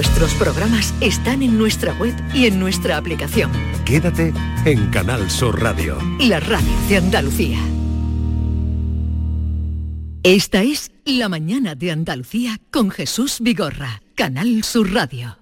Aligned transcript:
Nuestros 0.00 0.32
programas 0.32 0.94
están 1.02 1.42
en 1.42 1.58
nuestra 1.58 1.92
web 1.92 2.14
y 2.32 2.46
en 2.46 2.58
nuestra 2.58 2.96
aplicación. 2.96 3.52
Quédate 3.84 4.32
en 4.64 4.86
Canal 4.86 5.30
Sur 5.30 5.60
Radio. 5.60 5.98
La 6.20 6.40
radio 6.40 6.70
de 6.88 6.96
Andalucía. 6.96 7.58
Esta 10.22 10.62
es 10.62 10.90
La 11.04 11.28
mañana 11.28 11.74
de 11.74 11.90
Andalucía 11.90 12.58
con 12.70 12.90
Jesús 12.90 13.40
Vigorra, 13.42 14.00
Canal 14.14 14.64
Sur 14.64 14.90
Radio. 14.90 15.36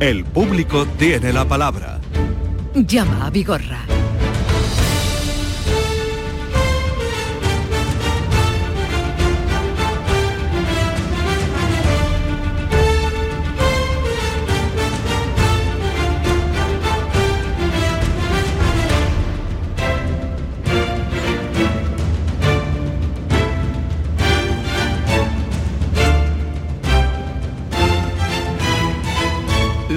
El 0.00 0.24
público 0.24 0.84
tiene 0.98 1.32
la 1.32 1.44
palabra. 1.44 2.00
Llama 2.74 3.26
a 3.26 3.30
Vigorra. 3.30 3.99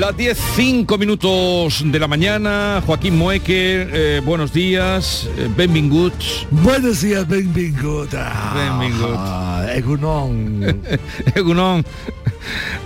Las 0.03 0.17
10, 0.17 0.37
5 0.57 0.97
minutos 0.97 1.81
de 1.85 1.97
la 1.97 2.09
mañana, 2.09 2.83
Joaquín 2.85 3.17
Mueque, 3.17 3.87
eh, 3.89 4.21
buenos 4.25 4.51
días, 4.51 5.29
eh, 5.37 5.47
benvinguts. 5.55 6.45
Buenos 6.51 7.01
días, 7.01 7.25
benvingut. 7.25 8.13
Ah, 8.13 8.53
Benvingut. 8.81 9.15
ah, 9.17 9.65
Egunon. 9.73 10.81
Egunon. 11.35 11.85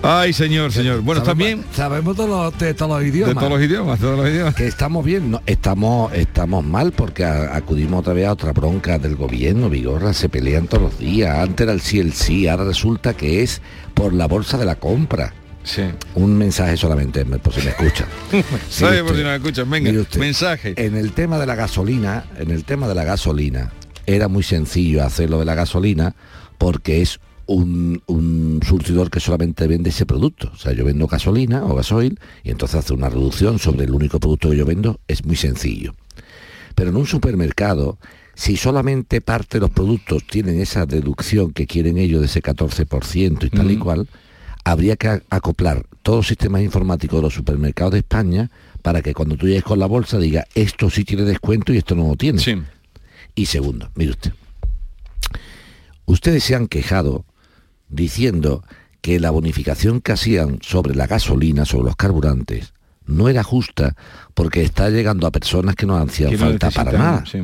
Ay, 0.03 0.31
señor, 0.31 0.71
señor. 0.71 1.01
Bueno, 1.01 1.23
también 1.23 1.65
Sabemos 1.73 2.15
de, 2.17 2.27
los, 2.27 2.55
de 2.59 2.75
todos 2.75 2.91
los 2.91 2.99
de 3.01 3.07
idiomas. 3.07 3.33
todos 3.33 3.49
los 3.49 3.61
idiomas, 3.67 3.99
de 3.99 4.05
todos 4.05 4.19
los 4.19 4.29
idiomas. 4.29 4.53
Que 4.53 4.67
estamos 4.67 5.03
bien, 5.03 5.31
no, 5.31 5.41
estamos, 5.47 6.13
estamos 6.13 6.63
mal 6.63 6.91
porque 6.91 7.25
a- 7.25 7.55
acudimos 7.55 8.01
otra 8.01 8.13
vez 8.13 8.27
a 8.27 8.33
otra 8.33 8.51
bronca 8.53 8.99
del 8.99 9.15
gobierno, 9.15 9.71
Vigorra, 9.71 10.13
se 10.13 10.29
pelean 10.29 10.67
todos 10.67 10.83
los 10.83 10.99
días. 10.99 11.35
Antes 11.39 11.63
era 11.63 11.73
el 11.73 11.81
sí, 11.81 11.99
el 11.99 12.13
sí, 12.13 12.47
ahora 12.47 12.65
resulta 12.65 13.15
que 13.15 13.41
es 13.41 13.59
por 13.95 14.13
la 14.13 14.27
bolsa 14.27 14.59
de 14.59 14.65
la 14.65 14.75
compra. 14.75 15.33
Sí. 15.67 15.81
Un 16.15 16.37
mensaje 16.37 16.77
solamente, 16.77 17.25
me- 17.25 17.39
por 17.39 17.53
si 17.53 17.61
me 17.61 17.71
escucha. 17.71 18.07
¿Sabe 18.69 18.99
por 19.03 19.09
si 19.15 19.21
usted, 19.21 19.23
nos 19.25 19.35
escuchan? 19.35 19.69
Venga, 19.69 19.91
mensaje. 20.17 20.73
En 20.77 20.95
el 20.95 21.11
tema 21.11 21.37
de 21.37 21.45
la 21.45 21.55
gasolina, 21.55 22.25
en 22.39 22.51
el 22.51 22.63
tema 22.63 22.87
de 22.87 22.95
la 22.95 23.03
gasolina, 23.03 23.73
era 24.05 24.29
muy 24.29 24.43
sencillo 24.43 25.03
hacerlo 25.03 25.39
de 25.39 25.45
la 25.45 25.55
gasolina 25.55 26.15
porque 26.57 27.01
es 27.01 27.19
un, 27.47 28.01
un 28.07 28.61
surtidor 28.65 29.09
que 29.09 29.19
solamente 29.19 29.67
vende 29.67 29.89
ese 29.89 30.05
producto. 30.05 30.49
O 30.53 30.57
sea, 30.57 30.71
yo 30.71 30.85
vendo 30.85 31.05
gasolina 31.07 31.65
o 31.65 31.75
gasoil 31.75 32.17
y 32.43 32.51
entonces 32.51 32.79
hace 32.79 32.93
una 32.93 33.09
reducción 33.09 33.59
sobre 33.59 33.83
el 33.85 33.91
único 33.91 34.19
producto 34.21 34.49
que 34.49 34.55
yo 34.57 34.65
vendo. 34.65 34.99
Es 35.09 35.25
muy 35.25 35.35
sencillo. 35.35 35.93
Pero 36.75 36.91
en 36.91 36.95
un 36.95 37.05
supermercado, 37.07 37.97
si 38.35 38.55
solamente 38.55 39.19
parte 39.19 39.57
de 39.57 39.61
los 39.61 39.71
productos 39.71 40.25
tienen 40.25 40.61
esa 40.61 40.85
deducción 40.85 41.51
que 41.51 41.67
quieren 41.67 41.97
ellos 41.97 42.21
de 42.21 42.27
ese 42.27 42.41
14% 42.41 43.45
y 43.45 43.49
tal 43.49 43.69
y 43.71 43.75
Mm. 43.75 43.79
cual, 43.79 44.07
habría 44.71 44.97
que 44.97 45.21
acoplar 45.29 45.85
todos 46.01 46.19
los 46.19 46.27
sistemas 46.27 46.61
informáticos 46.61 47.17
de 47.19 47.21
los 47.23 47.33
supermercados 47.33 47.93
de 47.93 47.99
España 47.99 48.51
para 48.81 49.01
que 49.01 49.13
cuando 49.13 49.37
tú 49.37 49.47
llegues 49.47 49.63
con 49.63 49.79
la 49.79 49.85
bolsa 49.85 50.17
diga 50.19 50.45
esto 50.55 50.89
sí 50.89 51.05
tiene 51.05 51.23
descuento 51.23 51.73
y 51.73 51.77
esto 51.77 51.95
no 51.95 52.07
lo 52.09 52.15
tiene. 52.15 52.39
Sí. 52.39 52.61
Y 53.33 53.45
segundo, 53.45 53.89
mire 53.95 54.11
usted, 54.11 54.33
ustedes 56.05 56.43
se 56.43 56.55
han 56.55 56.67
quejado 56.67 57.25
diciendo 57.87 58.63
que 59.01 59.19
la 59.19 59.31
bonificación 59.31 60.01
que 60.01 60.11
hacían 60.11 60.59
sobre 60.61 60.95
la 60.95 61.07
gasolina, 61.07 61.65
sobre 61.65 61.85
los 61.85 61.95
carburantes, 61.95 62.73
no 63.05 63.29
era 63.29 63.43
justa 63.43 63.95
porque 64.33 64.63
está 64.63 64.89
llegando 64.89 65.27
a 65.27 65.31
personas 65.31 65.75
que 65.75 65.85
no 65.85 65.95
hacían 65.97 66.31
Que 66.31 66.37
falta 66.37 66.71
para 66.71 66.91
nada. 66.91 67.23
sí. 67.25 67.39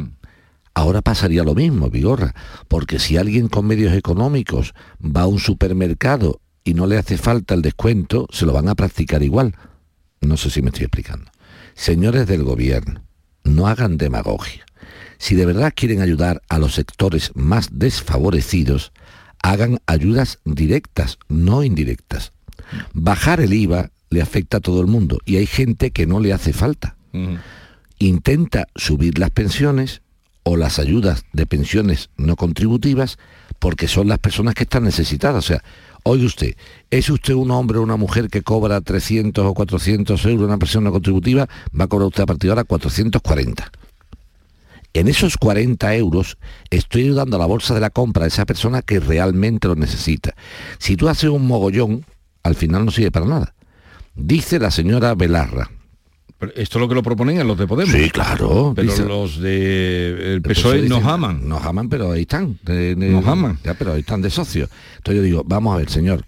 Ahora 0.75 1.03
pasaría 1.03 1.43
lo 1.43 1.53
mismo, 1.53 1.89
Vigorra, 1.91 2.33
porque 2.67 2.97
si 2.97 3.15
alguien 3.15 3.47
con 3.47 3.67
medios 3.67 3.93
económicos 3.93 4.73
va 4.99 5.21
a 5.21 5.27
un 5.27 5.39
supermercado 5.39 6.41
y 6.63 6.73
no 6.73 6.87
le 6.87 6.97
hace 6.97 7.17
falta 7.17 7.53
el 7.53 7.61
descuento, 7.61 8.27
se 8.31 8.45
lo 8.45 8.53
van 8.53 8.69
a 8.69 8.75
practicar 8.75 9.23
igual. 9.23 9.55
No 10.21 10.37
sé 10.37 10.49
si 10.49 10.61
me 10.61 10.69
estoy 10.69 10.85
explicando. 10.85 11.31
Señores 11.73 12.27
del 12.27 12.43
gobierno, 12.43 13.03
no 13.43 13.67
hagan 13.67 13.97
demagogia. 13.97 14.65
Si 15.17 15.35
de 15.35 15.45
verdad 15.45 15.73
quieren 15.75 16.01
ayudar 16.01 16.41
a 16.49 16.59
los 16.59 16.75
sectores 16.75 17.31
más 17.35 17.69
desfavorecidos, 17.71 18.91
hagan 19.41 19.79
ayudas 19.85 20.39
directas, 20.45 21.17
no 21.27 21.63
indirectas. 21.63 22.31
Bajar 22.93 23.41
el 23.41 23.53
IVA 23.53 23.91
le 24.09 24.21
afecta 24.21 24.57
a 24.57 24.61
todo 24.61 24.81
el 24.81 24.87
mundo 24.87 25.19
y 25.25 25.37
hay 25.37 25.45
gente 25.45 25.91
que 25.91 26.07
no 26.07 26.19
le 26.19 26.33
hace 26.33 26.53
falta 26.53 26.95
intenta 27.99 28.67
subir 28.75 29.17
las 29.19 29.29
pensiones 29.29 30.01
o 30.43 30.57
las 30.57 30.79
ayudas 30.79 31.23
de 31.31 31.45
pensiones 31.45 32.09
no 32.17 32.35
contributivas 32.35 33.17
porque 33.59 33.87
son 33.87 34.07
las 34.07 34.19
personas 34.19 34.55
que 34.55 34.63
están 34.63 34.83
necesitadas. 34.83 35.45
O 35.45 35.47
sea, 35.47 35.63
oye 36.03 36.25
usted, 36.25 36.55
¿es 36.89 37.09
usted 37.09 37.33
un 37.33 37.51
hombre 37.51 37.79
o 37.79 37.81
una 37.81 37.97
mujer 37.97 38.29
que 38.29 38.41
cobra 38.41 38.81
300 38.81 39.45
o 39.45 39.53
400 39.53 40.25
euros 40.25 40.47
una 40.47 40.57
pensión 40.57 40.83
no 40.83 40.91
contributiva? 40.91 41.47
Va 41.77 41.85
a 41.85 41.87
cobrar 41.87 42.07
usted 42.07 42.23
a 42.23 42.27
partir 42.27 42.49
de 42.49 42.51
ahora 42.51 42.63
440. 42.63 43.71
En 44.95 45.07
esos 45.07 45.37
40 45.37 45.95
euros 45.95 46.37
estoy 46.69 47.03
ayudando 47.03 47.37
a 47.37 47.39
la 47.39 47.47
bolsa 47.47 47.73
de 47.73 47.79
la 47.79 47.89
compra 47.89 48.25
a 48.25 48.27
esa 48.27 48.45
persona 48.45 48.83
que 48.83 48.99
realmente 48.99 49.67
lo 49.67 49.75
necesita. 49.75 50.35
Si 50.77 50.95
tú 50.95 51.09
haces 51.09 51.31
un 51.31 51.47
mogollón, 51.47 52.05
al 52.43 52.55
final 52.55 52.85
no 52.85 52.91
sirve 52.91 53.09
para 53.09 53.25
nada. 53.25 53.55
Dice 54.15 54.59
la 54.59 54.69
señora 54.69 55.15
Belarra, 55.15 55.71
esto 56.55 56.77
es 56.77 56.81
lo 56.81 56.87
que 56.89 56.95
lo 56.95 57.03
proponen 57.03 57.39
en 57.39 57.47
los 57.47 57.57
de 57.57 57.67
Podemos. 57.67 57.93
Sí, 57.93 58.09
claro, 58.09 58.73
Pero 58.75 58.91
dice- 58.91 59.05
los 59.05 59.39
de 59.39 60.33
el 60.35 60.41
PSOE 60.41 60.87
nos 60.89 61.03
aman. 61.03 61.47
Nos 61.47 61.63
aman, 61.63 61.89
pero 61.89 62.11
ahí 62.11 62.21
están. 62.21 62.57
Nos 62.65 63.25
aman. 63.27 63.59
Ya, 63.63 63.73
pero 63.73 63.93
ahí 63.93 64.01
están 64.01 64.21
de 64.21 64.29
socios. 64.29 64.69
Entonces 64.97 65.17
yo 65.17 65.23
digo, 65.23 65.43
vamos 65.45 65.73
a 65.73 65.77
ver, 65.77 65.89
señor, 65.89 66.25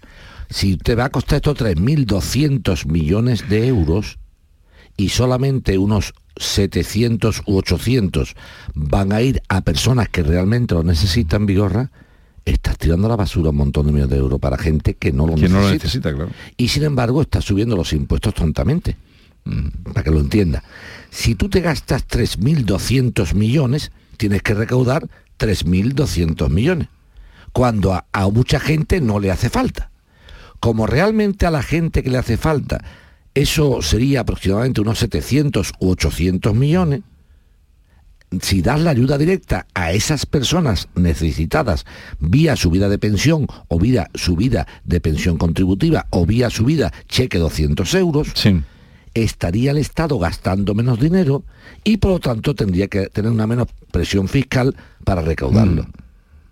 si 0.50 0.76
te 0.76 0.94
va 0.94 1.06
a 1.06 1.10
costar 1.10 1.36
esto 1.36 1.54
3.200 1.54 2.86
millones 2.86 3.48
de 3.48 3.66
euros 3.66 4.18
y 4.96 5.08
solamente 5.10 5.78
unos 5.78 6.14
700 6.36 7.42
u 7.46 7.56
800 7.56 8.34
van 8.74 9.12
a 9.12 9.22
ir 9.22 9.42
a 9.48 9.62
personas 9.62 10.08
que 10.08 10.22
realmente 10.22 10.74
lo 10.74 10.82
necesitan, 10.82 11.46
Vigorra, 11.46 11.90
estás 12.44 12.78
tirando 12.78 13.06
a 13.06 13.10
la 13.10 13.16
basura 13.16 13.50
un 13.50 13.56
montón 13.56 13.86
de 13.86 13.92
millones 13.92 14.10
de 14.10 14.18
euros 14.18 14.38
para 14.38 14.56
gente 14.56 14.94
que 14.94 15.12
no 15.12 15.26
lo 15.26 15.34
Que 15.34 15.42
necesita. 15.42 15.58
no 15.58 15.66
lo 15.66 15.72
necesita, 15.72 16.14
claro. 16.14 16.30
Y 16.56 16.68
sin 16.68 16.84
embargo 16.84 17.22
está 17.22 17.40
subiendo 17.40 17.74
los 17.76 17.92
impuestos 17.92 18.34
tontamente. 18.34 18.96
Para 19.84 20.02
que 20.02 20.10
lo 20.10 20.20
entienda. 20.20 20.62
Si 21.10 21.34
tú 21.34 21.48
te 21.48 21.60
gastas 21.60 22.06
3.200 22.08 23.34
millones, 23.34 23.92
tienes 24.16 24.42
que 24.42 24.54
recaudar 24.54 25.08
3.200 25.38 26.48
millones. 26.50 26.88
Cuando 27.52 27.94
a, 27.94 28.28
mucha 28.30 28.60
gente 28.60 29.00
no 29.00 29.18
le 29.20 29.30
hace 29.30 29.48
falta. 29.48 29.90
Como 30.60 30.86
realmente 30.86 31.46
a 31.46 31.50
la 31.50 31.62
gente 31.62 32.02
que 32.02 32.10
le 32.10 32.18
hace 32.18 32.36
falta, 32.36 32.82
eso 33.34 33.82
sería 33.82 34.20
aproximadamente 34.20 34.80
unos 34.80 34.98
700 34.98 35.72
u 35.80 35.90
800 35.90 36.54
millones, 36.54 37.02
si 38.40 38.60
das 38.60 38.80
la 38.80 38.90
ayuda 38.90 39.18
directa 39.18 39.66
a 39.74 39.92
esas 39.92 40.26
personas 40.26 40.88
necesitadas 40.94 41.86
vía 42.18 42.56
subida 42.56 42.88
de 42.88 42.98
pensión 42.98 43.46
o 43.68 43.78
vía 43.78 44.10
subida 44.14 44.66
de 44.84 45.00
pensión 45.00 45.38
contributiva 45.38 46.06
o 46.10 46.26
vía 46.26 46.50
subida 46.50 46.92
cheque 47.08 47.38
200 47.38 47.94
euros. 47.94 48.28
Estaría 49.24 49.70
el 49.70 49.78
Estado 49.78 50.18
gastando 50.18 50.74
menos 50.74 51.00
dinero 51.00 51.44
y 51.84 51.96
por 51.98 52.10
lo 52.12 52.18
tanto 52.20 52.54
tendría 52.54 52.88
que 52.88 53.06
tener 53.08 53.30
una 53.30 53.46
menos 53.46 53.68
presión 53.90 54.28
fiscal 54.28 54.74
para 55.04 55.22
recaudarlo. 55.22 55.82
Mm. 55.84 55.86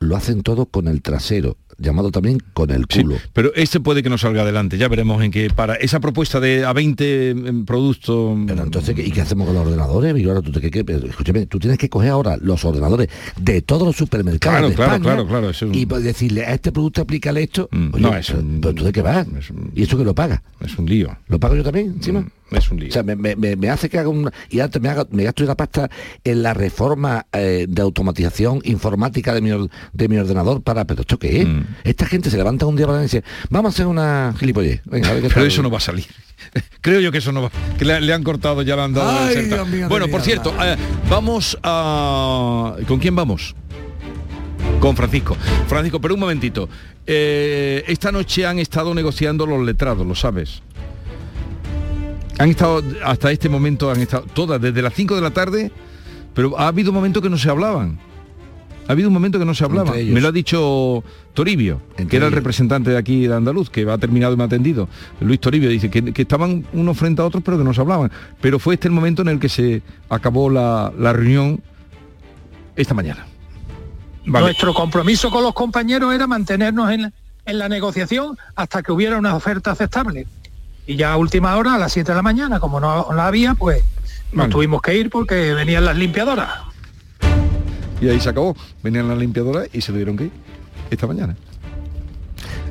Lo 0.00 0.16
hacen 0.16 0.42
todo 0.42 0.66
con 0.66 0.86
el 0.86 1.00
trasero, 1.00 1.56
llamado 1.78 2.10
también 2.10 2.38
con 2.52 2.70
el 2.70 2.84
Sí, 2.90 3.02
culo. 3.02 3.16
pero 3.32 3.54
este 3.54 3.80
puede 3.80 4.02
que 4.02 4.10
no 4.10 4.18
salga 4.18 4.42
adelante, 4.42 4.76
ya 4.76 4.86
veremos 4.88 5.22
en 5.22 5.30
qué 5.30 5.48
para 5.48 5.76
esa 5.76 5.98
propuesta 5.98 6.40
de 6.40 6.62
a 6.66 6.74
20 6.74 7.30
en 7.30 7.64
productos 7.64 8.36
Pero 8.46 8.64
entonces, 8.64 8.94
¿qué- 8.94 9.06
¿y 9.06 9.10
qué 9.10 9.22
hacemos 9.22 9.46
con 9.46 9.54
los 9.54 9.66
ordenadores? 9.66 10.26
Ahora 10.26 10.42
tú, 10.42 10.52
te- 10.52 10.60
¿qué- 10.60 10.70
qué- 10.84 11.00
escúchame, 11.08 11.46
tú 11.46 11.58
tienes 11.58 11.78
que 11.78 11.88
coger 11.88 12.10
ahora 12.10 12.36
los 12.38 12.62
ordenadores 12.66 13.08
de 13.40 13.62
todos 13.62 13.86
los 13.86 13.96
supermercados 13.96 14.58
Claro, 14.58 14.68
de 14.68 14.74
claro, 14.74 14.92
España 14.92 15.04
claro, 15.14 15.26
claro, 15.26 15.50
eso 15.50 15.64
es 15.64 15.70
un- 15.70 15.74
y 15.78 15.86
pues 15.86 16.02
decirle 16.04 16.44
a 16.44 16.52
este 16.52 16.70
producto 16.70 17.00
aplícale 17.00 17.42
esto. 17.42 17.68
Mm, 17.72 17.88
Oye, 17.94 18.02
no, 18.02 18.14
es 18.16 18.26
pero, 18.26 18.38
un- 18.40 18.60
pero 18.60 18.74
tú 18.74 18.84
de 18.84 18.92
qué 18.92 19.00
vas? 19.02 19.26
es 19.38 19.50
un- 19.50 19.70
¿Y 19.74 19.82
eso 19.84 19.96
que 19.96 20.04
lo 20.04 20.14
paga? 20.14 20.42
es 20.60 20.76
un 20.78 20.84
lío. 20.84 21.16
¿Lo 21.28 21.40
pago 21.40 21.56
yo 21.56 21.62
también 21.64 21.94
encima? 21.96 22.20
Mm, 22.20 22.30
es 22.50 22.70
un 22.70 22.78
lío. 22.80 22.88
O 22.88 22.92
sea, 22.92 23.02
me, 23.02 23.16
me- 23.16 23.34
me- 23.36 23.68
hace 23.70 23.88
que 23.88 23.98
haga 23.98 24.08
un... 24.08 24.30
Y 24.50 24.60
antes 24.60 24.80
me, 24.80 24.88
haga, 24.88 25.06
me 25.10 25.24
gasto 25.24 25.42
la 25.44 25.56
pasta 25.56 25.90
en 26.22 26.42
la 26.42 26.54
reforma 26.54 27.26
eh, 27.32 27.66
de 27.68 27.82
automatización 27.82 28.60
informática 28.64 29.34
de 29.34 29.40
mi, 29.40 29.50
or- 29.50 29.68
de 29.92 30.08
mi 30.08 30.16
ordenador 30.18 30.62
para... 30.62 30.84
¿Pero 30.84 31.00
esto 31.02 31.18
qué 31.18 31.40
es? 31.42 31.48
Mm. 31.48 31.60
Esta 31.84 32.06
gente 32.06 32.30
se 32.30 32.36
levanta 32.36 32.66
un 32.66 32.76
día 32.76 32.86
para 32.86 33.00
y 33.00 33.04
dice, 33.04 33.24
vamos 33.50 33.72
a 33.72 33.74
hacer 33.74 33.86
una 33.86 34.34
gilipollez. 34.38 34.82
Venga, 34.84 35.08
a 35.08 35.12
ver 35.14 35.22
qué 35.22 35.28
Pero 35.28 35.40
tal". 35.40 35.46
eso 35.48 35.62
no 35.62 35.70
va 35.70 35.78
a 35.78 35.80
salir. 35.80 36.06
Creo 36.80 37.00
yo 37.00 37.10
que 37.10 37.18
eso 37.18 37.32
no 37.32 37.42
va. 37.42 37.50
Que 37.78 37.84
le, 37.84 38.00
le 38.00 38.12
han 38.12 38.22
cortado, 38.22 38.62
ya 38.62 38.76
le 38.76 38.82
han 38.82 38.92
dado. 38.92 39.10
Ay, 39.10 39.28
el 39.34 39.40
senta. 39.40 39.56
Dios 39.56 39.68
mío 39.68 39.80
de 39.82 39.86
bueno, 39.88 40.08
por 40.08 40.20
cierto, 40.20 40.54
eh, 40.62 40.76
vamos 41.08 41.58
a. 41.62 42.76
¿Con 42.86 42.98
quién 43.00 43.16
vamos? 43.16 43.54
con 44.80 44.96
Francisco. 44.96 45.34
Francisco, 45.66 45.98
pero 46.00 46.12
un 46.14 46.20
momentito. 46.20 46.68
Eh, 47.06 47.84
esta 47.86 48.12
noche 48.12 48.44
han 48.44 48.58
estado 48.58 48.94
negociando 48.94 49.46
los 49.46 49.64
letrados, 49.64 50.06
¿lo 50.06 50.14
sabes? 50.14 50.62
Han 52.38 52.50
estado, 52.50 52.82
hasta 53.04 53.30
este 53.30 53.48
momento 53.48 53.90
han 53.90 54.00
estado 54.00 54.24
todas, 54.34 54.60
desde 54.60 54.82
las 54.82 54.94
5 54.94 55.14
de 55.14 55.20
la 55.20 55.30
tarde, 55.30 55.70
pero 56.34 56.58
ha 56.58 56.68
habido 56.68 56.92
momentos 56.92 57.22
que 57.22 57.30
no 57.30 57.38
se 57.38 57.48
hablaban. 57.48 57.98
Ha 58.86 58.92
habido 58.92 59.08
un 59.08 59.14
momento 59.14 59.38
que 59.38 59.44
no 59.44 59.54
se 59.54 59.64
hablaba. 59.64 59.92
Me 59.92 60.20
lo 60.20 60.28
ha 60.28 60.32
dicho 60.32 61.02
Toribio, 61.32 61.80
que 62.08 62.16
era 62.16 62.26
el 62.26 62.32
representante 62.32 62.90
de 62.90 62.98
aquí 62.98 63.26
de 63.26 63.34
Andaluz, 63.34 63.70
que 63.70 63.88
ha 63.88 63.96
terminado 63.96 64.34
y 64.34 64.36
me 64.36 64.42
ha 64.42 64.46
atendido. 64.46 64.88
Luis 65.20 65.40
Toribio 65.40 65.70
dice 65.70 65.90
que, 65.90 66.12
estaban 66.20 66.66
unos 66.72 66.98
frente 66.98 67.22
a 67.22 67.24
otros, 67.24 67.42
pero 67.42 67.56
que 67.56 67.64
no 67.64 67.72
se 67.72 67.80
hablaban. 67.80 68.10
Pero 68.40 68.58
fue 68.58 68.74
este 68.74 68.88
el 68.88 68.92
momento 68.92 69.22
en 69.22 69.28
el 69.28 69.40
que 69.40 69.48
se 69.48 69.82
acabó 70.10 70.50
la, 70.50 70.92
reunión 70.98 71.62
esta 72.76 72.92
mañana. 72.92 73.26
Nuestro 74.24 74.74
compromiso 74.74 75.30
con 75.30 75.42
los 75.42 75.54
compañeros 75.54 76.14
era 76.14 76.26
mantenernos 76.26 76.90
en 76.90 77.58
la, 77.58 77.68
negociación 77.70 78.36
hasta 78.54 78.82
que 78.82 78.92
hubiera 78.92 79.16
una 79.16 79.34
oferta 79.34 79.70
aceptable. 79.70 80.26
Y 80.86 80.96
ya 80.96 81.12
a 81.12 81.16
última 81.16 81.56
hora, 81.56 81.74
a 81.74 81.78
las 81.78 81.92
7 81.92 82.12
de 82.12 82.16
la 82.16 82.22
mañana, 82.22 82.60
como 82.60 82.80
no 82.80 83.08
la 83.14 83.26
había, 83.26 83.54
pues 83.54 83.82
nos 84.32 84.50
tuvimos 84.50 84.82
que 84.82 84.96
ir 84.96 85.10
porque 85.10 85.54
venían 85.54 85.84
las 85.84 85.96
limpiadoras 85.96 86.50
y 88.04 88.08
ahí 88.08 88.20
se 88.20 88.28
acabó. 88.28 88.56
Venían 88.82 89.08
las 89.08 89.18
limpiadoras 89.18 89.68
y 89.72 89.80
se 89.80 89.92
tuvieron 89.92 90.16
que 90.16 90.24
ir 90.24 90.32
esta 90.90 91.06
mañana. 91.06 91.36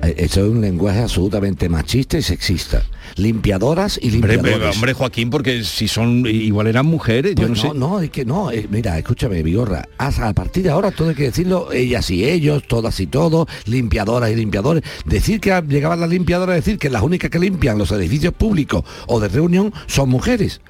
Eh, 0.03 0.15
eso 0.17 0.45
es 0.45 0.51
un 0.51 0.61
lenguaje 0.61 0.99
absolutamente 0.99 1.69
machista 1.69 2.17
y 2.17 2.21
sexista. 2.21 2.83
Limpiadoras 3.15 3.99
y 4.01 4.11
limpiadores. 4.11 4.75
Hombre, 4.75 4.93
Joaquín, 4.93 5.29
porque 5.29 5.63
si 5.63 5.87
son 5.87 6.25
igual 6.25 6.67
eran 6.67 6.85
mujeres, 6.85 7.35
yo 7.35 7.47
pues 7.47 7.63
no, 7.63 7.73
no 7.73 7.73
sé. 7.73 7.79
No, 7.79 7.99
es 8.01 8.09
que 8.09 8.25
no. 8.25 8.51
Eh, 8.51 8.67
mira, 8.69 8.97
escúchame, 8.97 9.43
Vigorra. 9.43 9.87
A 9.97 10.33
partir 10.33 10.63
de 10.63 10.69
ahora 10.69 10.91
todo 10.91 11.09
hay 11.09 11.15
que 11.15 11.23
decirlo, 11.23 11.71
ellas 11.71 12.09
y 12.09 12.25
ellos, 12.25 12.63
todas 12.67 12.99
y 12.99 13.07
todos, 13.07 13.47
limpiadoras 13.65 14.31
y 14.31 14.35
limpiadores. 14.35 14.83
Decir 15.05 15.39
que 15.39 15.61
llegaban 15.67 15.99
las 15.99 16.09
limpiadoras, 16.09 16.55
decir 16.55 16.77
que 16.77 16.89
las 16.89 17.03
únicas 17.03 17.29
que 17.29 17.39
limpian 17.39 17.77
los 17.77 17.91
edificios 17.91 18.33
públicos 18.33 18.83
o 19.07 19.19
de 19.19 19.27
reunión 19.27 19.73
son 19.87 20.09
mujeres. 20.09 20.61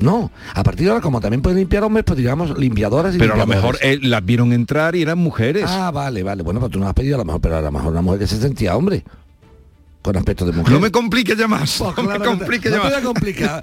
No, 0.00 0.30
a 0.54 0.62
partir 0.62 0.84
de 0.84 0.90
ahora, 0.90 1.02
como 1.02 1.20
también 1.20 1.42
pueden 1.42 1.58
limpiar 1.58 1.82
hombres, 1.82 2.04
pues 2.04 2.16
digamos 2.16 2.56
limpiadoras 2.56 3.14
y 3.14 3.18
Pero 3.18 3.34
a 3.34 3.36
lo 3.36 3.46
mejor 3.46 3.78
eh, 3.82 3.98
las 4.00 4.24
vieron 4.24 4.52
entrar 4.52 4.94
y 4.94 5.02
eran 5.02 5.18
mujeres. 5.18 5.64
Ah, 5.66 5.90
vale, 5.90 6.22
vale. 6.22 6.42
Bueno, 6.42 6.60
pues 6.60 6.70
tú 6.70 6.78
no 6.78 6.86
has 6.86 6.94
pedido 6.94 7.16
a 7.16 7.18
lo 7.18 7.24
mejor, 7.24 7.40
pero 7.40 7.56
a 7.56 7.60
lo 7.60 7.72
mejor 7.72 7.92
una 7.92 8.02
mujer 8.02 8.20
que 8.20 8.26
se 8.26 8.40
sentía 8.40 8.76
hombre 8.76 9.02
con 10.02 10.16
aspecto 10.16 10.46
de 10.46 10.52
mujer. 10.52 10.72
No 10.72 10.80
me 10.80 10.92
compliques 10.92 11.36
ya 11.36 11.48
más. 11.48 11.80
no 11.96 12.02
me 12.02 12.18
compliques 12.20 12.70
ya 12.70 12.78
más. 12.78 12.92
No 13.02 13.08
complicar. 13.08 13.62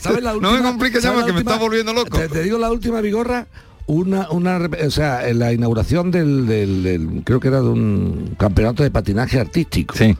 ¿sabes 0.00 0.22
la 0.22 0.34
última? 0.34 0.52
No 0.52 0.56
me 0.56 0.62
compliques 0.62 1.02
ya 1.02 1.12
más, 1.12 1.24
que 1.24 1.32
me 1.32 1.40
está 1.40 1.56
volviendo 1.56 1.92
loco. 1.92 2.18
Te, 2.18 2.42
digo 2.42 2.58
la 2.58 2.70
última 2.72 3.00
vigorra. 3.00 3.46
Una, 3.88 4.30
una, 4.30 4.68
o 4.84 4.90
sea, 4.90 5.28
en 5.28 5.38
la 5.38 5.52
inauguración 5.52 6.10
del, 6.10 6.46
del, 6.46 7.22
creo 7.24 7.38
que 7.38 7.48
era 7.48 7.60
de 7.60 7.68
un 7.68 8.34
campeonato 8.36 8.82
de 8.82 8.90
patinaje 8.90 9.38
artístico. 9.38 9.94
Sí 9.94 10.16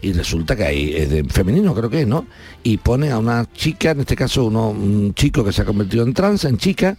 y 0.00 0.12
resulta 0.12 0.54
que 0.54 0.64
hay 0.64 0.94
es 0.94 1.10
de 1.10 1.24
femenino 1.24 1.74
creo 1.74 1.90
que 1.90 2.02
es, 2.02 2.06
¿no? 2.06 2.26
Y 2.62 2.76
pone 2.78 3.10
a 3.10 3.18
una 3.18 3.46
chica, 3.52 3.90
en 3.90 4.00
este 4.00 4.16
caso 4.16 4.44
uno, 4.44 4.70
un 4.70 5.14
chico 5.14 5.44
que 5.44 5.52
se 5.52 5.62
ha 5.62 5.64
convertido 5.64 6.04
en 6.04 6.14
trans, 6.14 6.44
en 6.44 6.56
chica, 6.58 6.96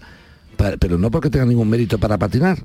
pero 0.79 0.97
no 0.97 1.09
porque 1.09 1.29
tenga 1.29 1.45
ningún 1.45 1.69
mérito 1.69 1.97
para 1.97 2.17
patinar, 2.17 2.59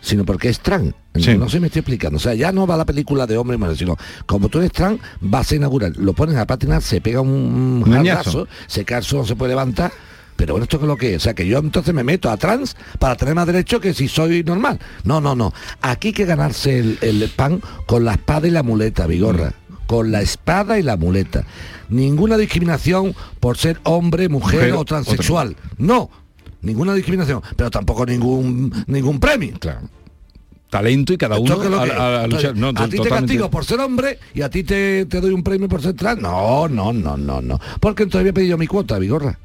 sino 0.00 0.24
porque 0.24 0.48
es 0.48 0.60
trans. 0.60 0.94
No 1.14 1.48
se 1.48 1.60
me 1.60 1.66
estoy 1.66 1.80
explicando. 1.80 2.18
O 2.18 2.20
sea, 2.20 2.34
ya 2.34 2.52
no 2.52 2.66
va 2.66 2.76
la 2.76 2.84
película 2.84 3.26
de 3.26 3.36
hombre 3.36 3.56
y 3.56 3.58
mujer, 3.58 3.76
sino 3.76 3.96
como 4.26 4.48
tú 4.48 4.58
eres 4.58 4.72
trans, 4.72 5.00
vas 5.20 5.50
a 5.50 5.56
inaugurar, 5.56 5.96
lo 5.96 6.12
pones 6.12 6.36
a 6.36 6.46
patinar, 6.46 6.82
se 6.82 7.00
pega 7.00 7.20
un 7.20 7.84
jarrazo, 7.84 8.46
se 8.66 8.84
cae 8.84 9.00
no 9.12 9.24
se 9.24 9.36
puede 9.36 9.50
levantar. 9.50 9.92
Pero 10.36 10.54
bueno, 10.54 10.64
esto 10.64 10.78
es 10.78 10.82
lo 10.84 10.96
que 10.96 11.14
es. 11.14 11.16
O 11.18 11.20
sea, 11.20 11.34
que 11.34 11.46
yo 11.46 11.58
entonces 11.58 11.92
me 11.92 12.02
meto 12.02 12.30
a 12.30 12.36
trans 12.38 12.74
para 12.98 13.14
tener 13.14 13.34
más 13.34 13.46
derecho 13.46 13.78
que 13.78 13.92
si 13.92 14.08
soy 14.08 14.42
normal. 14.42 14.78
No, 15.04 15.20
no, 15.20 15.34
no. 15.34 15.52
Aquí 15.82 16.08
hay 16.08 16.14
que 16.14 16.24
ganarse 16.24 16.78
el, 16.78 17.30
pan 17.36 17.60
con 17.84 18.06
la 18.06 18.12
espada 18.12 18.48
y 18.48 18.50
la 18.50 18.62
muleta, 18.62 19.06
Vigorra 19.06 19.52
con 19.90 20.12
la 20.12 20.22
espada 20.22 20.78
y 20.78 20.84
la 20.84 20.96
muleta. 20.96 21.44
Ninguna 21.88 22.36
discriminación 22.36 23.12
por 23.40 23.58
ser 23.58 23.80
hombre, 23.82 24.28
mujer, 24.28 24.72
o 24.74 24.84
transexual. 24.84 25.56
No, 25.78 26.08
ninguna 26.62 26.94
discriminación, 26.94 27.42
pero 27.56 27.72
tampoco 27.72 28.06
ningún 28.06 28.72
ningún 28.86 29.18
premio. 29.18 29.58
Claro. 29.58 29.80
Talento 30.70 31.12
y 31.12 31.16
cada 31.16 31.40
uno 31.40 31.54
a, 31.80 32.24
luchar. 32.28 32.54
a 32.76 32.88
ti 32.88 32.98
te 33.00 33.08
castigo 33.08 33.50
por 33.50 33.64
ser 33.64 33.80
hombre 33.80 34.20
y 34.32 34.42
a 34.42 34.48
ti 34.48 34.62
te, 34.62 35.06
te, 35.06 35.20
doy 35.20 35.32
un 35.32 35.42
premio 35.42 35.68
por 35.68 35.82
ser 35.82 35.94
trans. 35.94 36.22
No, 36.22 36.68
no, 36.68 36.92
no, 36.92 37.16
no, 37.16 37.42
no. 37.42 37.58
Porque 37.80 38.04
entonces 38.04 38.20
había 38.20 38.32
pedido 38.32 38.56
mi 38.56 38.68
cuota, 38.68 38.96
Vigorra. 38.96 39.40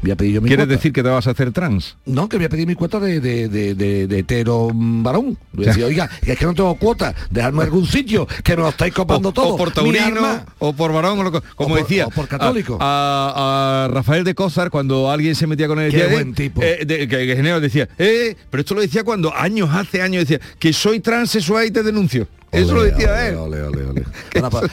¿Quieres 0.00 0.68
decir 0.68 0.92
que 0.92 1.02
te 1.02 1.08
vas 1.08 1.26
a 1.26 1.30
hacer 1.30 1.52
trans? 1.52 1.96
No, 2.06 2.28
que 2.28 2.36
voy 2.36 2.46
a 2.46 2.48
pedir 2.48 2.66
mi 2.66 2.74
cuota 2.74 3.00
de, 3.00 3.20
de, 3.20 3.48
de, 3.48 4.18
hetero 4.18 4.70
varón. 4.72 5.36
oiga, 5.84 6.08
es 6.22 6.38
que 6.38 6.44
no 6.44 6.54
tengo 6.54 6.74
cuota, 6.76 7.14
dejadme 7.30 7.64
algún 7.64 7.86
sitio, 7.86 8.26
que 8.44 8.56
me 8.56 8.62
lo 8.62 8.68
estáis 8.68 8.94
copando 8.94 9.32
todo. 9.32 9.54
O 9.54 9.56
por 9.56 9.72
taurino, 9.72 10.44
o 10.58 10.72
por 10.72 10.92
varón, 10.92 11.42
como 11.56 11.76
decía. 11.76 12.06
O 12.06 12.10
por 12.10 12.28
católico. 12.28 12.78
A, 12.80 13.88
Rafael 13.90 14.24
de 14.24 14.34
Cózar, 14.34 14.70
cuando 14.70 15.10
alguien 15.10 15.34
se 15.34 15.46
metía 15.46 15.66
con 15.66 15.80
él, 15.80 15.90
Qué 15.90 16.06
buen 16.06 16.34
tipo. 16.34 16.60
Eh, 16.62 16.86
que, 16.86 17.58
decía, 17.60 17.88
eh, 17.98 18.36
pero 18.50 18.60
esto 18.60 18.74
lo 18.74 18.80
decía 18.80 19.02
cuando 19.04 19.34
años, 19.34 19.70
hace 19.72 20.00
años, 20.00 20.28
decía, 20.28 20.40
que 20.58 20.72
soy 20.72 21.00
transexual 21.00 21.66
y 21.66 21.70
te 21.70 21.82
denuncio. 21.82 22.28
Eso 22.50 22.74
lo 22.74 22.82
decía 22.82 23.28
él. 23.28 23.36
Ole, 23.36 23.58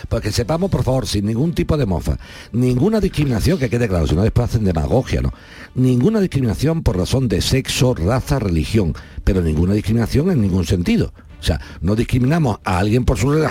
para, 0.10 0.22
que 0.22 0.32
sepamos, 0.32 0.70
por 0.70 0.84
favor, 0.84 1.08
sin 1.08 1.26
ningún 1.26 1.54
tipo 1.54 1.78
de 1.78 1.86
mofa, 1.86 2.18
ninguna 2.52 3.00
discriminación, 3.00 3.58
que 3.58 3.70
quede 3.70 3.88
claro, 3.88 4.08
si 4.08 4.16
no 4.16 4.24
después 4.24 4.50
hacen 4.50 4.64
demagogia, 4.64 5.22
¿no? 5.22 5.34
Ninguna 5.76 6.20
discriminación 6.20 6.84
por 6.84 6.98
razón 6.98 7.28
de 7.28 7.42
sexo, 7.42 7.94
raza, 7.94 8.40
religión, 8.40 8.94
pero 9.24 9.42
ninguna 9.42 9.74
discriminación 9.74 10.32
en 10.32 10.42
ningún 10.42 10.66
sentido. 10.66 11.12
O 11.40 11.44
sea, 11.44 11.62
no 11.82 11.96
discriminamos 11.96 12.58
a 12.64 12.80
alguien 12.80 13.06
por 13.06 13.20
su, 13.20 13.48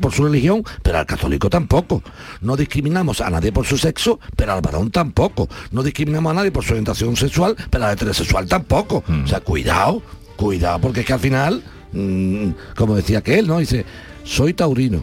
por 0.00 0.12
su 0.12 0.24
religión, 0.24 0.64
pero 0.82 0.98
al 0.98 1.06
católico 1.06 1.48
tampoco. 1.48 2.02
No 2.42 2.56
discriminamos 2.56 3.22
a 3.22 3.30
nadie 3.30 3.52
por 3.52 3.64
su 3.64 3.78
sexo, 3.78 4.20
pero 4.36 4.52
al 4.52 4.60
varón 4.60 4.90
tampoco. 4.90 5.48
No 5.70 5.82
discriminamos 5.82 6.32
a 6.32 6.34
nadie 6.34 6.52
por 6.52 6.62
su 6.62 6.72
orientación 6.72 7.16
sexual, 7.16 7.56
pero 7.70 7.86
al 7.86 7.94
heterosexual 7.94 8.46
tampoco. 8.46 9.02
Mm. 9.06 9.24
O 9.24 9.26
sea, 9.26 9.40
cuidado, 9.40 10.02
cuidado, 10.36 10.80
porque 10.80 11.00
es 11.00 11.06
que 11.06 11.12
al 11.14 11.20
final 11.20 11.62
Mm, 11.92 12.50
como 12.76 12.96
decía 12.96 13.22
que 13.22 13.38
él, 13.38 13.46
¿no? 13.46 13.58
Dice, 13.58 13.84
soy 14.24 14.54
taurino, 14.54 15.02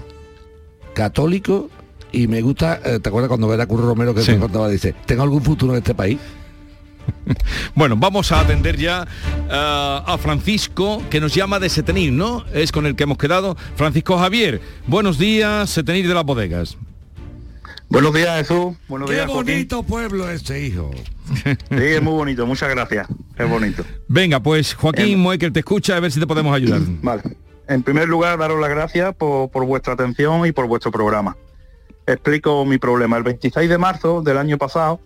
católico 0.93 1.69
y 2.11 2.27
me 2.27 2.41
gusta, 2.41 2.79
eh, 2.83 2.99
¿te 2.99 3.09
acuerdas 3.09 3.27
cuando 3.27 3.53
era 3.53 3.65
Curro 3.65 3.87
Romero 3.87 4.13
que 4.13 4.23
me 4.31 4.39
contaba? 4.39 4.69
Dice, 4.69 4.93
¿tengo 5.05 5.23
algún 5.23 5.41
futuro 5.41 5.73
en 5.73 5.79
este 5.79 5.93
país? 5.93 6.19
Bueno, 7.75 7.97
vamos 7.97 8.31
a 8.31 8.39
atender 8.39 8.77
ya 8.77 9.05
eh, 9.49 9.49
a 9.51 10.17
Francisco, 10.19 11.03
que 11.09 11.19
nos 11.19 11.33
llama 11.33 11.59
de 11.59 11.69
Setenir, 11.69 12.13
¿no? 12.13 12.45
Es 12.53 12.71
con 12.71 12.85
el 12.85 12.95
que 12.95 13.03
hemos 13.03 13.17
quedado. 13.17 13.57
Francisco 13.75 14.17
Javier, 14.17 14.61
buenos 14.87 15.17
días, 15.17 15.69
Setenir 15.69 16.07
de 16.07 16.13
las 16.13 16.23
bodegas. 16.23 16.77
Buenos 17.89 18.13
días, 18.13 18.37
Jesús. 18.37 18.75
Buenos 18.87 19.09
Qué 19.09 19.15
días, 19.15 19.27
bonito 19.27 19.83
pueblo 19.83 20.29
este 20.29 20.65
hijo. 20.65 20.91
Sí, 21.43 21.53
es 21.69 22.01
muy 22.01 22.13
bonito, 22.13 22.45
muchas 22.45 22.69
gracias. 22.69 23.07
Es 23.37 23.49
bonito. 23.49 23.83
Venga, 24.07 24.39
pues 24.39 24.73
Joaquín 24.73 25.19
Muekel 25.19 25.51
te 25.51 25.59
escucha 25.59 25.97
a 25.97 25.99
ver 25.99 26.11
si 26.11 26.19
te 26.19 26.27
podemos 26.27 26.55
ayudar. 26.55 26.81
Vale. 27.01 27.23
En 27.67 27.83
primer 27.83 28.07
lugar, 28.07 28.37
daros 28.37 28.59
las 28.59 28.69
gracias 28.69 29.15
por, 29.15 29.49
vuestra 29.65 29.93
atención 29.93 30.45
y 30.45 30.51
por 30.51 30.67
vuestro 30.67 30.91
programa. 30.91 31.35
Explico 32.05 32.63
mi 32.65 32.77
problema. 32.77 33.17
El 33.17 33.23
26 33.23 33.67
de 33.67 33.77
marzo 33.77 34.21
del 34.21 34.37
año 34.37 34.57
pasado 34.57 34.99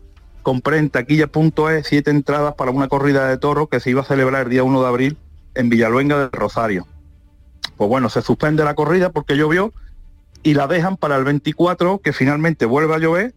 compré 0.43 0.77
en 0.77 0.89
taquilla.es 0.89 1.88
siete 1.88 2.12
entradas 2.12 2.55
para 2.55 2.71
una 2.71 2.88
corrida 2.88 3.27
de 3.27 3.38
toros 3.38 3.69
que 3.69 3.79
se 3.79 3.91
iba 3.91 4.01
a 4.01 4.05
celebrar 4.05 4.43
el 4.43 4.50
día 4.50 4.63
1 4.63 4.81
de 4.81 4.88
abril 4.88 5.17
en 5.55 5.69
Villaluenga 5.69 6.19
del 6.19 6.31
Rosario. 6.31 6.86
Pues 7.77 7.89
bueno, 7.89 8.09
se 8.09 8.21
suspende 8.21 8.65
la 8.65 8.74
corrida 8.74 9.09
porque 9.12 9.38
llovió 9.38 9.74
y 10.43 10.53
la 10.53 10.67
dejan 10.67 10.98
para 10.98 11.15
el 11.15 11.24
24, 11.24 12.00
que 12.00 12.13
finalmente 12.13 12.65
vuelve 12.65 12.95
a 12.95 13.00
llover, 13.00 13.33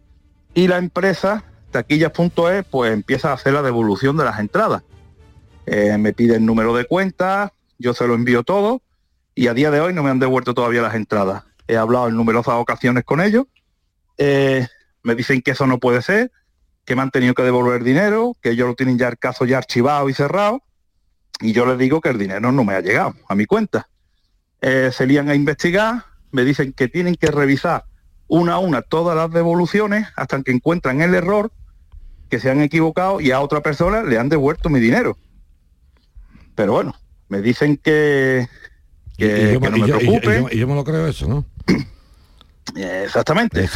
y 0.53 0.67
la 0.67 0.77
empresa, 0.77 1.43
taquillas.es, 1.73 2.65
pues 2.71 2.93
empieza 2.93 3.31
a 3.31 3.33
hacer 3.33 3.51
la 3.51 3.61
devolución 3.61 4.15
de 4.15 4.23
las 4.23 4.39
entradas. 4.39 4.83
Eh, 5.65 5.97
me 5.97 6.13
pide 6.13 6.35
el 6.35 6.45
número 6.45 6.73
de 6.73 6.85
cuenta, 6.85 7.51
yo 7.77 7.93
se 7.93 8.07
lo 8.07 8.13
envío 8.13 8.43
todo, 8.43 8.81
y 9.35 9.47
a 9.47 9.53
día 9.53 9.71
de 9.71 9.81
hoy 9.81 9.93
no 9.93 10.03
me 10.03 10.09
han 10.09 10.19
devuelto 10.19 10.53
todavía 10.53 10.81
las 10.81 10.95
entradas. 10.95 11.43
He 11.67 11.75
hablado 11.75 12.07
en 12.07 12.15
numerosas 12.15 12.55
ocasiones 12.55 13.03
con 13.03 13.19
ellos, 13.19 13.45
eh, 14.17 14.67
me 15.01 15.15
dicen 15.15 15.41
que 15.41 15.51
eso 15.51 15.67
no 15.67 15.79
puede 15.79 16.01
ser, 16.01 16.31
que 16.85 16.95
me 16.95 17.01
han 17.01 17.11
tenido 17.11 17.33
que 17.33 17.43
devolver 17.43 17.83
dinero, 17.83 18.37
que 18.41 18.51
ellos 18.51 18.67
lo 18.67 18.75
tienen 18.75 18.97
ya 18.97 19.09
el 19.09 19.17
caso 19.17 19.45
ya 19.45 19.57
archivado 19.57 20.09
y 20.09 20.13
cerrado, 20.13 20.61
y 21.41 21.51
yo 21.51 21.65
les 21.65 21.77
digo 21.77 21.99
que 21.99 22.09
el 22.09 22.17
dinero 22.17 22.51
no 22.51 22.63
me 22.63 22.73
ha 22.73 22.81
llegado 22.81 23.15
a 23.27 23.35
mi 23.35 23.45
cuenta. 23.45 23.89
Eh, 24.61 24.91
se 24.93 25.05
lían 25.05 25.29
a 25.29 25.35
investigar, 25.35 26.05
me 26.31 26.45
dicen 26.45 26.73
que 26.73 26.87
tienen 26.87 27.15
que 27.15 27.27
revisar 27.27 27.85
una 28.27 28.53
a 28.53 28.59
una 28.59 28.81
todas 28.81 29.15
las 29.15 29.29
devoluciones 29.31 30.07
hasta 30.15 30.41
que 30.41 30.51
encuentran 30.51 31.01
el 31.01 31.13
error, 31.13 31.51
que 32.33 32.39
se 32.39 32.49
han 32.49 32.61
equivocado 32.61 33.21
y 33.21 33.29
a 33.29 33.41
otra 33.41 33.61
persona 33.61 34.01
le 34.01 34.17
han 34.17 34.27
devuelto 34.27 34.67
mi 34.67 34.79
dinero. 34.79 35.19
Pero 36.55 36.73
bueno, 36.73 36.95
me 37.29 37.43
dicen 37.43 37.77
que, 37.77 38.47
que, 39.15 39.59
no 39.61 39.69
me 39.69 39.83
preocupe. 39.83 40.43
Y 40.51 40.57
yo, 40.57 40.67
me 40.67 40.73
lo 40.73 40.83
creo 40.83 41.05
eso, 41.05 41.27
¿no? 41.27 41.45
Exactamente. 42.75 43.69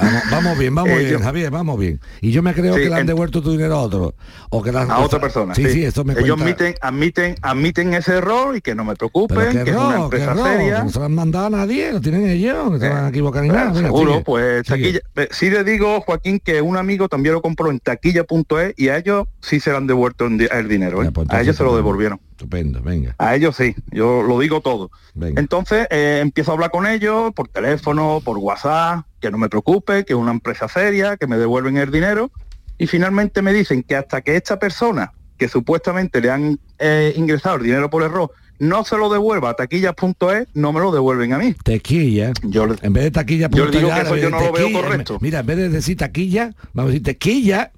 Vamos, 0.00 0.22
vamos 0.30 0.58
bien, 0.58 0.74
vamos 0.74 0.92
Eh, 0.98 0.98
bien, 0.98 1.10
yo- 1.12 1.20
Javier, 1.20 1.50
vamos 1.50 1.78
bien. 1.78 2.00
Y 2.20 2.30
yo 2.30 2.42
me 2.42 2.54
creo 2.54 2.74
Sí, 2.74 2.82
que 2.82 2.88
le 2.90 2.94
han 2.96 3.06
devuelto 3.06 3.42
tu 3.42 3.52
dinero 3.52 3.74
a 3.76 3.82
otro. 3.82 4.14
O 4.50 4.62
que 4.62 4.70
han- 4.70 4.90
a 4.90 4.98
otra 5.00 5.20
persona. 5.20 5.54
Sí, 5.54 5.68
sí, 5.70 5.84
esto 5.84 6.04
me 6.04 6.12
Ellos 6.14 6.36
cuenta. 6.40 6.44
admiten, 6.44 6.74
admiten, 6.80 7.34
admiten 7.42 7.94
ese 7.94 8.16
error 8.16 8.56
y 8.56 8.60
que 8.60 8.74
no 8.74 8.84
me 8.84 8.94
preocupen, 8.96 9.64
que 9.64 9.70
es 9.70 9.76
una 9.76 9.96
empresa 9.96 10.34
seria. 10.36 10.82
no 10.84 10.90
se 10.90 10.98
lo 10.98 11.04
han 11.06 11.14
mandado 11.14 11.46
a 11.46 11.50
nadie, 11.50 11.92
lo 11.92 12.00
tienen 12.00 12.26
ellos, 12.28 12.72
que 12.74 12.78
se 12.80 12.88
van 12.88 13.04
a 13.06 13.08
equivocar 13.08 13.42
ni 13.42 13.48
Eh, 13.48 13.52
nada. 13.52 13.72
Venga, 13.72 13.80
seguro, 13.88 14.12
sigue, 14.12 14.24
pues 14.24 14.66
sigue. 14.66 15.00
taquilla. 15.00 15.00
eh, 15.16 15.28
Sí 15.30 15.50
le 15.50 15.64
digo, 15.64 16.00
Joaquín, 16.00 16.40
que 16.42 16.60
un 16.62 16.76
amigo 16.76 17.08
también 17.08 17.34
lo 17.34 17.42
compró 17.42 17.70
en 17.70 17.78
taquilla.es 17.80 18.74
y 18.76 18.88
a 18.88 18.98
ellos 18.98 19.26
sí 19.40 19.60
se 19.60 19.70
le 19.70 19.76
han 19.76 19.86
devuelto 19.86 20.26
el 20.26 20.68
dinero. 20.68 21.02
¿eh? 21.02 21.06
Ya, 21.06 21.10
pues 21.10 21.28
a 21.30 21.40
ellos 21.40 21.56
se 21.56 21.64
lo 21.64 21.74
devolvieron. 21.76 22.20
Estupendo, 22.38 22.80
venga. 22.80 23.16
A 23.18 23.34
ellos 23.34 23.56
sí, 23.56 23.74
yo 23.90 24.22
lo 24.22 24.38
digo 24.38 24.60
todo. 24.60 24.92
Venga. 25.14 25.40
Entonces 25.40 25.88
eh, 25.90 26.20
empiezo 26.22 26.52
a 26.52 26.54
hablar 26.54 26.70
con 26.70 26.86
ellos 26.86 27.34
por 27.34 27.48
teléfono, 27.48 28.22
por 28.24 28.38
WhatsApp, 28.38 29.04
que 29.18 29.28
no 29.32 29.38
me 29.38 29.48
preocupe, 29.48 30.04
que 30.04 30.12
es 30.12 30.18
una 30.18 30.30
empresa 30.30 30.68
seria, 30.68 31.16
que 31.16 31.26
me 31.26 31.36
devuelven 31.36 31.78
el 31.78 31.90
dinero. 31.90 32.30
Y 32.78 32.86
finalmente 32.86 33.42
me 33.42 33.52
dicen 33.52 33.82
que 33.82 33.96
hasta 33.96 34.20
que 34.20 34.36
esta 34.36 34.60
persona, 34.60 35.10
que 35.36 35.48
supuestamente 35.48 36.20
le 36.20 36.30
han 36.30 36.60
eh, 36.78 37.12
ingresado 37.16 37.56
el 37.56 37.64
dinero 37.64 37.90
por 37.90 38.04
error, 38.04 38.30
no 38.60 38.84
se 38.84 38.96
lo 38.96 39.08
devuelva 39.08 39.50
a 39.50 39.54
taquillas.es, 39.54 40.46
no 40.54 40.72
me 40.72 40.78
lo 40.78 40.92
devuelven 40.92 41.32
a 41.32 41.38
mí. 41.38 41.54
Tequilla. 41.64 42.32
Yo 42.44 42.68
En 42.82 42.92
vez 42.92 43.02
de 43.02 43.10
taquilla, 43.10 43.48
Yo 43.50 43.68
yo 43.68 44.30
no 44.30 44.40
lo 44.40 44.52
veo 44.52 44.72
correcto. 44.72 45.18
Mira, 45.20 45.40
en 45.40 45.46
vez 45.46 45.56
de 45.56 45.68
decir 45.70 45.96
taquilla, 45.96 46.54
vamos 46.72 46.90
a 46.90 46.92
decir 46.92 47.02
tequilla. 47.02 47.72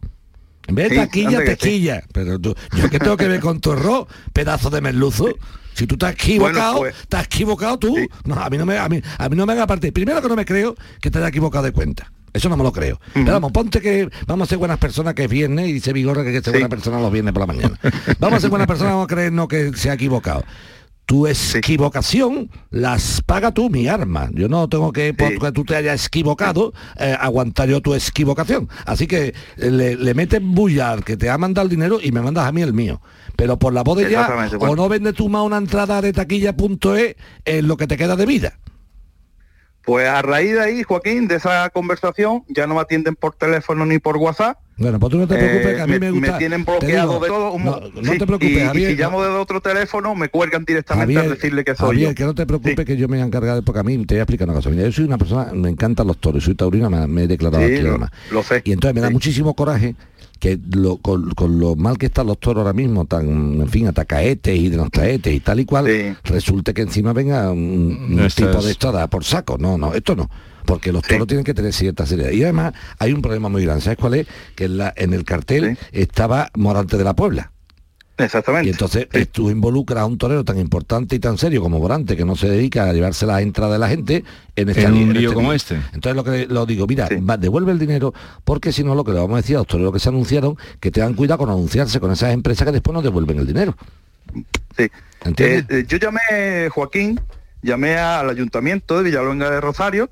En 0.71 0.75
vez 0.77 0.89
de 0.89 0.95
Sí, 0.95 1.01
taquilla, 1.01 1.39
que 1.43 1.51
sí. 1.51 1.57
tequilla. 1.57 2.03
Pero 2.13 2.39
tú, 2.39 2.55
yo 2.77 2.89
que 2.89 2.99
tengo 2.99 3.17
que 3.17 3.29
ver 3.29 3.41
con 3.41 3.61
tu 3.61 3.73
error, 3.73 4.07
pedazo 4.33 4.71
de 4.71 4.81
merluzo. 4.81 5.29
Si 5.75 5.87
tú 5.87 5.97
te 5.97 6.07
has 6.07 6.13
equivocado, 6.15 6.79
Bueno, 6.79 6.95
pues- 6.97 7.09
te 7.09 7.17
has 7.17 7.25
equivocado 7.27 7.79
tú. 7.79 7.97
No, 8.25 8.35
a 8.35 8.49
mí 8.51 8.57
no 8.59 8.67
me, 8.67 8.79
a 8.79 8.89
mí, 8.89 9.01
a 9.19 9.29
mí 9.29 9.37
no 9.37 9.47
me 9.47 9.53
haga 9.53 9.67
parte. 9.67 9.93
Primero 9.93 10.21
que 10.23 10.29
no 10.29 10.37
me 10.37 10.45
creo 10.45 10.75
que 11.01 11.11
te 11.11 11.19
haya 11.19 11.29
equivocado 11.29 11.65
de 11.65 11.73
cuenta. 11.73 12.11
Eso 12.33 12.49
no 12.49 12.57
me 12.57 12.63
lo 12.63 12.73
creo. 12.73 13.01
Pero 13.13 13.33
vamos, 13.33 13.51
ponte 13.51 13.81
que 13.81 14.09
vamos 14.27 14.47
a 14.47 14.49
ser 14.51 14.59
buenas 14.59 14.79
personas 14.79 15.15
que 15.15 15.25
es 15.25 15.29
viernes 15.31 15.69
y 15.69 15.73
dice 15.73 15.93
Vigorra 15.93 16.23
que 16.23 16.41
Sí. 16.41 16.51
buena 16.51 16.69
persona 16.69 17.01
los 17.01 17.11
viernes 17.13 17.33
por 17.35 17.41
la 17.41 17.47
mañana. 17.47 17.77
Vamos 18.21 18.37
a 18.39 18.41
ser 18.41 18.51
buenas 18.51 18.69
personas, 18.69 18.93
vamos 18.93 19.07
a 19.07 19.09
creernos 19.15 19.49
que 19.49 19.73
se 19.75 19.91
ha 19.91 19.95
equivocado. 19.95 20.45
Tu 21.11 21.27
equivocación 21.27 22.49
las 22.71 23.21
paga 23.21 23.53
tú, 23.53 23.69
mi 23.69 23.89
arma. 23.89 24.31
Yo 24.33 24.49
no 24.49 24.69
tengo 24.69 24.93
que, 24.93 25.13
porque 25.13 25.51
tú 25.51 25.65
te 25.65 25.75
hayas 25.75 26.07
equivocado, 26.07 26.73
eh, 27.01 27.17
aguantar 27.19 27.69
yo 27.69 27.81
tu 27.81 27.97
equivocación. 27.97 28.69
Así 28.87 29.09
que 29.09 29.35
eh, 29.57 29.71
le, 29.73 29.97
le 29.97 30.15
metes 30.15 30.41
bulla 30.41 30.93
al 30.93 31.03
que 31.03 31.17
te 31.17 31.29
ha 31.29 31.37
mandado 31.37 31.65
el 31.65 31.71
dinero 31.71 31.99
y 32.01 32.13
me 32.13 32.23
mandas 32.23 32.47
a 32.47 32.53
mí 32.53 32.63
el 32.63 32.73
mío. 32.73 33.01
Pero 33.35 33.59
por 33.59 33.73
la 33.73 33.83
voz 33.83 33.99
de 33.99 34.09
ya, 34.09 34.29
o 34.61 34.77
no 34.77 34.89
vendes 34.89 35.15
tú 35.15 35.29
más 35.29 35.43
una 35.43 35.57
entrada 35.57 36.01
de 36.01 36.13
taquilla.es 36.13 37.17
en 37.45 37.67
lo 37.67 37.77
que 37.77 37.89
te 37.89 37.97
queda 37.97 38.15
de 38.15 38.27
vida. 38.27 38.61
Pues 39.85 40.07
a 40.07 40.21
raíz 40.21 40.53
de 40.53 40.61
ahí, 40.61 40.83
Joaquín, 40.83 41.27
de 41.27 41.37
esa 41.37 41.71
conversación, 41.71 42.45
ya 42.49 42.67
no 42.67 42.75
me 42.75 42.81
atienden 42.83 43.17
por 43.17 43.35
teléfono 43.35 43.87
ni 43.87 43.99
por 43.99 44.19
WhatsApp. 44.19 44.59
Bueno, 44.77 44.99
pues 45.01 45.11
tú 45.11 45.19
no 45.19 45.27
te 45.27 45.37
preocupes, 45.37 45.67
Eh, 45.67 45.75
que 45.77 45.81
a 45.83 45.87
mí 45.87 45.99
me, 45.99 46.11
gusta. 46.11 46.39
tienen 46.39 46.65
te 46.65 46.71
bloqueado 46.71 47.13
digo, 47.15 47.21
de 47.25 47.29
todo. 47.29 47.53
un 47.53 47.65
No, 47.65 47.81
no 48.01 48.13
sí, 48.13 48.19
te 48.19 48.27
preocupes, 48.27 48.51
y, 48.51 48.57
y 48.57 48.61
Javier. 48.67 48.91
si 48.91 48.97
no- 48.97 49.03
llamo 49.03 49.23
desde 49.23 49.37
otro 49.37 49.61
teléfono, 49.61 50.15
me 50.15 50.29
cuelgan 50.29 50.65
directamente 50.65 51.19
a 51.19 51.23
decirle 51.23 51.65
que 51.65 51.75
soy 51.75 51.89
Javier, 51.89 52.09
yo. 52.11 52.15
que 52.15 52.25
no 52.25 52.35
te 52.35 52.47
preocupes 52.47 52.77
Sí. 52.79 52.85
que 52.85 52.97
yo 52.97 53.09
me 53.09 53.17
voy 53.17 53.23
a 53.23 53.27
encargar 53.27 53.57
de- 53.57 53.63
porque 53.63 53.81
a 53.81 53.83
mí 53.83 53.97
te 54.07 54.15
voy 54.15 54.21
a 54.21 54.23
explicar 54.23 54.47
una 54.49 54.55
cosa. 54.57 54.71
Mira, 54.71 54.85
yo 54.85 54.93
soy 54.93 55.05
una 55.05 55.19
persona, 55.19 55.51
me 55.55 55.69
encantan 55.71 56.07
los 56.07 56.19
toros, 56.19 56.45
soy 56.45 56.55
taurina, 56.55 56.89
me, 56.89 57.07
me 57.07 57.25
he 57.25 57.27
declarado 57.27 57.67
Sí, 57.67 57.73
aquí 57.75 57.83
lo- 57.83 57.89
además. 57.91 58.11
lo 58.31 58.43
sé. 58.43 58.63
Y 58.65 58.73
entonces 58.73 58.95
me 58.95 59.01
da 59.01 59.11
muchísimo 59.11 59.55
coraje 59.55 59.97
que 60.41 60.59
lo- 60.73 60.97
con, 60.97 61.31
con 61.35 61.61
lo 61.61 61.77
mal 61.77 61.99
que 61.99 62.07
están 62.07 62.27
los 62.27 62.41
toros 62.41 62.63
ahora 62.63 62.73
mismo, 62.73 63.05
tan, 63.05 63.61
en 63.61 63.69
fin, 63.69 63.87
atacaetes 63.87 64.59
y 64.59 64.69
de 64.71 64.77
los 64.79 64.91
taetes 64.91 65.33
y 65.33 65.39
tal 65.41 65.61
y 65.61 65.65
cual, 65.67 65.87
Sí. 65.87 66.17
resulte 66.25 66.75
que 66.75 66.83
encima 66.83 67.13
venga 67.13 67.51
un, 67.53 68.09
un 68.13 68.21
Esto 68.21 68.47
tipo 68.47 68.59
es- 68.59 68.65
de 68.65 68.71
estrada 68.73 69.07
por 69.09 69.23
saco. 69.23 69.57
No, 69.59 69.79
no, 69.79 69.95
esto 69.95 70.17
no. 70.17 70.29
Porque 70.67 70.93
los 70.93 71.03
toros 71.03 71.27
tienen 71.27 71.45
que 71.45 71.55
tener 71.55 71.73
cierta 71.73 72.07
seriedad. 72.07 72.31
Y 72.31 72.43
además 72.43 72.75
hay 72.99 73.13
un 73.13 73.23
problema 73.23 73.49
muy 73.49 73.65
grande. 73.65 73.83
¿Sabes 73.83 73.99
cuál 73.99 74.15
es? 74.15 74.27
Que 74.55 74.65
en, 74.65 74.77
la- 74.79 74.93
en 74.97 75.15
el 75.15 75.25
cartel 75.25 75.77
estaba 75.93 76.49
Morante 76.55 76.97
de 76.97 77.05
la 77.05 77.15
Puebla. 77.15 77.53
Exactamente. 78.21 78.69
Y 78.69 78.73
entonces 78.73 79.09
tú 79.33 79.51
involucras 79.51 80.01
a 80.03 80.07
un 80.07 80.19
torero 80.19 80.45
tan 80.45 80.59
importante 80.59 81.17
y 81.17 81.19
tan 81.19 81.39
serio 81.39 81.63
como 81.63 81.79
Morante, 81.79 82.17
que 82.17 82.25
no 82.25 82.37
se 82.37 82.49
dedica 82.49 82.89
a 82.89 82.93
llevarse 82.93 83.27
la 83.27 83.41
entrada 83.41 83.73
de 83.73 83.79
la 83.79 83.89
gente 83.89 84.25
en, 84.57 84.69
esta 84.69 84.83
En 84.83 84.95
un 84.95 85.13
lío 85.13 85.31
este 85.31 85.35
como 85.35 85.53
este. 85.53 85.75
Entonces 85.93 86.15
lo 86.15 86.25
que 86.25 86.47
lo 86.47 86.67
digo, 86.67 86.87
mira, 86.87 87.07
Sí. 87.09 87.17
va, 87.17 87.37
devuelve 87.37 87.73
el 87.73 87.79
dinero, 87.79 88.13
porque 88.45 88.73
si 88.73 88.85
no 88.85 88.95
lo 88.95 89.05
que 89.05 89.13
le 89.13 89.19
vamos 89.21 89.35
a 89.35 89.41
decir 89.43 89.57
a 89.57 89.61
los 89.61 89.67
toreros 89.67 89.93
que 89.93 89.99
se 89.99 90.09
anunciaron, 90.09 90.57
que 90.81 90.91
tengan 90.91 91.15
cuidado 91.15 91.39
con 91.39 91.51
anunciarse 91.51 92.01
con 92.01 92.13
esas 92.13 92.33
empresas 92.33 92.67
que 92.67 92.73
después 92.73 92.95
no 92.95 93.03
devuelven 93.03 93.39
el 93.39 93.47
dinero. 93.47 93.77
Sí. 94.77 94.91
¿Entiendes? 95.25 95.65
Eh, 95.69 95.81
eh, 95.81 95.85
yo 95.87 95.99
llamé, 95.99 96.69
Joaquín, 96.71 97.21
llamé 97.63 97.97
al 97.97 98.31
ayuntamiento 98.31 98.99
de 98.99 99.05
Villaluenga 99.05 99.51
de 99.51 99.61
Rosario 99.61 100.11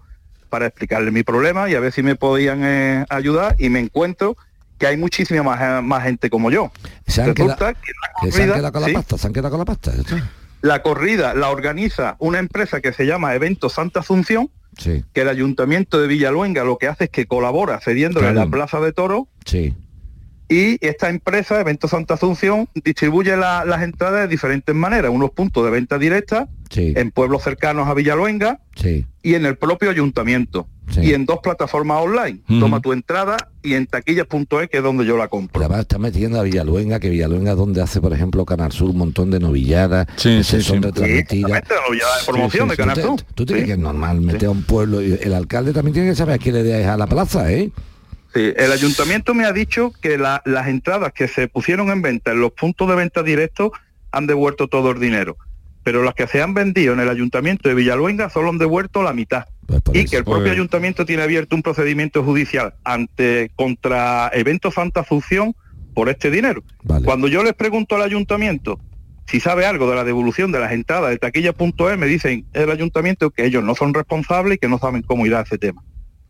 para 0.48 0.66
explicarle 0.66 1.10
mi 1.10 1.22
problema 1.22 1.68
y 1.68 1.74
a 1.74 1.80
ver 1.80 1.92
si 1.92 2.02
me 2.02 2.16
podían 2.16 2.60
eh, 2.64 3.04
ayudar 3.10 3.56
y 3.58 3.68
me 3.68 3.80
encuentro 3.80 4.36
que 4.78 4.87
hay 4.87 4.97
muchísima 4.97 5.42
más, 5.42 5.82
más 5.82 6.02
gente 6.04 6.30
como 6.30 6.50
yo. 6.50 6.70
se 7.06 7.23
han 7.23 7.35
quedado, 7.35 7.56
que 7.56 7.64
la 7.64 7.75
que 8.23 8.32
se 8.32 8.42
han 8.44 8.49
quedado 8.52 8.73
con 8.73 8.82
la 8.82 8.88
sí, 8.88 8.94
pasta, 8.94 9.18
se 9.18 9.26
han 9.26 9.32
quedado 9.32 9.50
con 9.50 9.58
la 9.58 9.64
pasta. 9.64 9.92
¿esto? 9.92 10.16
la 10.61 10.82
corrida 10.82 11.35
la 11.35 11.50
organiza 11.50 12.16
una 12.18 12.38
empresa 12.38 12.80
que 12.80 12.92
se 12.92 13.06
llama 13.06 13.35
Evento 13.35 13.68
Santa 13.68 14.00
Asunción, 14.00 14.50
Sí, 14.76 15.04
que 15.12 15.23
el 15.23 15.28
ayuntamiento 15.28 16.00
de 16.00 16.06
Villaluenga 16.06 16.62
lo 16.62 16.78
que 16.78 16.87
hace 16.87 17.04
es 17.04 17.11
que 17.11 17.26
colabora 17.26 17.80
cediéndole 17.80 18.26
Claro. 18.30 18.44
la 18.44 18.50
plaza 18.50 18.78
de 18.80 18.92
toro 18.92 19.26
sí. 19.44 19.75
y 20.49 20.85
esta 20.87 21.08
empresa, 21.11 21.61
Evento 21.61 21.88
Santa 21.88 22.14
Asunción, 22.14 22.68
distribuye 22.85 23.37
la- 23.37 23.64
las 23.64 23.82
entradas 23.82 24.20
de 24.23 24.28
diferentes 24.28 24.73
maneras, 24.75 25.11
unos 25.11 25.30
puntos 25.32 25.64
de 25.64 25.70
venta 25.73 25.99
directa 25.99 26.49
en 26.76 27.11
pueblos 27.11 27.42
cercanos 27.42 27.88
a 27.88 27.94
Villaluenga 27.94 28.61
y 29.23 29.35
en 29.35 29.47
el 29.47 29.56
propio 29.58 29.90
ayuntamiento 29.90 30.68
Sí. 30.90 31.00
y 31.02 31.12
en 31.14 31.26
dos 31.26 31.40
plataformas 31.42 32.00
online. 32.02 32.40
Toma 32.61 32.80
tu 32.80 32.92
entrada 32.92 33.37
y 33.62 33.75
en 33.75 33.87
taquillas.es, 33.87 34.68
que 34.71 34.78
es 34.78 34.83
donde 34.83 35.04
yo 35.04 35.16
la 35.18 35.28
compro. 35.28 35.61
La 35.61 35.68
va 35.68 35.76
a 35.76 35.80
estar 35.80 35.99
metiendo 35.99 36.40
a 36.40 36.42
Villaluenga, 36.42 36.99
que 36.99 37.11
Villaluenga 37.11 37.50
es 37.52 37.57
donde 37.59 37.83
hace, 37.83 38.00
por 38.00 38.12
ejemplo, 38.12 38.45
Canal 38.47 38.73
Sur 38.73 38.90
un 38.90 38.99
montón 38.99 39.30
de 39.30 39.38
novilladas, 39.40 40.07
Sí, 40.16 40.38
que 40.38 40.45
sí, 40.45 40.50
se 40.57 40.62
son 40.62 40.78
sí. 40.78 40.85
retransmitidas. 40.85 41.50
de 41.62 41.62
promoción 42.26 42.64
sí, 42.64 42.71
de 42.71 42.75
sí. 42.75 42.76
Canal 42.76 42.97
¿Tú, 42.97 43.02
Sur. 43.07 43.16
te- 43.23 43.45
tú 43.45 43.54
Sí. 43.54 43.64
que 43.64 43.73
es 43.73 43.78
normal 43.78 44.21
meter 44.21 44.47
a 44.49 44.50
un 44.50 44.62
pueblo 44.62 45.02
y 45.02 45.18
el 45.21 45.35
alcalde 45.35 45.73
también 45.73 45.92
tiene 45.95 46.09
que 46.11 46.16
saber 46.16 46.35
a 46.37 46.38
quién 46.38 46.54
le 46.54 46.62
deja 46.62 46.95
a 46.95 46.97
la 46.97 47.07
plaza, 47.07 47.52
¿eh? 47.52 47.71
Sí, 48.35 48.52
el 48.57 48.73
ayuntamiento 48.73 49.35
me 49.35 49.45
ha 49.47 49.52
dicho 49.52 49.92
que 50.02 50.18
la- 50.18 50.42
las 50.45 50.68
entradas 50.68 51.12
que 51.12 51.28
se 51.28 51.49
pusieron 51.49 51.90
en 51.90 52.02
venta 52.02 52.33
en 52.33 52.40
los 52.40 52.52
puntos 52.52 52.88
de 52.88 52.95
venta 52.95 53.23
directos 53.23 53.71
han 54.12 54.26
devuelto 54.26 54.68
todo 54.68 54.90
el 54.90 55.00
dinero. 55.00 55.37
Pero 55.83 56.02
las 56.02 56.14
que 56.14 56.26
se 56.26 56.42
han 56.42 56.52
vendido 56.54 56.92
en 56.92 57.00
el 57.00 57.09
ayuntamiento 57.09 57.68
de 57.68 57.75
Villaluenga 57.75 58.28
solo 58.28 58.50
han 58.50 58.59
devuelto 58.59 59.02
la 59.02 59.12
mitad. 59.14 59.45
Pues 59.68 59.82
y 59.92 60.04
que 60.06 60.16
el 60.16 60.25
propio 60.25 60.50
ayuntamiento 60.50 61.04
tiene 61.04 61.22
abierto 61.22 61.54
un 61.54 61.62
procedimiento 61.62 62.25
judicial 62.25 62.75
ante 62.84 63.50
contra 63.54 64.30
Evento 64.32 64.70
Santa 64.70 65.00
Asunción 65.00 65.54
por 65.94 66.08
este 66.08 66.30
dinero. 66.30 66.62
Vale. 66.84 67.04
Cuando 67.04 67.28
yo 67.28 67.42
les 67.42 67.52
pregunto 67.52 67.94
al 67.94 68.02
ayuntamiento 68.02 68.80
si 69.28 69.40
sabe 69.40 69.66
algo 69.66 69.90
de 69.90 69.94
la 69.94 70.04
devolución 70.04 70.52
de 70.52 70.58
las 70.58 70.72
entradas 70.72 71.10
de 71.10 71.18
taquilla.es, 71.18 71.98
me 71.98 72.06
dicen 72.06 72.46
el 72.54 72.70
ayuntamiento 72.70 73.30
que 73.30 73.44
ellos 73.44 73.62
no 73.62 73.75
son 73.75 73.92
responsables 73.92 74.56
y 74.56 74.58
que 74.58 74.68
no 74.68 74.78
saben 74.78 75.02
cómo 75.02 75.26
irá 75.26 75.42
ese 75.42 75.58
tema. 75.58 75.84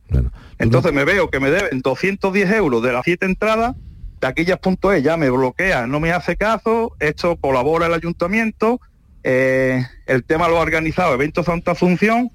Bueno, 0.09 0.33
Entonces 0.59 0.93
me 0.93 1.05
veo 1.05 1.31
que 1.31 1.39
me 1.39 1.51
deben 1.51 1.81
210 1.81 2.51
euros 2.51 2.83
de 2.83 2.93
las 2.93 3.05
siete 3.05 3.25
entradas, 3.25 3.77
taquillas.es 4.19 5.03
ya 5.05 5.17
me 5.17 5.31
bloquea, 5.31 5.87
no 5.87 6.01
me 6.01 6.11
hace 6.11 6.37
caso, 6.37 6.97
esto 6.99 7.37
colabora 7.37 7.87
el 7.87 7.95
ayuntamiento, 7.95 8.81
eh, 9.23 9.87
el 10.07 10.25
tema 10.25 10.49
lo 10.49 10.59
ha 10.59 10.63
organizado 10.63 11.15
Evento 11.15 11.45
Santa 11.45 11.73
Asunción, 11.73 12.33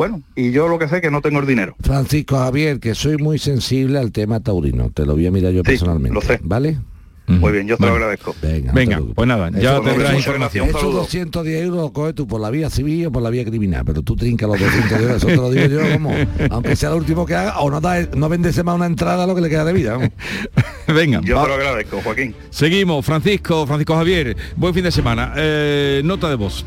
bueno, 0.00 0.22
y 0.34 0.50
yo 0.50 0.66
lo 0.66 0.78
que 0.78 0.88
sé 0.88 0.96
es 0.96 1.02
que 1.02 1.10
no 1.10 1.20
tengo 1.20 1.40
el 1.40 1.46
dinero. 1.46 1.76
Francisco 1.82 2.38
Javier, 2.38 2.80
que 2.80 2.94
soy 2.94 3.18
muy 3.18 3.38
sensible 3.38 3.98
al 3.98 4.12
tema 4.12 4.40
taurino, 4.40 4.88
te 4.90 5.04
lo 5.04 5.12
voy 5.12 5.26
a 5.26 5.30
mirar 5.30 5.52
yo 5.52 5.58
Sí, 5.60 5.72
personalmente. 5.72 6.14
lo 6.14 6.22
sé. 6.22 6.40
¿Vale? 6.42 6.78
Muy 7.26 7.52
bien, 7.52 7.66
yo 7.68 7.76
te 7.76 7.82
Bueno, 7.82 7.98
lo 7.98 8.04
agradezco. 8.06 8.34
Venga, 8.40 8.68
no 8.68 8.72
te 8.72 8.80
Venga, 8.80 9.00
pues 9.14 9.28
nada, 9.28 9.50
ya 9.50 9.74
eso- 9.74 9.82
tendrás 9.82 10.14
información. 10.14 10.68
Esos 10.68 10.80
saludo. 10.80 10.98
210 11.00 11.62
euros 11.64 11.80
los 11.82 11.90
coges 11.92 12.14
tú 12.14 12.26
por 12.26 12.40
la 12.40 12.48
vía 12.48 12.70
civil 12.70 13.06
o 13.08 13.12
por 13.12 13.22
la 13.22 13.28
vía 13.28 13.44
criminal, 13.44 13.82
pero 13.84 14.00
tú 14.00 14.16
trincas 14.16 14.48
los 14.48 14.58
200 14.58 15.00
euros, 15.02 15.16
eso 15.18 15.26
te 15.26 15.36
lo 15.36 15.50
digo 15.50 15.66
yo 15.66 15.92
como, 15.92 16.12
aunque 16.50 16.74
sea 16.76 16.88
lo 16.90 16.96
último 16.96 17.26
que 17.26 17.34
haga, 17.34 17.60
o 17.60 17.70
no, 17.70 17.82
da, 17.82 18.00
no 18.16 18.30
vendese 18.30 18.62
más 18.64 18.74
una 18.76 18.86
entrada 18.86 19.24
a 19.24 19.26
lo 19.26 19.34
que 19.34 19.42
le 19.42 19.50
queda 19.50 19.66
de 19.66 19.72
vida. 19.74 19.92
vamos. 19.92 20.08
Venga, 20.88 21.20
Yo 21.22 21.36
va- 21.36 21.42
te 21.42 21.48
lo 21.50 21.54
agradezco, 21.56 22.00
Joaquín. 22.02 22.34
seguimos. 22.48 23.04
Francisco, 23.04 23.66
Francisco 23.66 23.94
Javier, 23.96 24.34
buen 24.56 24.72
fin 24.72 24.82
de 24.84 24.90
semana. 24.90 25.34
Eh, 25.36 26.00
nota 26.02 26.30
de 26.30 26.36
voz. 26.36 26.64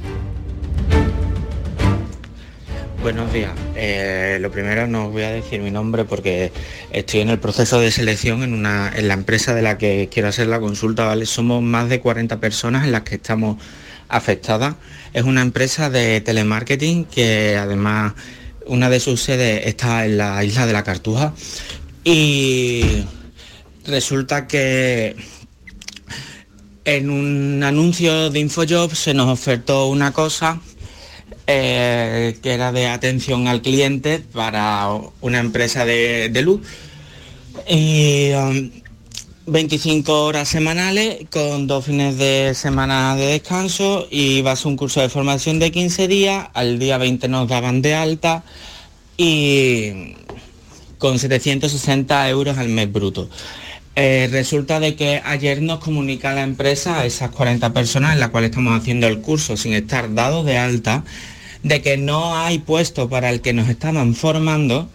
Buenos 3.03 3.33
días. 3.33 3.51
Eh, 3.75 4.38
lo 4.39 4.50
primero 4.50 4.88
no 4.88 5.07
os 5.07 5.12
voy 5.12 5.24
a 5.24 5.29
decir 5.29 5.60
mi 5.60 5.72
nombre 5.72 6.05
porque 6.05 6.53
estoy 6.89 7.19
en 7.19 7.29
el 7.31 7.38
proceso 7.38 7.81
de 7.81 7.91
selección 7.91 8.43
en, 8.43 8.53
una, 8.53 8.93
en 8.95 9.10
la 9.10 9.13
empresa 9.13 9.53
de 9.53 9.62
la 9.62 9.77
que 9.77 10.07
quiero 10.10 10.29
hacer 10.29 10.48
la 10.48 10.62
consulta. 10.62 11.05
¿vale? 11.05 11.25
Somos 11.25 11.62
más 11.62 11.89
de 11.89 12.00
40 12.00 12.39
personas 12.39 12.86
en 12.86 12.93
las 12.93 13.01
que 13.01 13.15
estamos 13.15 13.62
afectadas. 14.07 14.75
Es 15.12 15.24
una 15.24 15.41
empresa 15.41 15.89
de 15.89 16.22
telemarketing 16.22 17.03
que 17.03 17.57
además 17.57 18.13
una 18.67 18.89
de 18.89 19.01
sus 19.01 19.22
sedes 19.22 19.67
está 19.67 20.05
en 20.05 20.17
la 20.17 20.41
isla 20.45 20.65
de 20.65 20.72
la 20.72 20.86
Cartuja 20.86 21.33
y 22.05 23.03
resulta 23.86 24.48
que 24.48 25.17
en 26.86 27.10
un 27.10 27.62
anuncio 27.63 28.29
de 28.29 28.39
Infojobs 28.39 28.98
se 28.98 29.13
nos 29.13 29.27
ofertó 29.27 29.88
una 29.88 30.13
cosa 30.13 30.62
eh, 31.47 32.38
que 32.41 32.53
era 32.53 32.71
de 32.71 32.88
atención 32.88 33.47
al 33.47 33.62
cliente 33.62 34.19
para 34.19 34.88
una 35.21 35.39
empresa 35.39 35.85
de, 35.85 36.41
luz. 36.43 36.62
Y 37.67 38.31
25 39.45 40.12
um, 40.12 40.27
horas 40.27 40.47
semanales 40.47 41.25
con 41.29 41.67
dos 41.67 41.85
fines 41.85 42.17
de 42.17 42.53
semana 42.55 43.15
de 43.15 43.27
descanso 43.27 44.07
y 44.09 44.41
vas 44.41 44.65
a 44.65 44.69
un 44.69 44.77
curso 44.77 45.01
de 45.01 45.09
formación 45.09 45.59
de 45.59 45.71
15 45.71 46.07
días, 46.07 46.47
al 46.53 46.79
día 46.79 46.97
20 46.97 47.27
nos 47.27 47.47
daban 47.47 47.81
de 47.81 47.95
alta 47.95 48.43
y 49.17 50.15
con 50.97 51.19
760 51.19 52.29
euros 52.29 52.57
al 52.57 52.69
mes 52.69 52.91
bruto. 52.91 53.29
Eh, 53.95 54.27
resulta 54.31 54.79
de 54.79 54.95
que 54.95 55.21
ayer 55.23 55.62
nos 55.62 55.77
comunica 55.77 56.33
la 56.33 56.41
empresa 56.41 57.00
a 57.00 57.05
esas 57.05 57.29
40 57.29 57.73
personas 57.73 58.13
en 58.13 58.19
las 58.19 58.29
cuales 58.29 58.50
estamos 58.50 58.79
haciendo 58.79 59.05
el 59.05 59.21
curso 59.21 59.55
sin 59.55 59.73
estar 59.73 60.15
dados 60.15 60.45
de 60.47 60.57
alta, 60.57 61.03
de 61.63 61.82
que 61.82 61.98
no 61.98 62.38
hay 62.38 62.60
puesto 62.60 63.10
para 63.10 63.29
el 63.29 63.41
que 63.41 63.53
nos 63.53 63.70
estaban 63.70 64.15
formando 64.15 64.89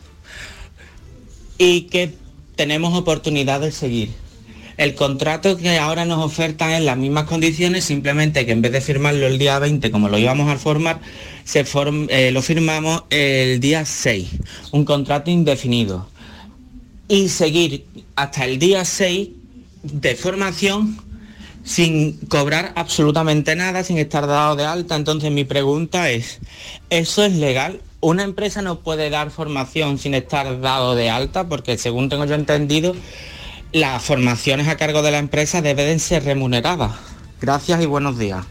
y 1.56 1.82
que 1.82 2.14
tenemos 2.56 2.94
oportunidad 2.94 3.60
de 3.60 3.72
seguir. 3.72 4.10
El 4.76 4.94
contrato 4.94 5.56
que 5.56 5.76
ahora 5.76 6.04
nos 6.04 6.24
ofertan 6.24 6.70
en 6.70 6.86
las 6.86 6.96
mismas 6.96 7.24
condiciones, 7.24 7.84
simplemente 7.84 8.46
que 8.46 8.52
en 8.52 8.62
vez 8.62 8.70
de 8.70 8.80
firmarlo 8.80 9.26
el 9.26 9.36
día 9.36 9.58
20 9.58 9.90
como 9.90 10.08
lo 10.08 10.18
íbamos 10.18 10.48
a 10.48 10.56
formar, 10.56 11.00
se 11.42 11.64
eh, 12.10 12.30
lo 12.30 12.42
firmamos 12.42 13.02
el 13.10 13.58
día 13.58 13.84
6, 13.84 14.28
un 14.70 14.84
contrato 14.84 15.32
indefinido. 15.32 16.08
Y 17.08 17.28
seguir 17.28 17.86
hasta 18.14 18.44
el 18.44 18.60
día 18.60 18.84
6 18.84 19.30
de 19.82 20.14
formación 20.14 21.07
sin 21.68 22.16
cobrar 22.28 22.72
absolutamente 22.76 23.54
nada, 23.54 23.84
sin 23.84 23.98
estar 23.98 24.26
dado 24.26 24.56
de 24.56 24.64
alta. 24.64 24.96
Entonces 24.96 25.30
mi 25.30 25.44
pregunta 25.44 26.10
es, 26.10 26.40
¿eso 26.88 27.24
es 27.24 27.34
legal? 27.34 27.82
¿Una 28.00 28.24
empresa 28.24 28.62
no 28.62 28.80
puede 28.80 29.10
dar 29.10 29.30
formación 29.30 29.98
sin 29.98 30.14
estar 30.14 30.60
dado 30.60 30.94
de 30.94 31.10
alta? 31.10 31.48
Porque 31.48 31.76
según 31.76 32.08
tengo 32.08 32.24
yo 32.24 32.34
entendido, 32.34 32.96
las 33.72 34.02
formaciones 34.02 34.66
a 34.68 34.76
cargo 34.76 35.02
de 35.02 35.10
la 35.10 35.18
empresa 35.18 35.60
deben 35.60 36.00
ser 36.00 36.24
remuneradas. 36.24 36.92
Gracias 37.40 37.82
y 37.82 37.86
buenos 37.86 38.18
días 38.18 38.46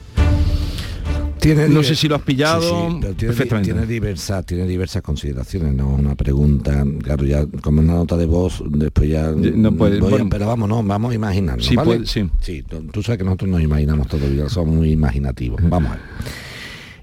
no 1.56 1.84
sé 1.84 1.96
si 1.96 2.08
lo 2.08 2.16
has 2.16 2.22
pillado. 2.22 3.00
tiene, 3.18 3.34
tiene, 3.62 3.86
diversas, 3.86 4.46
tiene 4.46 4.66
diversas 4.66 5.02
consideraciones, 5.02 5.74
no 5.74 5.90
una 5.90 6.16
pregunta. 6.16 6.86
Claro, 7.02 7.26
ya 7.26 7.46
como 7.62 7.82
una 7.82 7.94
nota 7.94 8.18
de 8.18 8.26
voz, 8.26 8.64
después 8.70 9.10
ya. 9.10 9.32
No 9.32 9.72
puede, 9.76 10.00
pero 10.30 10.48
vamos, 10.48 10.70
no, 10.70 10.84
vamos 10.84 11.12
a 11.12 11.16
imaginar. 11.16 11.62
Sí, 11.62 11.76
sí. 12.06 12.64
tú 12.92 13.04
sabes 13.04 13.18
que 13.18 13.24
nosotros 13.24 13.50
nos 13.50 13.62
imaginamos 13.62 14.08
todavía, 14.08 14.50
somos 14.50 14.76
muy 14.76 14.92
imaginativos. 14.92 15.62
Vamos 15.70 15.92
a 15.92 15.96
ver. 15.96 16.02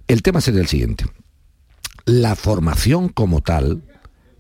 El 0.07 0.23
tema 0.23 0.41
sería 0.41 0.61
el 0.61 0.67
siguiente. 0.67 1.07
La 2.07 2.35
formación 2.37 3.09
como 3.09 3.41
tal, 3.41 3.83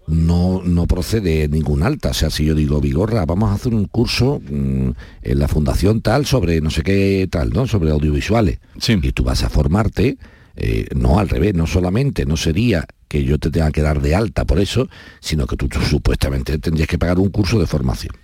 no, 0.07 0.63
no 0.63 0.87
procede 0.87 1.49
ningún 1.49 1.83
alta. 1.83 2.11
O 2.11 2.15
sea, 2.15 2.31
si 2.31 2.45
yo 2.45 2.55
digo, 2.55 2.81
Vigorra, 2.81 3.25
vamos 3.25 3.51
a 3.51 3.55
hacer 3.55 3.75
un 3.75 3.87
curso 3.87 4.41
mm, 4.41 4.91
en 5.23 5.39
la 5.39 5.49
fundación 5.49 6.01
tal 6.01 6.27
sobre 6.27 6.61
no 6.61 6.71
sé 6.71 6.83
qué 6.83 7.27
tal, 7.31 7.51
¿no? 7.51 7.67
Sobre 7.67 7.91
audiovisuales. 7.91 8.59
Y 8.87 9.13
tú 9.13 9.25
vas 9.25 9.43
a 9.43 9.51
formarte, 9.51 10.19
eh, 10.57 10.87
no 10.95 11.19
al 11.19 11.29
revés, 11.29 11.55
no 11.55 11.67
solamente, 11.67 12.27
no 12.27 12.37
sería 12.37 12.87
que 13.09 13.25
yo 13.25 13.39
te 13.39 13.51
tenga 13.51 13.71
que 13.71 13.83
dar 13.83 14.01
de 14.03 14.15
alta 14.15 14.45
por 14.45 14.59
eso, 14.59 14.89
sino 15.21 15.47
que 15.47 15.57
tú 15.57 15.69
supuestamente 15.89 16.59
tendrías 16.59 16.89
que 16.89 16.99
pagar 16.99 17.19
un 17.19 17.31
curso 17.31 17.59
de 17.59 17.67
formación. 17.67 18.15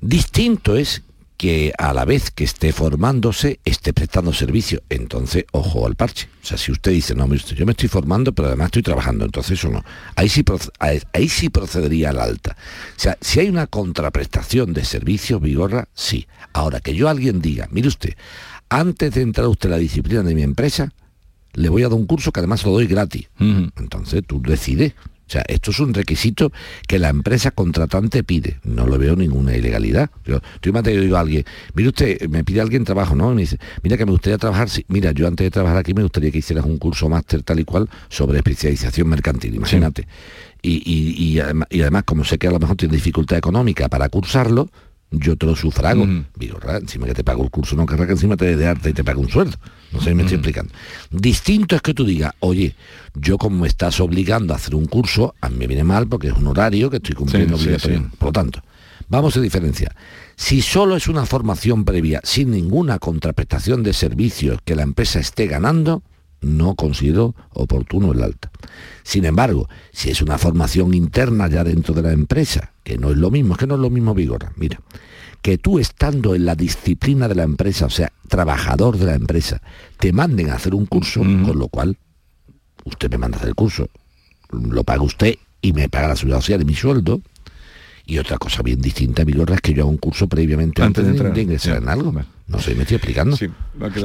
Distinto 0.00 0.76
es 0.76 1.02
que 1.36 1.72
a 1.76 1.92
la 1.92 2.04
vez 2.04 2.30
que 2.30 2.44
esté 2.44 2.72
formándose, 2.72 3.60
esté 3.64 3.92
prestando 3.92 4.32
servicio. 4.32 4.82
Entonces, 4.88 5.44
ojo 5.52 5.86
al 5.86 5.94
parche. 5.94 6.28
O 6.42 6.46
sea, 6.46 6.58
si 6.58 6.72
usted 6.72 6.92
dice, 6.92 7.14
no, 7.14 7.32
yo 7.34 7.66
me 7.66 7.72
estoy 7.72 7.88
formando, 7.88 8.32
pero 8.32 8.48
además 8.48 8.66
estoy 8.66 8.82
trabajando, 8.82 9.24
entonces 9.24 9.58
eso 9.58 9.68
no. 9.68 9.84
Ahí 10.14 10.28
sí, 10.28 10.44
ahí 11.12 11.28
sí 11.28 11.48
procedería 11.48 12.10
al 12.10 12.20
alta. 12.20 12.56
O 12.96 13.00
sea, 13.00 13.18
si 13.20 13.40
hay 13.40 13.48
una 13.48 13.66
contraprestación 13.66 14.72
de 14.72 14.84
servicios, 14.84 15.40
Vigorra, 15.40 15.88
sí. 15.94 16.26
Ahora, 16.52 16.80
que 16.80 16.94
yo 16.94 17.08
alguien 17.08 17.40
diga, 17.40 17.68
mire 17.70 17.88
usted, 17.88 18.14
antes 18.68 19.14
de 19.14 19.22
entrar 19.22 19.46
usted 19.48 19.68
a 19.68 19.72
la 19.72 19.78
disciplina 19.78 20.22
de 20.22 20.34
mi 20.34 20.42
empresa, 20.42 20.92
le 21.52 21.68
voy 21.68 21.82
a 21.82 21.88
dar 21.88 21.94
un 21.94 22.06
curso 22.06 22.32
que 22.32 22.40
además 22.40 22.64
lo 22.64 22.72
doy 22.72 22.86
gratis. 22.86 23.28
Entonces 23.38 24.22
tú 24.26 24.40
decides. 24.40 24.94
O 25.26 25.30
sea, 25.30 25.42
esto 25.48 25.72
es 25.72 25.80
un 25.80 25.92
requisito 25.92 26.52
que 26.86 27.00
la 27.00 27.08
empresa 27.08 27.50
contratante 27.50 28.22
pide. 28.22 28.60
No 28.62 28.86
lo 28.86 28.96
veo 28.96 29.16
ninguna 29.16 29.56
ilegalidad. 29.56 30.10
Yo, 30.24 30.40
estoy 30.54 30.70
más 30.70 30.84
digo 30.84 31.16
a 31.16 31.20
alguien, 31.20 31.44
mire 31.74 31.88
usted, 31.88 32.28
me 32.28 32.44
pide 32.44 32.60
alguien 32.60 32.84
trabajo, 32.84 33.16
¿no? 33.16 33.32
Y 33.32 33.34
me 33.34 33.40
dice, 33.42 33.58
mira 33.82 33.96
que 33.96 34.04
me 34.06 34.12
gustaría 34.12 34.38
trabajar, 34.38 34.68
mira, 34.86 35.10
yo 35.10 35.26
antes 35.26 35.44
de 35.44 35.50
trabajar 35.50 35.78
aquí 35.78 35.94
me 35.94 36.02
gustaría 36.02 36.30
que 36.30 36.38
hicieras 36.38 36.64
un 36.64 36.78
curso 36.78 37.08
máster 37.08 37.42
tal 37.42 37.58
y 37.58 37.64
cual 37.64 37.88
sobre 38.08 38.38
especialización 38.38 39.08
mercantil, 39.08 39.54
imagínate. 39.54 40.06
Y, 40.62 41.38
además, 41.40 42.04
como 42.04 42.24
sé 42.24 42.38
que 42.38 42.48
a 42.48 42.50
lo 42.50 42.58
mejor 42.58 42.76
tiene 42.76 42.94
dificultad 42.94 43.38
económica 43.38 43.88
para 43.88 44.08
cursarlo, 44.08 44.70
yo 45.10 45.36
te 45.36 45.46
lo 45.46 45.56
sufrago. 45.56 46.06
Digo, 46.34 46.58
encima 46.68 47.06
que 47.06 47.14
te 47.14 47.24
pago 47.24 47.44
el 47.44 47.50
curso, 47.50 47.76
no 47.76 47.86
querrá 47.86 48.06
que 48.06 48.12
encima 48.12 48.36
te 48.36 48.46
dé 48.46 48.56
de 48.56 48.66
arte 48.66 48.90
y 48.90 48.92
te 48.92 49.04
pague 49.04 49.18
un 49.18 49.28
sueldo. 49.28 49.56
No 49.92 50.00
sé 50.00 50.10
si 50.10 50.14
me 50.14 50.22
estoy 50.22 50.36
explicando. 50.36 50.72
Distinto 51.10 51.76
es 51.76 51.82
que 51.82 51.94
tú 51.94 52.04
digas, 52.04 52.34
oye, 52.40 52.74
yo 53.14 53.38
como 53.38 53.60
me 53.60 53.68
estás 53.68 54.00
obligando 54.00 54.52
a 54.52 54.56
hacer 54.56 54.74
un 54.74 54.86
curso, 54.86 55.34
a 55.40 55.48
mí 55.48 55.56
me 55.58 55.66
viene 55.66 55.84
mal 55.84 56.06
porque 56.08 56.28
es 56.28 56.34
un 56.34 56.46
horario 56.46 56.90
que 56.90 56.96
estoy 56.96 57.14
cumpliendo 57.14 57.56
Por 58.18 58.28
lo 58.28 58.32
tanto, 58.32 58.62
vamos 59.08 59.36
a 59.36 59.40
diferenciar. 59.40 59.94
Si 60.34 60.60
solo 60.60 60.96
es 60.96 61.08
una 61.08 61.24
formación 61.24 61.84
previa 61.84 62.20
sin 62.24 62.50
ninguna 62.50 62.98
contraprestación 62.98 63.82
de 63.82 63.92
servicios 63.92 64.58
que 64.64 64.76
la 64.76 64.82
empresa 64.82 65.20
esté 65.20 65.46
ganando, 65.46 66.02
no 66.46 66.74
considero 66.74 67.34
oportuno 67.52 68.12
el 68.12 68.22
alta. 68.22 68.50
Sin 69.02 69.24
embargo, 69.24 69.68
si 69.92 70.10
es 70.10 70.22
una 70.22 70.38
formación 70.38 70.94
interna 70.94 71.48
ya 71.48 71.64
dentro 71.64 71.94
de 71.94 72.02
la 72.02 72.12
empresa, 72.12 72.72
que 72.82 72.98
no 72.98 73.10
es 73.10 73.16
lo 73.16 73.30
mismo, 73.30 73.54
es 73.54 73.58
que 73.58 73.66
no 73.66 73.74
es 73.74 73.80
lo 73.80 73.90
mismo 73.90 74.14
Vigora, 74.14 74.52
mira, 74.56 74.80
que 75.42 75.58
tú 75.58 75.78
estando 75.78 76.34
en 76.34 76.44
la 76.44 76.54
disciplina 76.54 77.28
de 77.28 77.34
la 77.34 77.44
empresa, 77.44 77.86
o 77.86 77.90
sea, 77.90 78.12
trabajador 78.28 78.98
de 78.98 79.06
la 79.06 79.14
empresa, 79.14 79.60
te 79.98 80.12
manden 80.12 80.50
a 80.50 80.54
hacer 80.54 80.74
un 80.74 80.86
curso, 80.86 81.20
con 81.20 81.58
lo 81.58 81.68
cual 81.68 81.96
usted 82.84 83.10
me 83.10 83.18
manda 83.18 83.36
a 83.36 83.38
hacer 83.38 83.50
el 83.50 83.54
curso, 83.54 83.88
lo 84.50 84.84
paga 84.84 85.02
usted 85.02 85.36
y 85.62 85.72
me 85.72 85.88
paga 85.88 86.08
la 86.08 86.16
seguridad 86.16 86.40
social 86.40 86.58
de 86.60 86.64
mi 86.64 86.74
sueldo. 86.74 87.20
Y 88.08 88.18
otra 88.18 88.38
cosa 88.38 88.62
bien 88.62 88.80
distinta, 88.80 89.24
Vigorra, 89.24 89.56
es 89.56 89.60
que 89.60 89.74
yo 89.74 89.82
hago 89.82 89.90
un 89.90 89.98
curso 89.98 90.28
previamente 90.28 90.80
antes, 90.80 91.04
de, 91.04 91.10
entrar, 91.10 91.34
de 91.34 91.42
ingresar 91.42 91.78
en 91.78 91.88
algo. 91.88 92.14
No 92.46 92.60
sé, 92.60 92.76
me 92.76 92.82
estoy 92.82 92.96
explicando. 92.96 93.36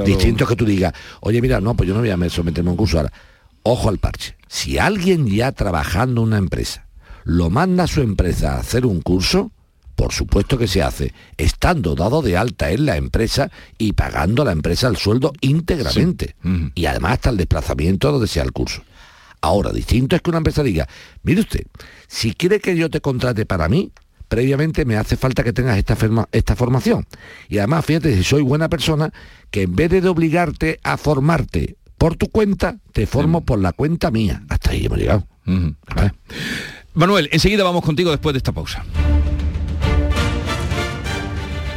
Distinto 0.04 0.48
que 0.48 0.56
tú 0.56 0.66
digas, 0.66 0.94
oye, 1.22 1.40
mira, 1.40 1.62
no, 1.62 1.76
pues 1.76 1.88
yo 1.88 1.94
no 1.94 2.00
voy 2.02 2.10
a 2.10 2.30
someterme 2.30 2.70
a 2.70 2.72
un 2.72 2.78
curso 2.78 2.98
ahora. 2.98 3.14
Ojo 3.62 3.90
al 3.90 4.00
parche. 4.00 4.36
Si 4.48 4.80
alguien 4.80 5.28
ya 5.28 5.52
trabajando 5.52 6.22
en 6.22 6.30
una 6.30 6.38
empresa 6.40 6.88
lo 7.24 7.52
manda 7.52 7.84
a 7.84 7.88
su 7.88 8.02
empresa 8.02 8.56
a 8.56 8.60
hacer 8.60 8.88
un 8.88 9.02
curso, 9.02 9.52
por 9.96 10.14
supuesto 10.14 10.58
que 10.58 10.68
se 10.68 10.82
hace, 10.82 11.14
estando 11.38 11.94
dado 11.94 12.24
de 12.24 12.38
alta 12.38 12.72
en 12.72 12.88
la 12.88 12.98
empresa 12.98 13.52
y 13.78 13.94
pagando 13.94 14.42
a 14.42 14.46
la 14.46 14.52
empresa 14.52 14.88
el 14.88 14.98
sueldo 14.98 15.32
íntegramente. 15.42 16.36
Y 16.74 16.86
además 16.88 17.14
hasta 17.14 17.30
el 17.30 17.38
desplazamiento 17.38 18.12
donde 18.12 18.28
sea 18.28 18.44
el 18.44 18.52
curso. 18.52 18.84
Ahora, 19.42 19.72
distinto 19.72 20.16
es 20.16 20.22
que 20.22 20.30
una 20.30 20.38
empresa 20.38 20.62
diga, 20.64 20.88
mire 21.24 21.42
usted, 21.42 21.66
si 22.08 22.34
quiere 22.34 22.60
que 22.60 22.76
yo 22.76 22.90
te 22.90 23.02
contrate 23.02 23.46
para 23.46 23.68
mí, 23.68 23.92
previamente 24.28 24.86
me 24.86 24.98
hace 24.98 25.18
falta 25.18 25.44
que 25.44 25.52
tengas 25.52 25.78
esta, 25.78 25.98
esta 26.32 26.56
formación. 26.56 27.08
Y 27.50 27.58
además, 27.58 27.86
fíjate, 27.86 28.16
si 28.16 28.24
soy 28.24 28.44
buena 28.44 28.70
persona, 28.70 29.12
que 29.50 29.64
en 29.64 29.76
vez 29.76 29.90
de 29.90 30.08
obligarte 30.08 30.80
a 30.84 30.96
formarte 30.98 31.76
por 31.98 32.16
tu 32.16 32.30
cuenta, 32.30 32.78
te 32.94 33.06
formo 33.06 33.42
por 33.42 33.60
la 33.60 33.74
cuenta 33.74 34.10
mía. 34.10 34.44
Hasta 34.50 34.72
ahí 34.72 34.86
hemos 34.86 35.00
llegado. 35.00 35.28
Manuel, 36.94 37.30
enseguida 37.32 37.64
vamos 37.64 37.84
contigo 37.84 38.12
después 38.12 38.34
de 38.34 38.38
esta 38.38 38.52
pausa. 38.52 38.86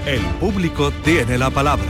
El 0.07 0.21
público 0.39 0.93
tiene 1.03 1.39
la 1.39 1.51
palabra. 1.51 1.85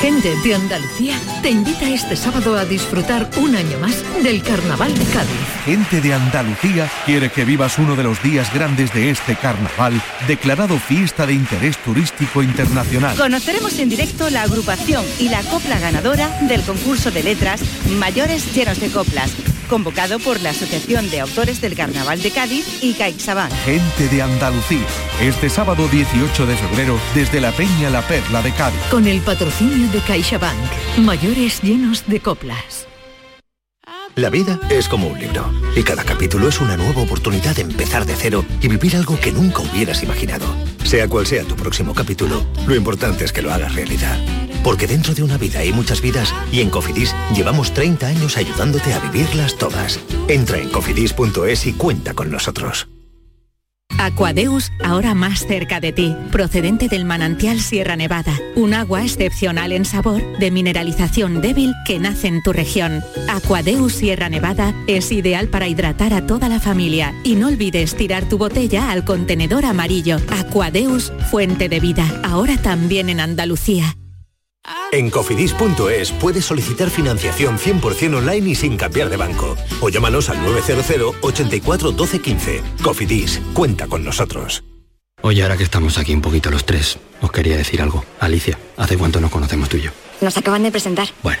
Gente 0.00 0.34
de 0.42 0.54
Andalucía 0.54 1.14
te 1.42 1.50
invita 1.50 1.86
este 1.90 2.16
sábado 2.16 2.56
a 2.56 2.64
disfrutar 2.64 3.28
un 3.36 3.54
año 3.54 3.78
más 3.80 4.02
del 4.22 4.42
Carnaval 4.42 4.98
de 4.98 5.04
Cádiz. 5.04 5.30
Gente 5.66 6.00
de 6.00 6.14
Andalucía 6.14 6.90
quiere 7.04 7.30
que 7.30 7.44
vivas 7.44 7.78
uno 7.78 7.94
de 7.96 8.04
los 8.04 8.22
días 8.22 8.52
grandes 8.54 8.94
de 8.94 9.10
este 9.10 9.36
carnaval, 9.36 10.00
declarado 10.26 10.78
fiesta 10.78 11.26
de 11.26 11.34
interés 11.34 11.76
turístico 11.78 12.42
internacional. 12.42 13.14
Conoceremos 13.18 13.78
en 13.78 13.90
directo 13.90 14.30
la 14.30 14.42
agrupación 14.44 15.04
y 15.18 15.28
la 15.28 15.42
copla 15.42 15.78
ganadora 15.78 16.28
del 16.48 16.62
concurso 16.62 17.10
de 17.10 17.22
letras 17.22 17.60
Mayores 17.98 18.54
Llenos 18.54 18.80
de 18.80 18.88
Coplas 18.88 19.32
convocado 19.70 20.18
por 20.18 20.40
la 20.40 20.50
Asociación 20.50 21.08
de 21.10 21.20
Autores 21.20 21.60
del 21.60 21.76
Carnaval 21.76 22.20
de 22.20 22.32
Cádiz 22.32 22.82
y 22.82 22.92
CaixaBank. 22.94 23.52
Gente 23.64 24.08
de 24.08 24.20
Andalucía, 24.20 24.84
este 25.20 25.48
sábado 25.48 25.86
18 25.86 26.44
de 26.44 26.56
febrero 26.56 26.98
desde 27.14 27.40
la 27.40 27.52
Peña 27.52 27.88
La 27.88 28.02
Perla 28.02 28.42
de 28.42 28.52
Cádiz. 28.52 28.80
Con 28.90 29.06
el 29.06 29.20
patrocinio 29.20 29.88
de 29.92 30.00
CaixaBank, 30.00 30.98
mayores 30.98 31.62
llenos 31.62 32.04
de 32.08 32.18
coplas. 32.18 32.88
La 34.16 34.28
vida 34.28 34.58
es 34.70 34.88
como 34.88 35.06
un 35.06 35.20
libro 35.20 35.48
y 35.76 35.84
cada 35.84 36.02
capítulo 36.02 36.48
es 36.48 36.60
una 36.60 36.76
nueva 36.76 37.02
oportunidad 37.02 37.54
de 37.54 37.62
empezar 37.62 38.04
de 38.04 38.16
cero 38.16 38.44
y 38.60 38.66
vivir 38.66 38.96
algo 38.96 39.18
que 39.20 39.30
nunca 39.30 39.60
hubieras 39.60 40.02
imaginado. 40.02 40.46
Sea 40.84 41.08
cual 41.08 41.26
sea 41.26 41.44
tu 41.44 41.54
próximo 41.54 41.94
capítulo, 41.94 42.44
lo 42.66 42.74
importante 42.74 43.24
es 43.24 43.32
que 43.32 43.40
lo 43.40 43.52
hagas 43.52 43.72
realidad. 43.76 44.18
Porque 44.62 44.86
dentro 44.86 45.14
de 45.14 45.22
una 45.22 45.38
vida 45.38 45.60
hay 45.60 45.72
muchas 45.72 46.00
vidas 46.00 46.34
y 46.52 46.60
en 46.60 46.70
Cofidis 46.70 47.14
llevamos 47.34 47.72
30 47.72 48.06
años 48.06 48.36
ayudándote 48.36 48.92
a 48.92 48.98
vivirlas 49.00 49.56
todas. 49.56 50.00
Entra 50.28 50.58
en 50.58 50.68
cofidis.es 50.70 51.66
y 51.66 51.72
cuenta 51.72 52.14
con 52.14 52.30
nosotros. 52.30 52.88
Aquadeus, 54.00 54.72
ahora 54.82 55.14
más 55.14 55.46
cerca 55.46 55.78
de 55.78 55.92
ti, 55.92 56.16
procedente 56.32 56.88
del 56.88 57.04
manantial 57.04 57.60
Sierra 57.60 57.96
Nevada, 57.96 58.32
un 58.56 58.72
agua 58.72 59.02
excepcional 59.02 59.72
en 59.72 59.84
sabor, 59.84 60.22
de 60.38 60.50
mineralización 60.50 61.42
débil 61.42 61.74
que 61.84 61.98
nace 61.98 62.28
en 62.28 62.42
tu 62.42 62.54
región. 62.54 63.02
Aquadeus 63.28 63.92
Sierra 63.92 64.30
Nevada 64.30 64.74
es 64.86 65.12
ideal 65.12 65.48
para 65.48 65.68
hidratar 65.68 66.14
a 66.14 66.26
toda 66.26 66.48
la 66.48 66.60
familia 66.60 67.14
y 67.24 67.34
no 67.34 67.48
olvides 67.48 67.94
tirar 67.94 68.26
tu 68.26 68.38
botella 68.38 68.90
al 68.90 69.04
contenedor 69.04 69.66
amarillo. 69.66 70.16
Aquadeus, 70.30 71.12
fuente 71.30 71.68
de 71.68 71.80
vida, 71.80 72.06
ahora 72.24 72.56
también 72.56 73.10
en 73.10 73.20
Andalucía. 73.20 73.96
En 74.92 75.08
cofidis.es 75.08 76.12
puedes 76.12 76.44
solicitar 76.44 76.90
financiación 76.90 77.58
100% 77.58 78.16
online 78.16 78.50
y 78.50 78.54
sin 78.54 78.76
cambiar 78.76 79.08
de 79.08 79.16
banco. 79.16 79.56
O 79.80 79.88
llámanos 79.88 80.28
al 80.28 80.42
900 80.42 81.14
84 81.20 81.92
12 81.92 82.18
15. 82.20 82.62
Cofidis, 82.82 83.40
cuenta 83.52 83.86
con 83.86 84.04
nosotros. 84.04 84.64
Oye, 85.22 85.42
ahora 85.42 85.56
que 85.56 85.64
estamos 85.64 85.98
aquí 85.98 86.14
un 86.14 86.22
poquito 86.22 86.50
los 86.50 86.64
tres, 86.64 86.98
os 87.20 87.30
quería 87.30 87.56
decir 87.56 87.82
algo. 87.82 88.04
Alicia, 88.18 88.58
¿hace 88.76 88.96
cuánto 88.96 89.20
nos 89.20 89.30
conocemos 89.30 89.68
tú 89.68 89.76
y 89.76 89.82
yo? 89.82 89.90
Nos 90.20 90.36
acaban 90.36 90.62
de 90.62 90.70
presentar. 90.70 91.08
Bueno, 91.22 91.40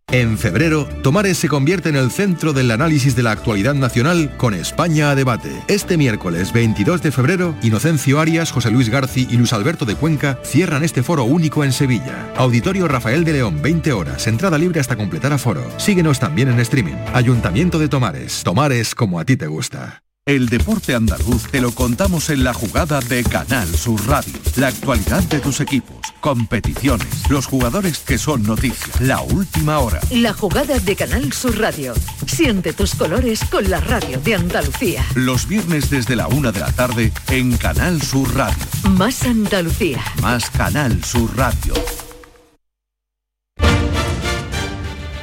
En 0.11 0.37
febrero, 0.37 0.89
Tomares 1.03 1.37
se 1.37 1.47
convierte 1.47 1.87
en 1.87 1.95
el 1.95 2.11
centro 2.11 2.51
del 2.51 2.69
análisis 2.71 3.15
de 3.15 3.23
la 3.23 3.31
actualidad 3.31 3.75
nacional 3.75 4.35
con 4.35 4.53
España 4.53 5.09
a 5.09 5.15
debate. 5.15 5.49
Este 5.69 5.95
miércoles 5.95 6.51
22 6.51 7.01
de 7.01 7.13
febrero, 7.13 7.55
Inocencio 7.63 8.19
Arias, 8.19 8.51
José 8.51 8.71
Luis 8.71 8.89
Garci 8.89 9.25
y 9.29 9.37
Luis 9.37 9.53
Alberto 9.53 9.85
de 9.85 9.95
Cuenca 9.95 10.37
cierran 10.43 10.83
este 10.83 11.01
foro 11.01 11.23
único 11.23 11.63
en 11.63 11.71
Sevilla. 11.71 12.29
Auditorio 12.35 12.89
Rafael 12.89 13.23
de 13.23 13.31
León, 13.31 13.61
20 13.61 13.93
horas, 13.93 14.27
entrada 14.27 14.57
libre 14.57 14.81
hasta 14.81 14.97
completar 14.97 15.31
aforo. 15.31 15.63
Síguenos 15.77 16.19
también 16.19 16.49
en 16.49 16.59
streaming. 16.59 16.95
Ayuntamiento 17.13 17.79
de 17.79 17.87
Tomares. 17.87 18.43
Tomares 18.43 18.93
como 18.93 19.17
a 19.17 19.23
ti 19.23 19.37
te 19.37 19.47
gusta. 19.47 20.03
El 20.27 20.49
deporte 20.49 20.93
andaluz 20.93 21.49
te 21.49 21.59
lo 21.59 21.71
contamos 21.71 22.29
en 22.29 22.43
la 22.43 22.53
jugada 22.53 22.99
de 22.99 23.23
Canal 23.23 23.67
Sur 23.75 24.07
Radio. 24.07 24.33
La 24.55 24.67
actualidad 24.67 25.23
de 25.23 25.39
tus 25.39 25.61
equipos, 25.61 25.97
competiciones, 26.19 27.07
los 27.27 27.47
jugadores 27.47 27.97
que 27.97 28.19
son 28.19 28.43
noticias, 28.43 29.01
la 29.01 29.19
última 29.21 29.79
hora. 29.79 29.99
La 30.11 30.31
jugada 30.31 30.77
de 30.77 30.95
Canal 30.95 31.33
Sur 31.33 31.57
Radio. 31.57 31.95
Siente 32.27 32.71
tus 32.71 32.93
colores 32.93 33.43
con 33.45 33.67
la 33.67 33.81
radio 33.81 34.19
de 34.19 34.35
Andalucía. 34.35 35.03
Los 35.15 35.47
viernes 35.47 35.89
desde 35.89 36.15
la 36.15 36.27
una 36.27 36.51
de 36.51 36.59
la 36.59 36.71
tarde 36.71 37.11
en 37.31 37.57
Canal 37.57 37.99
Sur 38.03 38.31
Radio. 38.35 38.63
Más 38.91 39.23
Andalucía. 39.23 40.03
Más 40.21 40.51
Canal 40.51 41.03
Sur 41.03 41.35
Radio. 41.35 41.73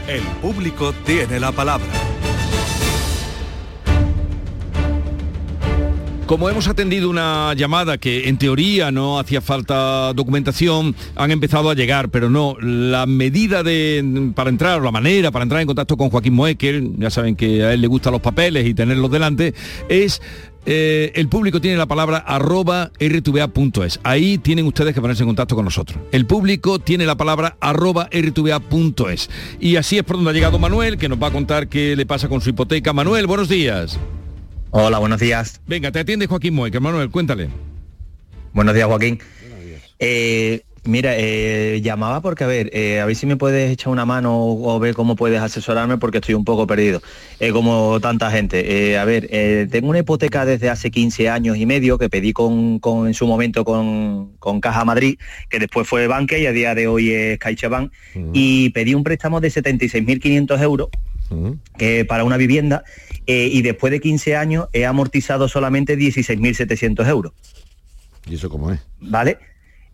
El 0.09 0.25
público 0.43 0.93
tiene 1.05 1.39
la 1.39 1.53
palabra. 1.53 1.87
Como 6.29 6.51
hemos 6.51 6.69
atendido 6.69 7.09
una 7.09 7.55
llamada 7.55 7.97
que 7.97 8.29
en 8.29 8.37
teoría 8.37 8.93
no 8.93 9.19
hacía 9.19 9.41
falta 9.41 10.13
documentación, 10.13 10.95
han 11.17 11.31
empezado 11.31 11.71
a 11.71 11.75
llegar, 11.75 12.11
pero 12.11 12.29
no, 12.29 12.55
la 12.61 13.07
medida 13.07 13.63
para 14.35 14.51
entrar, 14.51 14.83
la 14.83 14.91
manera 14.91 15.31
para 15.31 15.45
entrar 15.45 15.63
en 15.63 15.67
contacto 15.67 15.97
con 15.97 16.11
Joaquín 16.11 16.35
Moekel, 16.35 16.97
ya 16.99 17.09
saben 17.09 17.35
que 17.35 17.65
a 17.65 17.73
él 17.73 17.81
le 17.81 17.87
gustan 17.87 18.13
los 18.13 18.21
papeles 18.21 18.67
y 18.67 18.75
tenerlos 18.75 19.11
delante, 19.11 19.55
es 19.89 20.21
eh, 20.67 21.13
el 21.15 21.31
público 21.31 21.63
tiene 21.63 21.79
la 21.79 21.87
palabra 21.87 22.19
arroba 22.19 22.91
rtva.es. 23.01 23.99
Ahí 24.03 24.37
tienen 24.37 24.67
ustedes 24.67 24.93
que 24.93 25.01
ponerse 25.01 25.23
en 25.23 25.31
contacto 25.31 25.57
con 25.57 25.65
nosotros. 25.65 25.99
El 26.13 26.27
público 26.27 26.79
tiene 26.79 27.07
la 27.07 27.17
palabra 27.17 27.57
arroba 27.59 28.11
rtva.es. 28.13 29.31
Y 29.61 29.77
así 29.77 29.97
es 29.97 30.05
por 30.05 30.17
donde 30.17 30.33
ha 30.33 30.35
llegado 30.35 30.59
Manuel, 30.59 30.99
que 30.99 31.09
nos 31.09 31.23
va 31.23 31.29
a 31.29 31.33
contar 31.33 31.69
qué 31.69 31.97
le 31.97 32.05
pasa 32.05 32.29
con 32.29 32.43
su 32.43 32.51
hipoteca. 32.51 32.93
Manuel, 32.93 33.27
buenos 33.27 33.49
días. 33.49 33.99
Hola, 34.71 34.99
buenos 34.99 35.19
días. 35.19 35.63
Venga, 35.67 35.91
te 35.91 36.01
atiende 36.01 36.27
Joaquín 36.27 36.55
Moekel. 36.55 36.83
Manuel, 36.83 37.11
cuéntale. 37.11 37.49
Buenos 38.53 38.75
días, 38.75 38.87
Joaquín. 38.87 39.19
Eh, 39.99 40.61
mira, 40.85 41.13
eh, 41.17 41.81
llamaba 41.83 42.21
porque, 42.21 42.45
a 42.45 42.47
ver, 42.47 42.69
eh, 42.75 43.01
a 43.01 43.07
ver 43.07 43.17
si 43.17 43.25
me 43.25 43.39
puedes 43.39 43.73
echar 43.73 43.91
una 43.91 44.05
mano 44.05 44.37
o, 44.39 44.79
ver 44.79 44.95
cómo 44.95 45.17
puedes 45.17 45.41
asesorarme 45.41 45.97
porque 45.97 46.19
estoy 46.19 46.35
un 46.35 46.45
poco 46.45 46.67
perdido, 46.67 47.01
como 47.55 47.99
tanta 48.01 48.31
gente. 48.31 48.99
a 48.99 49.07
ver, 49.07 49.29
tengo 49.71 49.89
una 49.89 50.01
hipoteca 50.01 50.45
desde 50.45 50.69
hace 50.69 50.91
15 50.91 51.31
años 51.31 51.57
y 51.57 51.65
medio 51.65 51.97
que 51.97 52.11
pedí 52.11 52.35
con, 52.35 52.79
en 53.07 53.15
su 53.15 53.27
momento 53.27 53.65
con, 53.65 54.61
Caja 54.61 54.85
Madrid, 54.85 55.19
que 55.49 55.61
después 55.61 55.89
fue 55.89 56.07
Banque 56.09 56.41
y 56.41 56.47
a 56.47 56.53
día 56.53 56.75
de 56.75 56.89
hoy 56.89 57.11
es 57.11 57.39
CaixaBank, 57.39 57.91
y 58.35 58.69
pedí 58.71 58.93
un 58.93 59.03
préstamo 59.03 59.41
de 59.41 59.49
76.500 59.49 60.61
euros 60.61 60.89
que 61.77 62.05
para 62.05 62.25
una 62.25 62.37
vivienda 62.37 62.85
eh, 63.29 63.51
y 63.53 63.61
después 63.61 63.91
de 63.91 64.01
15 64.01 64.37
años 64.37 64.69
he 64.73 64.87
amortizado 64.87 65.49
solamente 65.49 65.99
16.700 65.99 67.07
euros. 67.07 67.33
¿Y 68.27 68.37
eso 68.37 68.49
cómo 68.49 68.73
es? 68.73 68.81
¿Vale? 69.01 69.37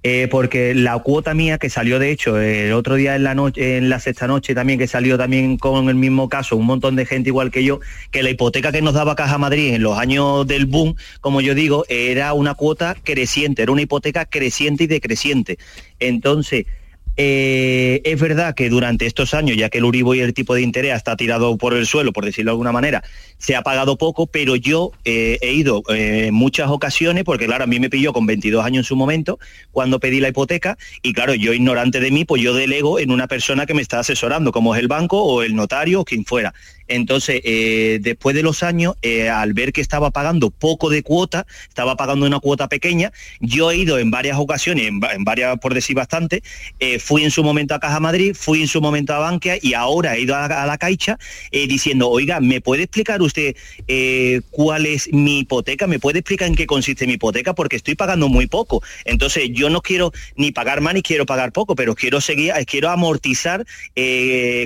Eh, 0.05 0.29
porque 0.31 0.73
la 0.75 0.97
cuota 0.99 1.35
mía 1.35 1.59
que 1.59 1.69
salió 1.69 1.99
de 1.99 2.13
hecho 2.13 2.39
el 2.39 2.73
otro 2.75 2.95
día 2.95 3.17
en 3.17 3.25
la 3.25 3.35
noche 3.35 3.79
en 3.79 3.89
la 3.89 3.99
sexta 3.99 4.27
noche 4.27 4.55
también 4.55 4.79
que 4.79 4.87
salió 4.87 5.17
también 5.17 5.57
con 5.57 5.89
el 5.89 5.95
mismo 5.95 6.29
caso 6.29 6.59
un 6.59 6.67
montón 6.67 6.95
de 6.95 7.07
gente 7.07 7.31
igual 7.31 7.51
que 7.51 7.65
yo 7.65 7.81
que 8.11 8.23
la 8.23 8.29
hipoteca 8.29 8.71
que 8.71 8.83
nos 8.83 8.93
daba 8.93 9.17
Caja 9.17 9.39
Madrid 9.39 9.73
en 9.73 9.83
los 9.83 9.97
años 9.97 10.47
del 10.47 10.67
boom 10.67 10.95
como 11.23 11.41
yo 11.41 11.55
digo 11.55 11.87
era 11.89 12.35
una 12.35 12.53
cuota 12.53 12.95
creciente 13.03 13.63
era 13.63 13.73
una 13.73 13.81
hipoteca 13.81 14.27
creciente 14.27 14.85
y 14.85 14.89
decreciente 14.89 15.57
entonces 16.01 16.67
Eh, 17.17 18.03
es 18.05 18.21
verdad 18.21 18.55
que 18.55 18.69
durante 18.69 19.07
estos 19.07 19.35
años, 19.35 19.57
ya 19.57 19.69
que 19.69 19.79
el 19.79 19.85
Uribo 19.85 20.15
y 20.15 20.21
el 20.21 20.35
tipo 20.35 20.55
de 20.55 20.63
interés 20.63 20.95
está 20.95 21.17
tirado 21.17 21.57
por 21.57 21.75
el 21.75 21.87
suelo, 21.87 22.13
por 22.13 22.25
decirlo 22.25 22.51
de 22.51 22.55
alguna 22.55 22.73
manera, 22.73 23.05
se 23.39 23.55
ha 23.55 23.63
pagado 23.63 23.97
poco, 23.97 24.27
pero 24.27 24.57
yo 24.57 24.91
eh, 25.05 25.39
he 25.41 25.53
ido 25.53 25.83
eh, 25.91 26.27
en 26.29 26.35
muchas 26.35 26.71
ocasiones, 26.71 27.25
porque 27.25 27.47
claro, 27.47 27.65
a 27.65 27.67
mí 27.67 27.79
me 27.79 27.91
pilló 27.91 28.13
con 28.13 28.27
22 28.27 28.65
años 28.65 28.79
en 28.79 28.85
su 28.85 28.97
momento, 28.97 29.39
cuando 29.71 30.01
pedí 30.01 30.19
la 30.19 30.29
hipoteca, 30.29 30.77
y 31.03 31.13
claro, 31.13 31.35
yo 31.35 31.53
ignorante 31.53 32.01
de 32.01 32.11
mí, 32.11 32.25
pues 32.25 32.43
yo 32.43 32.53
delego 32.53 32.99
en 32.99 33.11
una 33.13 33.29
persona 33.29 33.67
que 33.67 33.75
me 33.75 33.83
está 33.83 34.01
asesorando, 34.01 34.51
como 34.51 34.75
es 34.75 34.81
el 34.81 34.89
banco 34.89 35.23
o 35.23 35.43
el 35.43 35.55
notario 35.55 36.01
o 36.01 36.05
quien 36.05 36.25
fuera. 36.25 36.53
Entonces, 36.89 37.41
eh, 37.45 37.99
después 38.01 38.35
de 38.37 38.43
los 38.43 38.63
años, 38.63 38.95
eh, 39.03 39.29
al 39.29 39.53
ver 39.55 39.73
que 39.73 39.81
estaba 39.81 40.11
pagando 40.11 40.51
poco 40.51 40.91
de 40.91 41.03
cuota, 41.03 41.47
estaba 41.69 41.97
pagando 41.97 42.27
una 42.27 42.41
cuota 42.41 42.69
pequeña, 42.69 43.13
yo 43.41 43.71
he 43.71 43.77
ido 43.79 43.99
en 43.99 44.11
varias 44.11 44.39
ocasiones, 44.39 44.87
en, 44.89 45.01
va- 45.01 45.13
en 45.15 45.25
varias 45.25 45.59
por 45.59 45.75
decir 45.75 45.97
bastante, 45.97 46.43
eh, 46.81 46.99
fui 46.99 47.25
en 47.25 47.31
su 47.31 47.43
momento 47.45 47.75
a 47.75 47.81
Caja 47.81 48.01
Madrid, 48.01 48.35
fui 48.39 48.61
en 48.63 48.69
su 48.69 48.81
momento 48.81 49.15
a 49.15 49.19
Bankia 49.19 49.59
y 49.61 49.75
ahora 49.75 50.17
he 50.17 50.21
ido 50.21 50.35
a, 50.35 50.45
a 50.47 50.67
la 50.67 50.79
Caixa 50.79 51.19
diciendo, 51.51 52.09
oiga, 52.11 52.41
¿me 52.41 52.61
puede 52.61 52.83
explicar 52.85 53.23
usted 53.23 53.55
cuál 54.51 54.87
es 54.87 55.13
mi 55.13 55.41
hipoteca? 55.41 55.87
¿Me 55.87 55.99
puede 55.99 56.21
explicar 56.21 56.49
en 56.49 56.55
qué 56.55 56.67
consiste 56.67 57.07
mi 57.07 57.15
hipoteca? 57.15 57.55
Porque 57.55 57.77
estoy 57.77 57.95
pagando 57.95 58.29
muy 58.29 58.47
poco. 58.47 58.83
Entonces, 59.05 59.51
yo 59.53 59.71
no 59.71 59.81
quiero 59.81 60.13
ni 60.37 60.53
pagar 60.53 60.81
más 60.81 60.95
ni 60.95 61.03
quiero 61.03 61.27
pagar 61.27 61.53
poco, 61.53 61.75
pero 61.75 61.95
quiero 61.95 62.21
seguir, 62.21 62.53
quiero 62.67 62.91
amortizar 62.91 63.65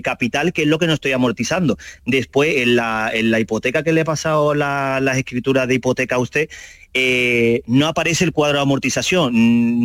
capital, 0.02 0.52
que 0.52 0.62
es 0.62 0.68
lo 0.68 0.78
que 0.78 0.86
no 0.86 0.94
estoy 0.94 1.12
amortizando. 1.12 1.76
Después, 2.08 2.56
en 2.56 2.74
la, 2.74 3.10
en 3.12 3.30
la 3.30 3.38
hipoteca 3.38 3.82
que 3.82 3.92
le 3.92 4.00
he 4.00 4.04
pasado 4.04 4.54
la- 4.54 4.98
las 5.02 5.18
escrituras 5.18 5.68
de 5.68 5.74
hipoteca 5.74 6.14
a 6.14 6.18
usted, 6.18 6.48
eh, 6.94 7.60
no 7.66 7.86
aparece 7.86 8.24
el 8.24 8.32
cuadro 8.32 8.56
de 8.56 8.62
amortización, 8.62 9.30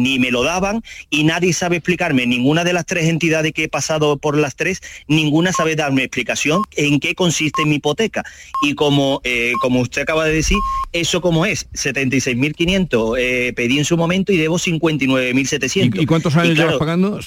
ni 0.02 0.20
me 0.20 0.32
lo 0.32 0.42
daban 0.44 0.82
y 1.10 1.26
nadie 1.26 1.52
sabe 1.52 1.76
explicarme, 1.76 2.26
ninguna 2.26 2.64
de 2.64 2.72
las 2.72 2.86
tres 2.86 3.10
entidades 3.10 3.52
que 3.52 3.66
he 3.66 3.68
pasado 3.68 4.16
por 4.18 4.38
las 4.38 4.56
tres, 4.56 4.80
ninguna 5.10 5.52
sabe 5.52 5.76
darme 5.76 6.04
explicación 6.04 6.62
en 6.78 7.02
qué 7.02 7.14
consiste 7.14 7.66
mi 7.66 7.76
hipoteca. 7.76 8.24
Y 8.66 8.74
como, 8.74 9.20
eh, 9.26 9.52
como 9.60 9.82
usted 9.82 10.04
acaba 10.04 10.24
de 10.24 10.34
decir, 10.34 10.58
eso 10.94 11.20
como 11.20 11.46
es, 11.46 11.68
76.500 11.74 13.16
eh, 13.20 13.54
pedí 13.54 13.80
en 13.80 13.86
su 13.86 13.98
momento 13.98 14.32
y 14.32 14.38
debo 14.38 14.58
59.700. 14.58 15.98
¿Y, 16.00 16.04
y 16.04 16.06
cuántos 16.06 16.36
años 16.38 16.54
claro, 16.56 16.70
llevas 16.70 16.80
pagando? 16.80 17.20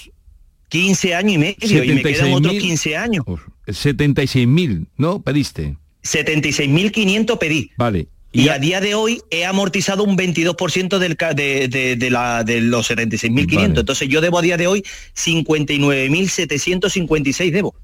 15 0.69 1.15
años 1.15 1.35
y 1.35 1.39
medio 1.39 1.85
y 1.85 1.93
me 1.93 2.03
quedan 2.03 2.33
otros 2.33 2.55
76.000. 2.55 2.61
15 2.61 2.97
años. 2.97 3.25
76.000, 3.67 4.87
¿no? 4.97 5.21
Pediste. 5.23 5.77
76.500 6.05 7.39
pedí. 7.39 7.71
Vale. 7.77 8.07
Y 8.33 8.49
a 8.51 8.59
día 8.59 8.81
de 8.83 8.95
hoy 8.95 9.23
he 9.31 9.47
amortizado 9.47 10.05
un 10.05 10.17
22% 10.19 10.99
del, 10.99 11.17
de, 11.35 11.69
de- 11.69 11.97
de 11.97 12.11
la, 12.11 12.45
de 12.45 12.61
los 12.61 12.91
76.500. 12.91 13.55
Vale. 13.57 13.81
Entonces 13.81 14.09
yo 14.09 14.21
debo 14.21 14.39
a 14.39 14.43
día 14.43 14.59
de 14.59 14.67
hoy 14.67 14.85
59.756 15.15 17.51
debo. 17.51 17.75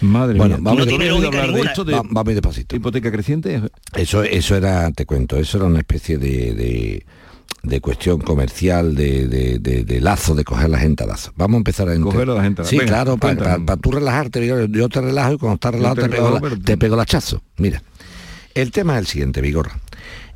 Madre 0.00 0.38
Bueno, 0.38 0.54
mía. 0.56 0.64
vamos 0.64 0.78
No 0.78 0.84
a- 0.84 0.88
tiene 0.88 1.04
¿tú 1.06 1.10
has 1.12 1.16
oído 1.18 1.30
lógica 1.30 1.42
hablar 1.44 1.60
de 1.62 1.68
esto 1.68 1.84
de- 1.84 1.92
Va- 1.92 2.02
vamos 2.04 2.26
a 2.26 2.30
ir 2.30 2.34
despacito. 2.36 2.74
¿Hipoteca 2.76 3.12
creciente? 3.12 3.60
Eso, 3.94 4.22
eso 4.24 4.56
era, 4.56 4.90
te 4.92 5.04
cuento, 5.06 5.36
eso 5.38 5.58
era 5.58 5.66
una 5.66 5.78
especie 5.80 6.16
de, 6.18 6.54
de- 6.54 7.04
de 7.62 7.80
cuestión 7.80 8.20
comercial, 8.20 8.94
de, 8.94 9.28
de- 9.28 9.58
de- 9.58 9.84
de 9.84 10.00
lazo, 10.00 10.34
de 10.34 10.44
coger 10.44 10.68
la 10.70 10.78
gente 10.78 11.04
a 11.04 11.06
lazo. 11.06 11.32
Vamos 11.36 11.56
a 11.56 11.58
empezar 11.58 11.88
a 11.88 11.96
Coger 12.00 12.28
a 12.30 12.34
la 12.34 12.42
gente 12.42 12.60
a 12.60 12.64
lazo. 12.64 12.70
Sí, 12.70 12.78
Venga, 12.78 12.88
claro, 12.92 13.16
para 13.16 13.36
cuéntanos. 13.36 13.80
tú 13.80 13.90
relajarte, 13.92 14.46
yo, 14.46 14.64
yo 14.66 14.88
te 14.88 15.00
relajo 15.00 15.34
y 15.34 15.38
cuando 15.38 15.54
estás 15.54 15.72
relajado 15.74 15.94
te 15.96 16.02
te, 16.02 16.08
pego, 16.08 16.28
relajo, 16.28 16.48
la- 16.48 16.56
te 16.56 16.76
pego 16.76 16.94
el 16.94 17.00
hachazo. 17.00 17.42
Mira, 17.58 17.82
el 18.54 18.70
tema 18.72 18.94
es 18.94 19.00
el 19.00 19.06
siguiente, 19.06 19.40
Vigorra. 19.40 19.78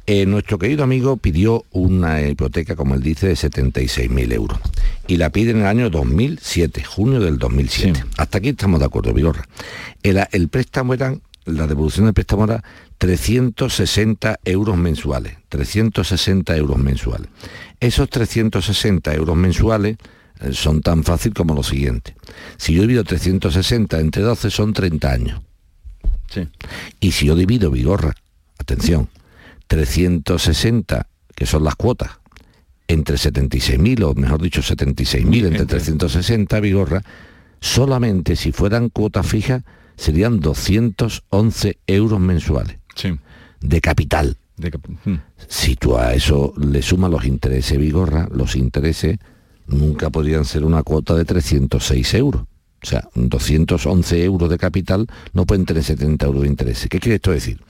Eh, 0.09 0.25
nuestro 0.25 0.57
querido 0.59 0.85
amigo 0.85 1.17
pidió 1.17 1.65
una 1.73 2.23
hipoteca, 2.23 2.77
como 2.77 2.95
él 2.95 3.03
dice, 3.03 3.27
de 3.27 3.35
76.000 3.35 4.33
euros. 4.33 4.57
Y 5.09 5.17
la 5.17 5.31
pide 5.31 5.51
en 5.51 5.59
el 5.63 5.67
año 5.67 5.91
2007, 5.91 6.85
junio 6.85 7.19
del 7.19 7.39
2007. 7.39 8.05
Hasta 8.17 8.39
aquí 8.39 8.51
estamos 8.51 8.79
de 8.79 8.87
acuerdo, 8.87 9.13
Vigorra. 9.13 9.49
El, 10.05 10.25
el 10.31 10.49
préstamo 10.49 10.95
eran, 10.95 11.23
la 11.45 11.67
devolución 11.67 12.07
del 12.07 12.15
préstamo 12.15 12.45
era 12.45 12.63
360 12.99 14.41
euros 14.45 14.77
mensuales. 14.77 15.37
360 15.49 16.57
euros 16.57 16.79
mensuales. 16.79 17.29
Esos 17.81 18.09
360 18.09 19.15
euros 19.15 19.37
mensuales 19.37 19.97
eh, 20.41 20.53
son 20.53 20.81
tan 20.81 21.05
fácil 21.05 21.35
como 21.35 21.55
lo 21.55 21.63
siguiente. 21.63 22.17
Si 22.57 22.75
yo 22.75 22.83
divido 22.83 23.05
360 23.05 24.01
entre 24.01 24.23
12 24.23 24.51
son 24.51 24.73
30 24.73 25.11
años. 25.11 25.41
Y 26.99 27.13
si 27.13 27.27
yo 27.27 27.37
divido 27.37 27.71
Vigorra, 27.71 28.13
atención, 28.59 29.09
360, 29.69 31.07
que 31.35 31.47
son 31.47 31.63
las 31.63 31.77
cuotas, 31.77 32.11
entre 32.89 33.17
76.000, 33.17 34.03
o 34.05 34.15
mejor 34.15 34.43
dicho, 34.43 34.61
76.000 34.61 35.47
entre 35.47 35.67
360, 35.67 36.61
Vigorra, 36.61 37.03
solamente 37.61 38.35
si 38.35 38.51
fueran 38.51 38.89
cuotas 38.89 39.27
fijas 39.27 39.63
serían 39.97 40.41
211 40.41 41.79
euros 41.87 42.21
mensuales 42.21 42.79
de 43.61 43.81
capital. 43.81 44.37
hmm. 45.05 45.15
Si 45.49 45.77
tú 45.77 45.97
a 45.97 46.15
eso 46.15 46.55
le 46.59 46.81
sumas 46.83 47.11
los 47.11 47.25
intereses, 47.25 47.79
Vigorra, 47.79 48.29
los 48.33 48.57
intereses 48.57 49.19
nunca 49.67 50.11
podrían 50.11 50.45
ser 50.45 50.65
una 50.65 50.83
cuota 50.83 51.15
de 51.15 51.25
306 51.25 52.15
euros. 52.15 52.43
O 52.83 52.87
sea, 52.89 53.09
211 53.15 54.23
euros 54.25 54.49
de 54.51 54.59
capital 54.59 55.07
no 55.33 55.45
pueden 55.47 55.65
tener 55.65 55.83
70 55.83 56.27
euros 56.27 56.43
de 56.43 56.49
intereses. 56.49 56.89
¿Qué 56.89 57.01
quiere 57.01 57.17
esto 57.17 57.33
decir? 57.33 57.61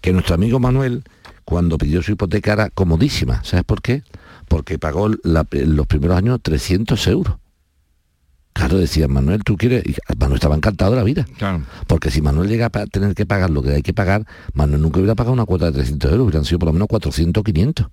Que 0.00 0.12
nuestro 0.12 0.34
amigo 0.34 0.58
Manuel, 0.58 1.02
cuando 1.44 1.76
pidió 1.76 2.02
su 2.02 2.12
hipoteca, 2.12 2.52
era 2.54 2.70
comodísima. 2.70 3.44
¿Sabes 3.44 3.64
por 3.64 3.82
qué? 3.82 4.02
Porque 4.48 4.78
pagó 4.78 5.08
la- 5.22 5.46
los 5.50 5.86
primeros 5.86 6.16
años 6.16 6.40
300 6.42 7.06
euros. 7.08 7.36
Claro, 8.54 8.78
decía 8.78 9.08
Manuel, 9.08 9.42
tú 9.42 9.56
quieres... 9.56 9.82
y 9.84 9.94
Manuel 10.16 10.36
estaba 10.36 10.54
encantado 10.54 10.92
de 10.92 10.96
la 10.96 11.02
vida. 11.02 11.26
Porque 11.88 12.10
si 12.12 12.22
Manuel 12.22 12.48
llega 12.48 12.66
a 12.66 12.86
tener 12.86 13.14
que 13.14 13.26
pagar 13.26 13.50
lo 13.50 13.62
que 13.62 13.70
hay 13.72 13.82
que 13.82 13.92
pagar, 13.92 14.26
Manuel 14.54 14.80
nunca 14.80 15.00
hubiera 15.00 15.16
pagado 15.16 15.32
una 15.32 15.44
cuota 15.44 15.66
de 15.66 15.72
300 15.72 16.12
euros, 16.12 16.26
hubieran 16.26 16.44
sido 16.44 16.60
por 16.60 16.68
lo 16.68 16.72
menos 16.72 16.86
400 16.86 17.40
o 17.40 17.44
500. 17.44 17.86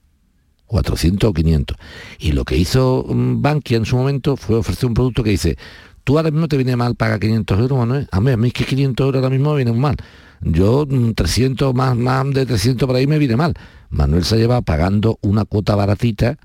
400 0.67 1.29
o 1.29 1.33
500. 1.33 1.77
Y 2.19 2.33
lo 2.33 2.45
que 2.45 2.57
hizo 2.57 3.05
mm, 3.09 3.41
Bankia 3.41 3.77
en 3.77 3.85
su 3.85 3.97
momento 3.97 4.37
fue 4.37 4.55
ofrecer 4.55 4.85
un 4.85 4.93
producto 4.93 5.23
que 5.23 5.31
dice, 5.31 5.57
tú 6.03 6.17
ahora 6.17 6.29
mismo 6.29 6.47
te 6.47 6.57
viene 6.57 6.75
mal 6.75 6.93
pagar 6.95 7.19
500 7.19 7.59
euros, 7.59 7.79
Manuel. 7.79 8.07
A 8.11 8.21
mí, 8.21 8.29
a 8.29 8.37
mí 8.37 8.49
es 8.49 8.53
que 8.53 8.65
500 8.65 9.03
euros 9.03 9.23
ahora 9.23 9.35
mismo 9.35 9.49
me 9.49 9.55
vienen 9.57 9.79
mal. 9.79 9.95
Yo 10.41 10.85
mm, 10.87 11.13
300 11.13 11.73
más, 11.73 11.97
más 11.97 12.31
de 12.35 12.45
300 12.45 12.85
por 12.85 12.95
ahí 12.95 13.07
me 13.07 13.17
viene 13.17 13.35
mal. 13.35 13.55
Manuel 13.89 14.23
se 14.25 14.37
lleva 14.37 14.61
pagando 14.61 15.17
una 15.21 15.43
cuota 15.43 15.75
baratita 15.75 16.37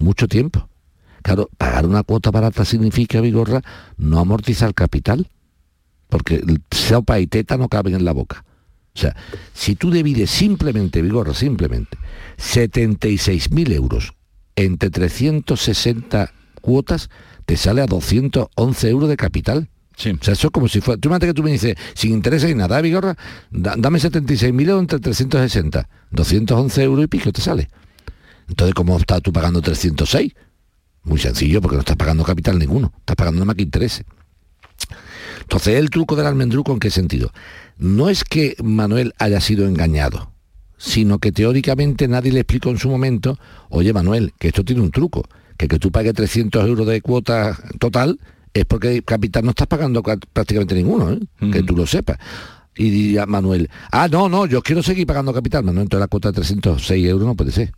mucho 0.00 0.26
tiempo. 0.26 0.68
Claro, 1.24 1.48
pagar 1.56 1.86
una 1.86 2.02
cuota 2.02 2.30
barata 2.30 2.66
significa, 2.66 3.20
Vigorra, 3.22 3.62
no 3.96 4.20
amortizar 4.20 4.74
capital. 4.74 5.26
Porque 6.10 6.44
sopa 6.70 7.18
y 7.18 7.26
teta 7.26 7.56
no 7.56 7.68
caben 7.68 7.94
en 7.94 8.04
la 8.04 8.12
boca. 8.12 8.44
O 8.94 8.98
sea, 9.00 9.16
si 9.54 9.74
tú 9.74 9.90
divides 9.90 10.28
simplemente, 10.30 11.00
Vigorra, 11.00 11.32
simplemente, 11.32 11.96
76.000 12.38 13.72
euros 13.72 14.12
entre 14.54 14.90
360 14.90 16.30
cuotas, 16.60 17.08
te 17.46 17.56
sale 17.56 17.80
a 17.80 17.86
211 17.86 18.88
euros 18.90 19.08
de 19.08 19.16
capital. 19.16 19.68
O 19.96 20.24
sea, 20.24 20.34
eso 20.34 20.48
es 20.48 20.50
como 20.52 20.68
si 20.68 20.80
fuera... 20.82 21.00
Tú 21.00 21.08
imagínate 21.08 21.26
que 21.28 21.34
tú 21.34 21.42
me 21.42 21.52
dices, 21.52 21.74
sin 21.94 22.12
interés 22.12 22.44
y 22.44 22.54
nada, 22.54 22.80
Vigorra, 22.82 23.16
da- 23.50 23.74
dame 23.78 23.98
76.000 23.98 24.60
euros 24.68 24.80
entre 24.82 24.98
360. 25.00 25.88
211 26.10 26.82
euros 26.82 27.04
y 27.04 27.08
pico 27.08 27.32
te 27.32 27.40
sale. 27.40 27.68
Entonces, 28.48 28.74
¿cómo 28.74 28.98
estás 28.98 29.22
tú 29.22 29.32
pagando 29.32 29.62
306? 29.62 30.34
Muy 31.04 31.18
sencillo, 31.18 31.60
porque 31.60 31.76
no 31.76 31.80
estás 31.80 31.96
pagando 31.96 32.24
capital 32.24 32.58
ninguno. 32.58 32.92
Estás 32.98 33.16
pagando 33.16 33.36
nada 33.38 33.46
más 33.46 33.56
que 33.56 33.62
intereses. 33.62 34.04
Entonces, 35.42 35.76
el 35.76 35.90
truco 35.90 36.16
del 36.16 36.26
almendruco, 36.26 36.72
¿en 36.72 36.78
qué 36.78 36.90
sentido? 36.90 37.30
No 37.78 38.08
es 38.08 38.24
que 38.24 38.56
Manuel 38.62 39.12
haya 39.18 39.40
sido 39.40 39.66
engañado, 39.66 40.30
sino 40.78 41.18
que 41.18 41.32
teóricamente 41.32 42.08
nadie 42.08 42.32
le 42.32 42.40
explicó 42.40 42.70
en 42.70 42.78
su 42.78 42.88
momento, 42.88 43.38
oye 43.68 43.92
Manuel, 43.92 44.32
que 44.38 44.48
esto 44.48 44.64
tiene 44.64 44.80
un 44.82 44.90
truco, 44.90 45.24
que 45.56 45.68
que 45.68 45.78
tú 45.78 45.90
pagues 45.92 46.14
300 46.14 46.66
euros 46.66 46.86
de 46.86 47.00
cuota 47.00 47.56
total 47.78 48.18
es 48.54 48.64
porque 48.64 49.02
capital 49.02 49.44
no 49.44 49.50
estás 49.50 49.66
pagando 49.66 50.02
ca- 50.02 50.16
prácticamente 50.32 50.74
ninguno, 50.74 51.12
¿eh? 51.12 51.20
que 51.52 51.62
tú 51.62 51.76
lo 51.76 51.86
sepas. 51.86 52.18
Y 52.76 52.90
diría 52.90 53.26
Manuel, 53.26 53.68
ah, 53.92 54.08
no, 54.10 54.28
no, 54.28 54.46
yo 54.46 54.62
quiero 54.62 54.82
seguir 54.82 55.06
pagando 55.06 55.32
capital. 55.32 55.62
Manuel, 55.64 55.84
entonces 55.84 56.00
la 56.00 56.08
cuota 56.08 56.30
de 56.30 56.36
306 56.36 57.06
euros 57.06 57.26
no 57.26 57.34
puede 57.34 57.52
ser. 57.52 57.72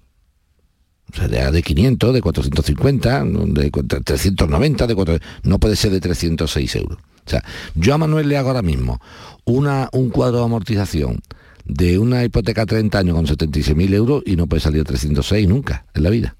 Sea, 1.14 1.28
de, 1.28 1.50
de 1.50 1.62
500, 1.62 2.14
de 2.14 2.20
450, 2.20 3.24
de 3.24 3.70
390, 3.70 4.86
de 4.86 4.94
400, 4.94 5.28
no 5.44 5.58
puede 5.58 5.76
ser 5.76 5.92
de 5.92 6.00
306 6.00 6.76
euros. 6.76 6.98
O 6.98 7.30
sea, 7.30 7.44
yo 7.74 7.94
a 7.94 7.98
Manuel 7.98 8.28
le 8.28 8.36
hago 8.36 8.48
ahora 8.48 8.62
mismo 8.62 9.00
una, 9.44 9.88
un 9.92 10.10
cuadro 10.10 10.38
de 10.38 10.44
amortización 10.44 11.20
de 11.64 11.98
una 11.98 12.24
hipoteca 12.24 12.62
a 12.62 12.66
30 12.66 12.98
años 12.98 13.14
con 13.16 13.26
76.000 13.26 13.94
euros 13.94 14.22
y 14.24 14.36
no 14.36 14.46
puede 14.46 14.60
salir 14.60 14.84
306 14.84 15.48
nunca 15.48 15.86
en 15.94 16.02
la 16.02 16.10
vida. 16.10 16.36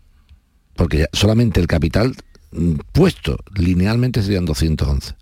Porque 0.77 1.07
solamente 1.13 1.61
el 1.61 1.67
capital 1.67 2.15
mm, 2.53 2.75
puesto 2.93 3.39
linealmente 3.55 4.23
serían 4.23 4.45
211. 4.45 5.15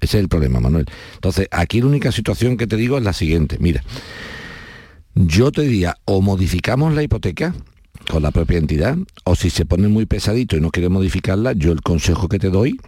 Ese 0.00 0.18
es 0.18 0.22
el 0.22 0.28
problema, 0.28 0.60
Manuel. 0.60 0.86
Entonces, 1.14 1.48
aquí 1.50 1.80
la 1.80 1.86
única 1.86 2.12
situación 2.12 2.56
que 2.56 2.66
te 2.66 2.76
digo 2.76 2.96
es 2.96 3.04
la 3.04 3.12
siguiente. 3.12 3.58
Mira, 3.58 3.82
yo 5.14 5.52
te 5.52 5.62
diría, 5.62 5.96
o 6.04 6.20
modificamos 6.22 6.94
la 6.94 7.02
hipoteca 7.02 7.54
con 8.10 8.22
la 8.22 8.30
propia 8.30 8.58
entidad, 8.58 8.96
o 9.24 9.34
si 9.34 9.50
se 9.50 9.64
pone 9.64 9.88
muy 9.88 10.06
pesadito 10.06 10.56
y 10.56 10.60
no 10.60 10.70
quiere 10.70 10.88
modificarla, 10.88 11.52
yo 11.52 11.72
el 11.72 11.82
consejo 11.82 12.28
que 12.28 12.38
te 12.38 12.50
doy 12.50 12.78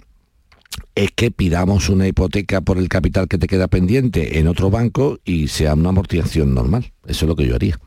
es 0.95 1.11
que 1.15 1.31
pidamos 1.31 1.89
una 1.89 2.07
hipoteca 2.07 2.61
por 2.61 2.79
el 2.79 2.89
capital 2.89 3.29
que 3.29 3.39
te 3.39 3.47
queda 3.47 3.67
pendiente 3.69 4.39
en 4.39 4.47
otro 4.49 4.71
banco 4.71 5.19
y 5.25 5.49
sea 5.49 5.75
una 5.75 5.89
amortización 5.91 6.55
normal. 6.55 6.93
Eso 7.07 7.25
es 7.25 7.29
lo 7.29 7.37
que 7.37 7.47
yo 7.47 7.55
haría. 7.55 7.79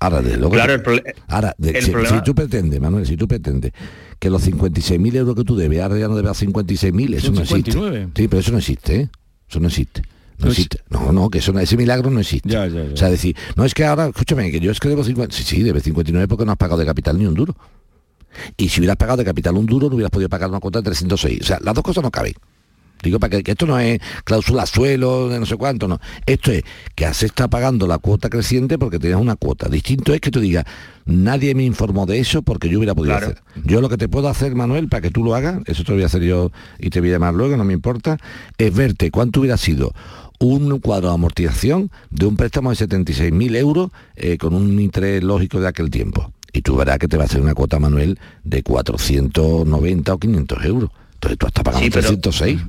Ahora, 0.00 0.22
de 0.22 0.36
luego, 0.36 0.50
Claro, 0.54 0.74
el 0.74 1.02
ahora 1.26 1.54
de- 1.58 1.70
el 1.70 1.84
si, 1.84 1.90
problema- 1.90 2.16
si 2.18 2.22
tú 2.24 2.34
pretendes, 2.34 2.80
Manuel, 2.80 3.04
si 3.06 3.16
tú 3.16 3.26
pretendes 3.26 3.72
que 4.20 4.30
los 4.30 4.42
56.000 4.46 5.16
euros 5.16 5.34
que 5.34 5.42
tú 5.42 5.56
debes, 5.56 5.80
ahora 5.80 5.98
ya 5.98 6.06
no 6.06 6.14
debes 6.14 6.36
56.000, 6.40 7.14
eso 7.14 7.26
Son 7.26 7.34
no 7.34 7.40
existe. 7.40 7.72
59. 7.72 8.08
Sí, 8.14 8.28
pero 8.28 8.40
eso 8.40 8.52
no 8.52 8.58
existe, 8.58 9.00
¿eh? 9.00 9.08
Eso 9.50 9.58
no 9.58 9.66
existe. 9.66 10.02
No, 10.38 10.44
No 10.46 10.50
existe. 10.50 10.80
No, 10.90 11.12
no, 11.12 11.30
que 11.30 11.38
eso 11.38 11.56
ese 11.58 11.76
milagro 11.76 12.10
no 12.10 12.20
existe. 12.20 12.48
Ya, 12.48 12.66
ya, 12.66 12.84
ya. 12.84 12.92
O 12.94 12.96
sea, 12.96 13.10
decir, 13.10 13.36
no 13.56 13.64
es 13.64 13.74
que 13.74 13.84
ahora, 13.84 14.06
escúchame, 14.06 14.50
que 14.50 14.60
yo 14.60 14.70
es 14.70 14.78
que 14.80 14.88
debo 14.88 15.02
50. 15.04 15.34
Sí, 15.34 15.42
sí, 15.42 15.62
debes 15.62 15.82
59 15.82 16.28
porque 16.28 16.44
no 16.44 16.52
has 16.52 16.58
pagado 16.58 16.78
de 16.78 16.86
capital 16.86 17.18
ni 17.18 17.26
un 17.26 17.34
duro. 17.34 17.56
Y 18.56 18.68
si 18.68 18.80
hubieras 18.80 18.96
pagado 18.96 19.16
de 19.18 19.24
capital 19.24 19.56
un 19.56 19.66
duro, 19.66 19.88
no 19.88 19.96
hubieras 19.96 20.10
podido 20.12 20.28
pagar 20.28 20.48
una 20.48 20.60
cuota 20.60 20.78
de 20.80 20.84
306. 20.84 21.40
O 21.40 21.44
sea, 21.44 21.58
las 21.62 21.74
dos 21.74 21.82
cosas 21.82 22.02
no 22.04 22.10
caben. 22.10 22.34
Digo, 23.02 23.20
para 23.20 23.30
que, 23.36 23.44
que 23.44 23.52
esto 23.52 23.64
no 23.64 23.78
es 23.78 24.00
cláusula 24.24 24.66
suelo, 24.66 25.28
de 25.28 25.38
no 25.38 25.46
sé 25.46 25.56
cuánto, 25.56 25.86
no. 25.86 26.00
Esto 26.26 26.50
es 26.50 26.64
que 26.96 27.12
se 27.14 27.26
está 27.26 27.46
pagando 27.46 27.86
la 27.86 27.98
cuota 27.98 28.28
creciente 28.28 28.76
porque 28.76 28.98
tienes 28.98 29.20
una 29.20 29.36
cuota. 29.36 29.68
Distinto 29.68 30.12
es 30.12 30.20
que 30.20 30.32
tú 30.32 30.40
digas, 30.40 30.64
nadie 31.06 31.54
me 31.54 31.62
informó 31.62 32.06
de 32.06 32.18
eso 32.18 32.42
porque 32.42 32.68
yo 32.68 32.78
hubiera 32.78 32.96
podido 32.96 33.16
Claro. 33.16 33.32
hacer. 33.34 33.64
Yo 33.64 33.80
lo 33.80 33.88
que 33.88 33.98
te 33.98 34.08
puedo 34.08 34.28
hacer, 34.28 34.54
Manuel, 34.56 34.88
para 34.88 35.00
que 35.00 35.10
tú 35.12 35.22
lo 35.22 35.36
hagas, 35.36 35.60
eso 35.66 35.84
te 35.84 35.90
lo 35.92 35.94
voy 35.96 36.02
a 36.02 36.06
hacer 36.06 36.22
yo 36.22 36.50
y 36.80 36.90
te 36.90 36.98
voy 37.00 37.10
a 37.10 37.12
llamar 37.12 37.34
luego, 37.34 37.56
no 37.56 37.62
me 37.64 37.72
importa, 37.72 38.18
es 38.58 38.74
verte 38.74 39.12
cuánto 39.12 39.40
hubiera 39.40 39.56
sido 39.56 39.92
un 40.40 40.78
cuadro 40.80 41.08
de 41.08 41.14
amortización 41.14 41.90
de 42.10 42.26
un 42.26 42.36
préstamo 42.36 42.70
de 42.70 42.76
76.000 42.76 43.56
euros 43.56 43.90
eh, 44.16 44.38
con 44.38 44.54
un 44.54 44.78
interés 44.80 45.22
lógico 45.22 45.60
de 45.60 45.68
aquel 45.68 45.90
tiempo. 45.90 46.32
Y 46.52 46.62
tú 46.62 46.76
verás 46.76 46.98
que 46.98 47.08
te 47.08 47.16
va 47.16 47.24
a 47.24 47.26
hacer 47.26 47.40
una 47.40 47.54
cuota, 47.54 47.78
Manuel, 47.78 48.18
de 48.44 48.62
490 48.62 50.14
o 50.14 50.18
500 50.18 50.64
euros. 50.64 50.90
Entonces 51.14 51.38
tú 51.38 51.46
estás 51.46 51.64
pagando 51.64 51.84
Sí, 51.84 51.90
pero- 51.90 52.08
306. 52.08 52.60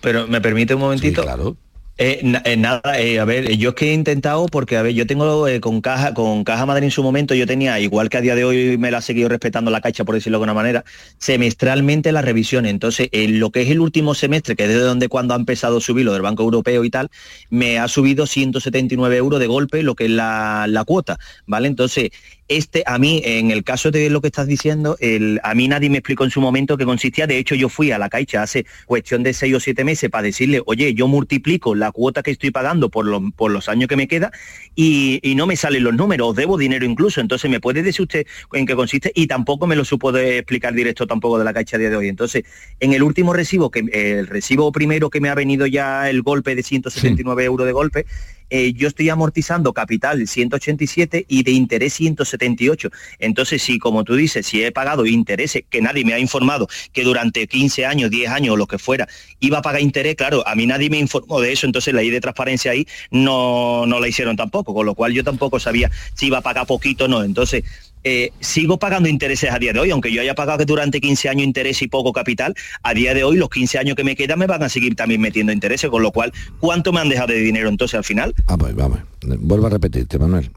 Pero 0.00 0.26
me 0.28 0.40
permite 0.40 0.74
un 0.74 0.80
momentito. 0.80 1.22
claro. 1.22 1.56
Eh, 1.98 2.22
eh, 2.44 2.56
nada, 2.56 2.80
eh, 2.98 3.20
a 3.20 3.24
ver, 3.26 3.56
yo 3.58 3.70
es 3.70 3.74
que 3.74 3.90
he 3.90 3.92
intentado, 3.92 4.46
porque 4.46 4.76
a 4.78 4.82
ver, 4.82 4.94
yo 4.94 5.06
tengo 5.06 5.46
eh, 5.46 5.60
con 5.60 5.82
Caja, 5.82 6.14
con 6.14 6.42
Caja 6.42 6.64
Madrid 6.64 6.84
en 6.84 6.90
su 6.90 7.02
momento, 7.02 7.34
yo 7.34 7.46
tenía, 7.46 7.78
igual 7.80 8.08
que 8.08 8.16
a 8.16 8.20
día 8.22 8.34
de 8.34 8.44
hoy 8.44 8.78
me 8.78 8.90
la 8.90 8.98
ha 8.98 9.02
seguido 9.02 9.28
respetando 9.28 9.70
la 9.70 9.82
Caixa, 9.82 10.04
por 10.04 10.14
decirlo 10.14 10.38
de 10.38 10.44
alguna 10.44 10.54
manera, 10.54 10.84
semestralmente 11.18 12.10
las 12.10 12.24
revisiones. 12.24 12.70
Entonces, 12.70 13.08
en 13.12 13.38
lo 13.38 13.50
que 13.50 13.62
es 13.62 13.70
el 13.70 13.80
último 13.80 14.14
semestre, 14.14 14.56
que 14.56 14.64
es 14.64 14.70
desde 14.70 14.82
donde 14.82 15.08
cuando 15.08 15.34
ha 15.34 15.36
empezado 15.36 15.76
a 15.76 15.80
subir 15.80 16.06
lo 16.06 16.14
del 16.14 16.22
Banco 16.22 16.42
Europeo 16.42 16.82
y 16.82 16.90
tal, 16.90 17.10
me 17.50 17.78
ha 17.78 17.86
subido 17.88 18.26
179 18.26 19.16
euros 19.16 19.38
de 19.38 19.46
golpe 19.46 19.82
lo 19.82 19.94
que 19.94 20.06
es 20.06 20.10
la, 20.10 20.66
la 20.68 20.84
cuota, 20.84 21.18
¿vale? 21.46 21.68
Entonces, 21.68 22.10
este, 22.48 22.82
a 22.86 22.98
mí, 22.98 23.22
en 23.24 23.50
el 23.50 23.64
caso 23.64 23.90
de 23.90 24.10
lo 24.10 24.20
que 24.20 24.28
estás 24.28 24.46
diciendo, 24.46 24.96
el, 25.00 25.40
a 25.42 25.54
mí 25.54 25.68
nadie 25.68 25.88
me 25.90 25.98
explicó 25.98 26.24
en 26.24 26.30
su 26.30 26.40
momento 26.40 26.76
qué 26.76 26.84
consistía. 26.84 27.26
De 27.26 27.38
hecho, 27.38 27.54
yo 27.54 27.68
fui 27.68 27.90
a 27.90 27.98
la 27.98 28.08
Caixa 28.08 28.42
hace 28.42 28.66
cuestión 28.86 29.22
de 29.22 29.32
seis 29.32 29.54
o 29.54 29.60
siete 29.60 29.84
meses 29.84 30.10
para 30.10 30.22
decirle, 30.22 30.62
oye, 30.66 30.94
yo 30.94 31.08
multiplico 31.08 31.74
la 31.74 31.92
cuota 31.92 32.22
que 32.22 32.32
estoy 32.32 32.50
pagando 32.50 32.90
por, 32.90 33.06
los 33.06 33.22
por 33.36 33.50
los 33.50 33.68
años 33.68 33.88
que 33.88 33.96
me 33.96 34.08
queda 34.08 34.32
y, 34.74 35.20
y 35.22 35.34
no 35.34 35.46
me 35.46 35.56
salen 35.56 35.84
los 35.84 35.94
números, 35.94 36.30
os 36.30 36.36
debo 36.36 36.58
dinero 36.58 36.84
incluso. 36.84 37.20
Entonces, 37.20 37.50
¿me 37.50 37.60
puede 37.60 37.82
decir 37.82 38.02
usted 38.02 38.26
en 38.52 38.66
qué 38.66 38.74
consiste? 38.74 39.12
Y 39.14 39.26
tampoco 39.26 39.66
me 39.66 39.76
lo 39.76 39.84
supo 39.84 40.12
de 40.12 40.38
explicar 40.38 40.74
directo 40.74 41.06
tampoco 41.06 41.38
de 41.38 41.44
la 41.44 41.52
Caixa 41.52 41.76
a 41.76 41.78
día 41.78 41.90
de 41.90 41.96
hoy. 41.96 42.08
Entonces, 42.08 42.44
en 42.80 42.92
el 42.92 43.02
último 43.02 43.32
recibo, 43.32 43.70
que 43.70 43.80
el 43.92 44.26
recibo 44.26 44.72
primero 44.72 45.10
que 45.10 45.20
me 45.20 45.28
ha 45.28 45.34
venido 45.34 45.66
ya 45.66 46.10
el 46.10 46.22
golpe 46.22 46.54
de 46.54 46.62
179 46.62 47.44
euros 47.44 47.66
de 47.66 47.72
golpe, 47.72 48.06
eh, 48.54 48.74
yo 48.74 48.88
estoy 48.88 49.08
amortizando 49.08 49.72
capital 49.72 50.28
187 50.28 51.24
y 51.26 51.42
de 51.42 51.52
interés 51.52 51.94
178. 51.94 52.90
Entonces, 53.18 53.62
si 53.62 53.78
como 53.78 54.04
tú 54.04 54.14
dices, 54.14 54.46
si 54.46 54.62
he 54.62 54.70
pagado 54.70 55.06
intereses, 55.06 55.64
que 55.70 55.80
nadie 55.80 56.04
me 56.04 56.12
ha 56.12 56.18
informado 56.18 56.68
que 56.92 57.02
durante 57.02 57.46
15 57.46 57.86
años, 57.86 58.10
10 58.10 58.30
años 58.30 58.52
o 58.52 58.56
lo 58.58 58.66
que 58.66 58.76
fuera, 58.76 59.08
iba 59.40 59.56
a 59.56 59.62
pagar 59.62 59.80
interés, 59.80 60.16
claro, 60.16 60.46
a 60.46 60.54
mí 60.54 60.66
nadie 60.66 60.90
me 60.90 60.98
informó 60.98 61.40
de 61.40 61.50
eso, 61.50 61.64
entonces 61.64 61.94
la 61.94 62.02
ley 62.02 62.10
de 62.10 62.20
transparencia 62.20 62.72
ahí 62.72 62.86
no, 63.10 63.86
no 63.86 64.00
la 64.00 64.08
hicieron 64.08 64.36
tampoco, 64.36 64.74
con 64.74 64.84
lo 64.84 64.94
cual 64.94 65.14
yo 65.14 65.24
tampoco 65.24 65.58
sabía 65.58 65.90
si 66.12 66.26
iba 66.26 66.36
a 66.36 66.42
pagar 66.42 66.66
poquito 66.66 67.06
o 67.06 67.08
no. 67.08 67.24
Entonces, 67.24 67.64
eh, 68.04 68.32
sigo 68.40 68.78
pagando 68.78 69.08
intereses 69.08 69.50
a 69.50 69.58
día 69.58 69.72
de 69.72 69.80
hoy, 69.80 69.90
aunque 69.90 70.12
yo 70.12 70.20
haya 70.20 70.34
pagado 70.34 70.58
que 70.58 70.64
durante 70.64 71.00
15 71.00 71.28
años 71.28 71.44
interés 71.44 71.82
y 71.82 71.88
poco 71.88 72.12
capital, 72.12 72.54
a 72.82 72.94
día 72.94 73.14
de 73.14 73.24
hoy 73.24 73.36
los 73.36 73.48
15 73.48 73.78
años 73.78 73.96
que 73.96 74.04
me 74.04 74.16
quedan 74.16 74.38
me 74.38 74.46
van 74.46 74.62
a 74.62 74.68
seguir 74.68 74.96
también 74.96 75.20
metiendo 75.20 75.52
intereses, 75.52 75.90
con 75.90 76.02
lo 76.02 76.12
cual, 76.12 76.32
¿cuánto 76.58 76.92
me 76.92 77.00
han 77.00 77.08
dejado 77.08 77.32
de 77.32 77.40
dinero 77.40 77.68
entonces 77.68 77.96
al 77.96 78.04
final? 78.04 78.34
Vamos, 78.46 78.74
vamos. 78.74 78.98
Vuelvo 79.22 79.66
a 79.66 79.70
repetirte, 79.70 80.18
Manuel. 80.18 80.50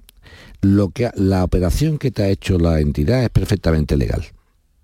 Lo 0.62 0.90
que, 0.90 1.12
la 1.16 1.44
operación 1.44 1.98
que 1.98 2.12
te 2.12 2.24
ha 2.24 2.30
hecho 2.30 2.58
la 2.58 2.80
entidad 2.80 3.24
es 3.24 3.30
perfectamente 3.30 3.98
legal. 3.98 4.26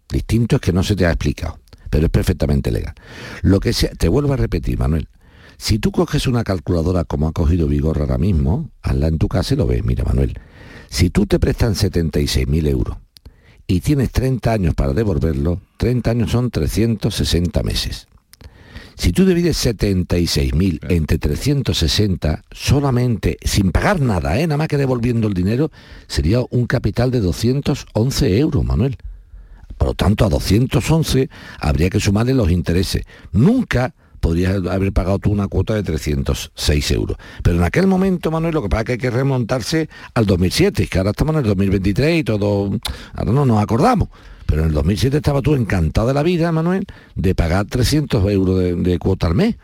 Distinto 0.10 0.58
es 0.58 0.62
que 0.62 0.74
no 0.74 0.84
se 0.84 0.96
te 0.96 1.06
ha 1.06 1.10
explicado, 1.10 1.60
pero 1.90 2.06
es 2.06 2.12
perfectamente 2.12 2.70
legal. 2.70 2.94
Lo 3.42 3.60
que 3.60 3.74
sea, 3.74 3.90
te 3.92 4.08
vuelvo 4.08 4.34
a 4.34 4.38
repetir, 4.38 4.78
Manuel. 4.78 5.08
Si 5.58 5.80
tú 5.80 5.92
coges 5.92 6.28
una 6.28 6.44
calculadora 6.44 7.04
como 7.04 7.28
ha 7.28 7.34
cogido 7.34 7.68
Vigorra 7.68 8.02
ahora 8.02 8.18
mismo, 8.18 8.70
hazla 8.82 9.08
en 9.08 9.18
tu 9.18 9.28
casa 9.28 9.54
y 9.54 9.58
lo 9.58 9.68
ves. 9.68 9.84
Mira, 9.86 10.04
Manuel, 10.04 10.40
si 10.92 11.10
tú 11.10 11.26
te 11.26 11.40
prestan 11.40 11.74
76.000 11.74 12.68
euros 12.68 12.98
y 13.66 13.80
tienes 13.80 14.12
30 14.12 14.52
años 14.52 14.76
para 14.76 14.92
devolverlo, 14.92 15.62
30 15.78 16.12
años 16.12 16.32
son 16.32 16.52
360 16.52 17.64
meses. 17.64 18.10
Si 18.96 19.14
tú 19.14 19.26
divides 19.26 19.66
76.000 19.66 20.92
entre 20.92 21.18
360, 21.18 22.44
solamente, 22.52 23.38
sin 23.42 23.72
pagar 23.72 24.02
nada, 24.02 24.38
¿eh? 24.38 24.46
nada 24.46 24.58
más 24.58 24.68
que 24.68 24.76
devolviendo 24.76 25.30
el 25.30 25.34
dinero, 25.34 25.72
sería 26.08 26.42
un 26.50 26.68
capital 26.68 27.10
de 27.10 27.22
211 27.22 28.38
euros, 28.38 28.66
Manuel. 28.66 28.98
Por 29.78 29.88
lo 29.88 29.94
tanto, 29.94 30.26
a 30.26 30.30
211 30.30 31.30
habría 31.62 31.90
que 31.90 32.02
sumarle 32.02 32.34
los 32.34 32.52
intereses. 32.52 33.06
Nunca 33.32 33.96
podrías 34.22 34.56
haber 34.68 34.94
pagado 34.94 35.20
tú 35.20 35.32
una 35.32 35.50
cuota 35.50 35.74
de 35.74 35.84
306 35.84 36.92
euros. 36.92 37.18
Pero 37.44 37.58
en 37.58 37.64
aquel 37.64 37.88
momento, 37.88 38.32
Manuel, 38.32 38.54
lo 38.54 38.62
que 38.62 38.70
pasa 38.70 38.82
es 38.82 38.86
que 38.86 38.92
hay 38.94 38.98
que 39.00 39.10
remontarse 39.10 39.90
al 40.14 40.26
2007, 40.26 40.88
que 40.88 40.98
ahora 40.98 41.10
estamos 41.10 41.34
en 41.36 41.42
el 41.42 41.48
2023 41.48 42.20
y 42.20 42.24
todo, 42.24 42.72
ahora 43.14 43.32
no 43.34 43.46
nos 43.46 43.62
acordamos. 43.62 44.08
Pero 44.46 44.62
en 44.62 44.70
el 44.70 44.74
2007 44.74 45.18
estaba 45.18 45.42
tú 45.42 45.56
encantado 45.56 46.08
de 46.08 46.14
la 46.14 46.24
vida, 46.24 46.52
Manuel, 46.52 46.86
de 47.16 47.36
pagar 47.36 47.66
300 47.66 48.30
euros 48.32 48.60
de, 48.60 48.76
de 48.76 49.00
cuota 49.00 49.28
al 49.28 49.36
mes. 49.36 49.56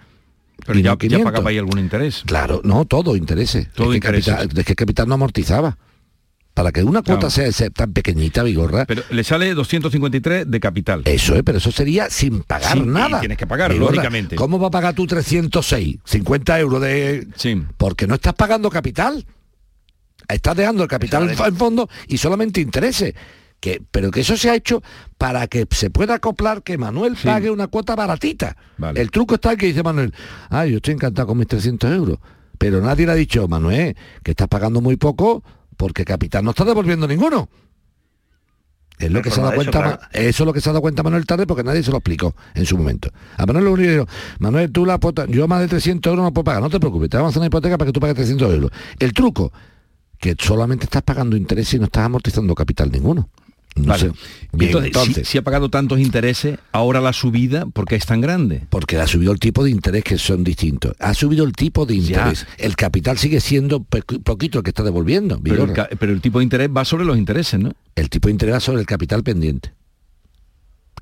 Pero 0.66 0.80
Y 0.80 0.82
ya, 0.82 0.90
no 0.92 0.96
ya 0.96 1.00
500. 1.00 1.26
pagaba 1.32 1.50
ahí 1.50 1.58
algún 1.58 1.80
interés. 1.80 2.24
Claro, 2.26 2.62
no, 2.64 2.86
todo 2.86 3.16
intereses. 3.16 3.70
Todo 3.74 3.88
es, 3.88 3.92
que 3.92 4.08
intereses. 4.08 4.34
capital, 4.34 4.60
es 4.60 4.66
que 4.66 4.72
el 4.72 4.76
capital 4.78 5.08
no 5.08 5.14
amortizaba. 5.14 5.78
Para 6.58 6.72
que 6.72 6.84
una 6.84 7.04
cuota 7.04 7.28
Claro. 7.30 7.52
sea, 7.52 7.70
tan 7.70 7.94
pequeñita, 7.94 8.42
Vigorra, 8.42 8.86
Pero 8.88 9.04
le 9.12 9.24
sale 9.24 9.54
253 9.54 10.50
de 10.50 10.60
capital. 10.60 11.04
eso 11.06 11.36
es, 11.36 11.44
pero 11.44 11.60
eso 11.60 11.72
sería 11.72 12.10
sin 12.10 12.42
pagar 12.42 12.74
Sí, 12.74 12.80
nada. 12.84 13.20
tienes 13.20 13.38
que 13.38 13.46
pagar, 13.46 13.72
Vigorra, 13.72 13.92
lógicamente. 13.92 14.36
¿Cómo 14.36 14.58
va 14.60 14.70
a 14.70 14.72
pagar 14.72 14.96
tú 14.96 15.06
306? 15.06 15.98
50 16.04 16.60
euros 16.60 16.82
de... 16.82 17.28
Sí. 17.36 17.62
Porque 17.78 18.08
no 18.08 18.16
estás 18.16 18.34
pagando 18.34 18.72
capital. 18.72 19.24
Estás 20.28 20.56
dejando 20.58 20.82
el 20.82 20.90
capital 20.90 21.30
en 21.30 21.56
fondo 21.56 21.88
y 22.08 22.18
solamente 22.18 22.60
intereses. 22.60 23.14
Que, 23.60 23.80
pero 23.92 24.10
que 24.10 24.22
eso 24.22 24.36
se 24.36 24.50
ha 24.50 24.56
hecho 24.56 24.82
para 25.20 25.46
que 25.46 25.68
se 25.70 25.92
pueda 25.92 26.16
acoplar 26.16 26.64
que 26.64 26.80
Manuel 26.80 27.16
pague 27.24 27.52
una 27.52 27.68
cuota 27.68 27.96
baratita. 27.96 28.58
Vale. 28.80 29.00
El 29.00 29.12
truco 29.12 29.36
está 29.36 29.52
en 29.52 29.58
que 29.60 29.68
dice 29.68 29.84
Manuel, 29.84 30.12
ay, 30.50 30.72
yo 30.72 30.78
estoy 30.78 30.96
encantado 30.96 31.28
con 31.28 31.38
mis 31.38 31.48
300 31.48 31.92
euros. 31.92 32.18
Pero 32.58 32.82
nadie 32.82 33.06
le 33.06 33.12
ha 33.12 33.16
dicho, 33.16 33.48
Manuel, 33.48 33.96
que 34.24 34.32
estás 34.32 34.48
pagando 34.48 34.82
muy 34.82 34.96
poco 34.96 35.44
porque 35.78 36.04
capital 36.04 36.44
no 36.44 36.52
está 36.52 36.66
devolviendo 36.66 37.08
ninguno. 37.08 37.50
Es 39.00 39.12
lo 39.12 39.22
que 39.22 39.30
se 39.30 39.40
ha 39.40 39.44
dado 39.44 39.56
cuenta, 39.56 40.10
eso, 40.12 40.44
es 40.44 40.48
lo 40.48 40.54
que 40.54 40.60
se 40.60 40.70
ha 40.70 40.74
dado 40.74 40.82
cuenta 40.82 41.04
Manuel 41.04 41.28
tarde 41.28 41.46
porque 41.46 41.64
nadie 41.64 41.84
se 41.84 41.92
lo 41.92 41.98
explicó 41.98 42.36
en 42.56 42.66
su 42.66 42.78
momento. 42.78 43.10
A 43.38 43.46
Manuel 43.46 43.66
lo 43.66 43.74
único 43.74 44.08
Manuel, 44.40 44.72
tú 44.72 44.88
la 44.88 44.98
cuota, 44.98 45.26
yo 45.28 45.48
más 45.48 45.62
de 45.62 45.68
300 45.68 46.10
euros 46.10 46.26
no 46.26 46.34
puedo 46.34 46.46
pagar, 46.46 46.64
no 46.64 46.70
te 46.70 46.80
preocupes, 46.80 47.10
te 47.10 47.18
vamos 47.18 47.30
a 47.30 47.32
hacer 47.32 47.40
una 47.42 47.48
hipoteca 47.48 47.78
para 47.78 47.90
que 47.90 47.94
tú 47.94 48.00
pagues 48.00 48.16
300 48.16 48.54
euros. 48.54 48.72
El 48.98 49.14
truco, 49.14 49.54
que 50.20 50.36
solamente 50.40 50.86
estás 50.86 51.04
pagando 51.04 51.38
interés 51.38 51.72
y 51.76 51.80
no 51.80 51.86
estás 51.86 52.06
amortizando 52.06 52.56
capital 52.56 52.92
ninguno. 52.92 53.30
No 53.76 53.90
Vale. 53.90 54.00
sé. 54.10 54.12
Bien, 54.54 54.70
entonces, 54.70 54.92
si- 54.94 55.00
entonces, 55.00 55.28
si, 55.28 55.38
ha 55.38 55.42
pagado 55.44 55.70
tantos 55.70 56.00
intereses, 56.00 56.58
ahora 56.72 57.00
la 57.00 57.14
subida, 57.14 57.68
¿por 57.68 57.86
qué 57.86 57.96
es 57.96 58.06
tan 58.08 58.22
grande? 58.22 58.64
porque 58.70 58.98
ha 58.98 59.06
subido 59.06 59.32
el 59.32 59.40
tipo 59.40 59.64
de 59.64 59.70
interés 59.70 60.04
que 60.04 60.18
son 60.18 60.44
distintos. 60.44 60.94
Ha 61.00 61.14
subido 61.14 61.46
el 61.46 61.52
tipo 61.54 61.86
de 61.86 62.00
Ya. 62.02 62.18
interés. 62.22 62.48
El 62.58 62.76
capital 62.76 63.18
sigue 63.20 63.40
siendo 63.40 63.84
poquito 63.84 64.58
el 64.60 64.64
que 64.64 64.72
está 64.72 64.82
devolviendo. 64.84 65.40
Pero 65.44 65.66
el, 65.66 65.98
pero 66.00 66.12
el 66.12 66.22
tipo 66.22 66.40
de 66.40 66.44
interés 66.46 66.70
va 66.76 66.86
sobre 66.86 67.06
los 67.06 67.18
intereses, 67.18 67.60
¿no? 67.60 67.74
El 67.96 68.10
tipo 68.10 68.30
de 68.30 68.32
interés 68.32 68.56
va 68.56 68.60
sobre 68.60 68.80
el 68.82 68.88
capital 68.88 69.22
pendiente. 69.24 69.72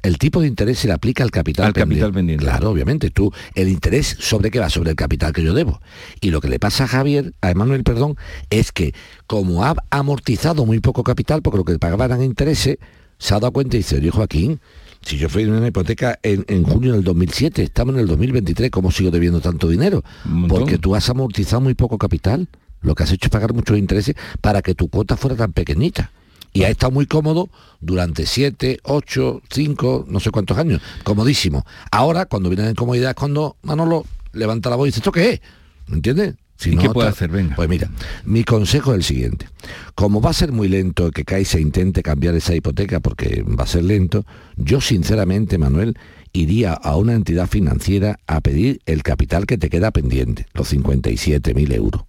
El 0.05 0.19
tipo 0.19 0.39
de 0.39 0.47
interés 0.47 0.77
se 0.77 0.87
le 0.87 0.93
aplica 0.93 1.23
al 1.23 1.31
capital 1.31 1.65
Al 1.65 1.73
pendiente. 1.73 1.95
capital 2.01 2.13
pendiente. 2.13 2.45
Claro, 2.45 2.69
obviamente. 2.69 3.09
Tú, 3.09 3.31
el 3.55 3.69
interés 3.69 4.15
sobre 4.19 4.51
qué 4.51 4.59
va, 4.59 4.69
sobre 4.69 4.91
el 4.91 4.95
capital 4.95 5.33
que 5.33 5.41
yo 5.41 5.53
debo. 5.53 5.81
Y 6.21 6.29
lo 6.29 6.41
que 6.41 6.47
le 6.47 6.59
pasa 6.59 6.83
a 6.83 6.87
Javier, 6.87 7.33
a 7.41 7.49
Emanuel, 7.49 7.83
perdón, 7.83 8.15
es 8.51 8.71
que 8.71 8.93
como 9.25 9.63
ha 9.63 9.73
amortizado 9.89 10.63
muy 10.65 10.79
poco 10.79 11.03
capital, 11.03 11.41
porque 11.41 11.57
lo 11.57 11.65
que 11.65 11.79
pagaba 11.79 12.05
eran 12.05 12.21
intereses, 12.21 12.77
se 13.17 13.33
ha 13.33 13.39
dado 13.39 13.51
cuenta 13.51 13.77
y 13.77 13.79
dice, 13.79 13.95
oye 13.97 14.11
Joaquín, 14.11 14.59
si 15.01 15.17
yo 15.17 15.27
fui 15.27 15.41
en 15.43 15.53
una 15.53 15.67
hipoteca 15.67 16.19
en, 16.21 16.45
en 16.49 16.63
junio 16.63 16.93
del 16.93 17.03
2007, 17.03 17.63
estamos 17.63 17.95
en 17.95 18.01
el 18.01 18.07
2023, 18.07 18.69
¿cómo 18.69 18.91
sigo 18.91 19.09
debiendo 19.09 19.41
tanto 19.41 19.67
dinero? 19.67 20.03
Porque 20.47 20.77
tú 20.77 20.95
has 20.95 21.09
amortizado 21.09 21.61
muy 21.61 21.73
poco 21.73 21.97
capital. 21.97 22.47
Lo 22.81 22.93
que 22.93 23.03
has 23.03 23.11
hecho 23.11 23.25
es 23.25 23.31
pagar 23.31 23.53
muchos 23.53 23.75
intereses 23.77 24.13
para 24.41 24.61
que 24.61 24.75
tu 24.75 24.87
cuota 24.87 25.17
fuera 25.17 25.35
tan 25.35 25.51
pequeñita. 25.53 26.11
Y 26.55 26.63
ha 26.63 26.69
estado 26.69 26.91
muy 26.91 27.05
cómodo 27.05 27.49
durante 27.81 28.25
7, 28.25 28.79
8, 28.83 29.41
5, 29.49 30.05
no 30.07 30.21
sé 30.21 30.31
cuántos 30.31 30.57
años. 30.57 30.81
Comodísimo. 31.03 31.65
Ahora, 31.91 32.27
cuando 32.27 32.47
viene 32.47 32.63
la 32.63 32.71
incomodidad 32.71 33.09
es 33.09 33.15
cuando 33.15 33.57
Manolo 33.61 34.05
levanta 34.31 34.69
la 34.69 34.77
voz 34.77 34.87
y 34.87 34.89
dice, 34.89 34.99
¿esto 35.01 35.11
qué 35.11 35.33
es? 35.33 35.41
¿Me 35.87 35.97
entiendes? 35.97 36.35
Si 36.55 36.71
¿Y 36.71 36.75
no, 36.77 36.81
qué 36.81 36.89
puede 36.91 37.09
hacer? 37.09 37.29
Venga. 37.29 37.57
Pues 37.57 37.67
mira, 37.67 37.91
mi 38.23 38.45
consejo 38.45 38.93
es 38.93 38.99
el 38.99 39.03
siguiente. 39.03 39.49
Como 39.95 40.21
va 40.21 40.29
a 40.29 40.33
ser 40.33 40.53
muy 40.53 40.69
lento 40.69 41.11
que 41.11 41.25
Caixa 41.25 41.59
intente 41.59 42.01
cambiar 42.01 42.35
esa 42.35 42.55
hipoteca 42.55 43.01
porque 43.01 43.43
va 43.43 43.65
a 43.65 43.67
ser 43.67 43.83
lento, 43.83 44.25
yo 44.55 44.79
sinceramente, 44.79 45.57
Manuel, 45.57 45.97
iría 46.31 46.71
a 46.71 46.95
una 46.95 47.15
entidad 47.15 47.47
financiera 47.47 48.19
a 48.27 48.39
pedir 48.39 48.79
el 48.85 49.03
capital 49.03 49.45
que 49.45 49.57
te 49.57 49.69
queda 49.69 49.91
pendiente, 49.91 50.45
los 50.53 50.73
57.000 50.73 51.73
euros. 51.73 52.03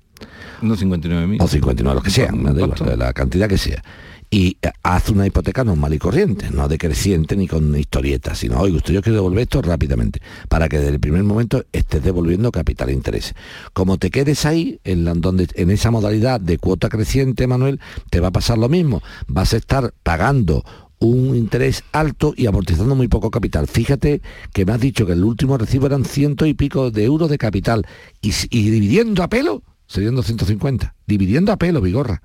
No 0.63 0.77
59.000. 0.77 1.43
O 1.43 1.49
59, 1.49 1.95
los 1.95 2.05
que 2.05 2.11
sean, 2.11 2.37
igual, 2.41 2.55
¿Cuánto? 2.75 2.97
la 2.97 3.13
cantidad 3.13 3.49
que 3.49 3.59
sea. 3.59 3.83
Y 4.29 4.57
eh, 4.61 4.71
haz 4.83 5.09
una 5.11 5.25
hipoteca 5.27 5.63
normal 5.63 5.95
y 5.95 5.99
corriente, 5.99 6.51
no 6.51 6.67
decreciente 6.67 7.37
ni 7.37 7.47
con 7.47 7.77
historietas, 7.79 8.39
sino, 8.39 8.59
oye, 8.59 8.75
usted 8.77 8.93
yo 8.95 9.01
quiero 9.03 9.17
devolver 9.17 9.43
esto 9.43 9.63
rápidamente, 9.63 10.21
para 10.49 10.69
que 10.69 10.79
desde 10.79 10.91
el 10.95 10.99
primer 11.01 11.23
momento 11.23 11.65
estés 11.73 12.03
devolviendo 12.03 12.51
capital 12.51 12.89
e 12.89 12.93
interés. 12.93 13.35
Como 13.73 13.99
te 13.99 14.11
quedes 14.11 14.45
ahí, 14.45 14.81
en, 14.83 15.05
la- 15.05 15.15
donde, 15.15 15.47
en 15.55 15.71
esa 15.71 15.93
modalidad 15.93 16.41
de 16.41 16.59
cuota 16.59 16.89
creciente, 16.89 17.47
Manuel, 17.47 17.79
te 18.11 18.19
va 18.19 18.29
a 18.29 18.33
pasar 18.33 18.59
lo 18.59 18.69
mismo. 18.69 19.01
Vas 19.29 19.55
a 19.55 19.59
estar 19.59 19.95
pagando 20.03 20.65
un 20.99 21.37
interés 21.37 21.85
alto 21.93 22.33
y 22.37 22.47
amortizando 22.47 22.95
muy 22.97 23.07
poco 23.07 23.31
capital. 23.31 23.69
Fíjate 23.69 24.23
que 24.53 24.65
me 24.65 24.73
has 24.73 24.81
dicho 24.81 25.07
que 25.07 25.13
el 25.13 25.23
último 25.23 25.57
recibo 25.59 25.87
eran 25.87 26.05
ciento 26.05 26.47
y 26.47 26.55
pico 26.55 26.91
de 26.91 27.05
euros 27.05 27.29
de 27.31 27.39
capital 27.39 27.87
y 28.23 28.31
dividiendo 28.71 29.23
a 29.23 29.29
pelo 29.29 29.63
serían 29.87 30.15
250. 30.15 30.95
Dividiendo 31.07 31.53
a 31.53 31.57
pelo, 31.57 31.81
Vigorra. 31.81 32.23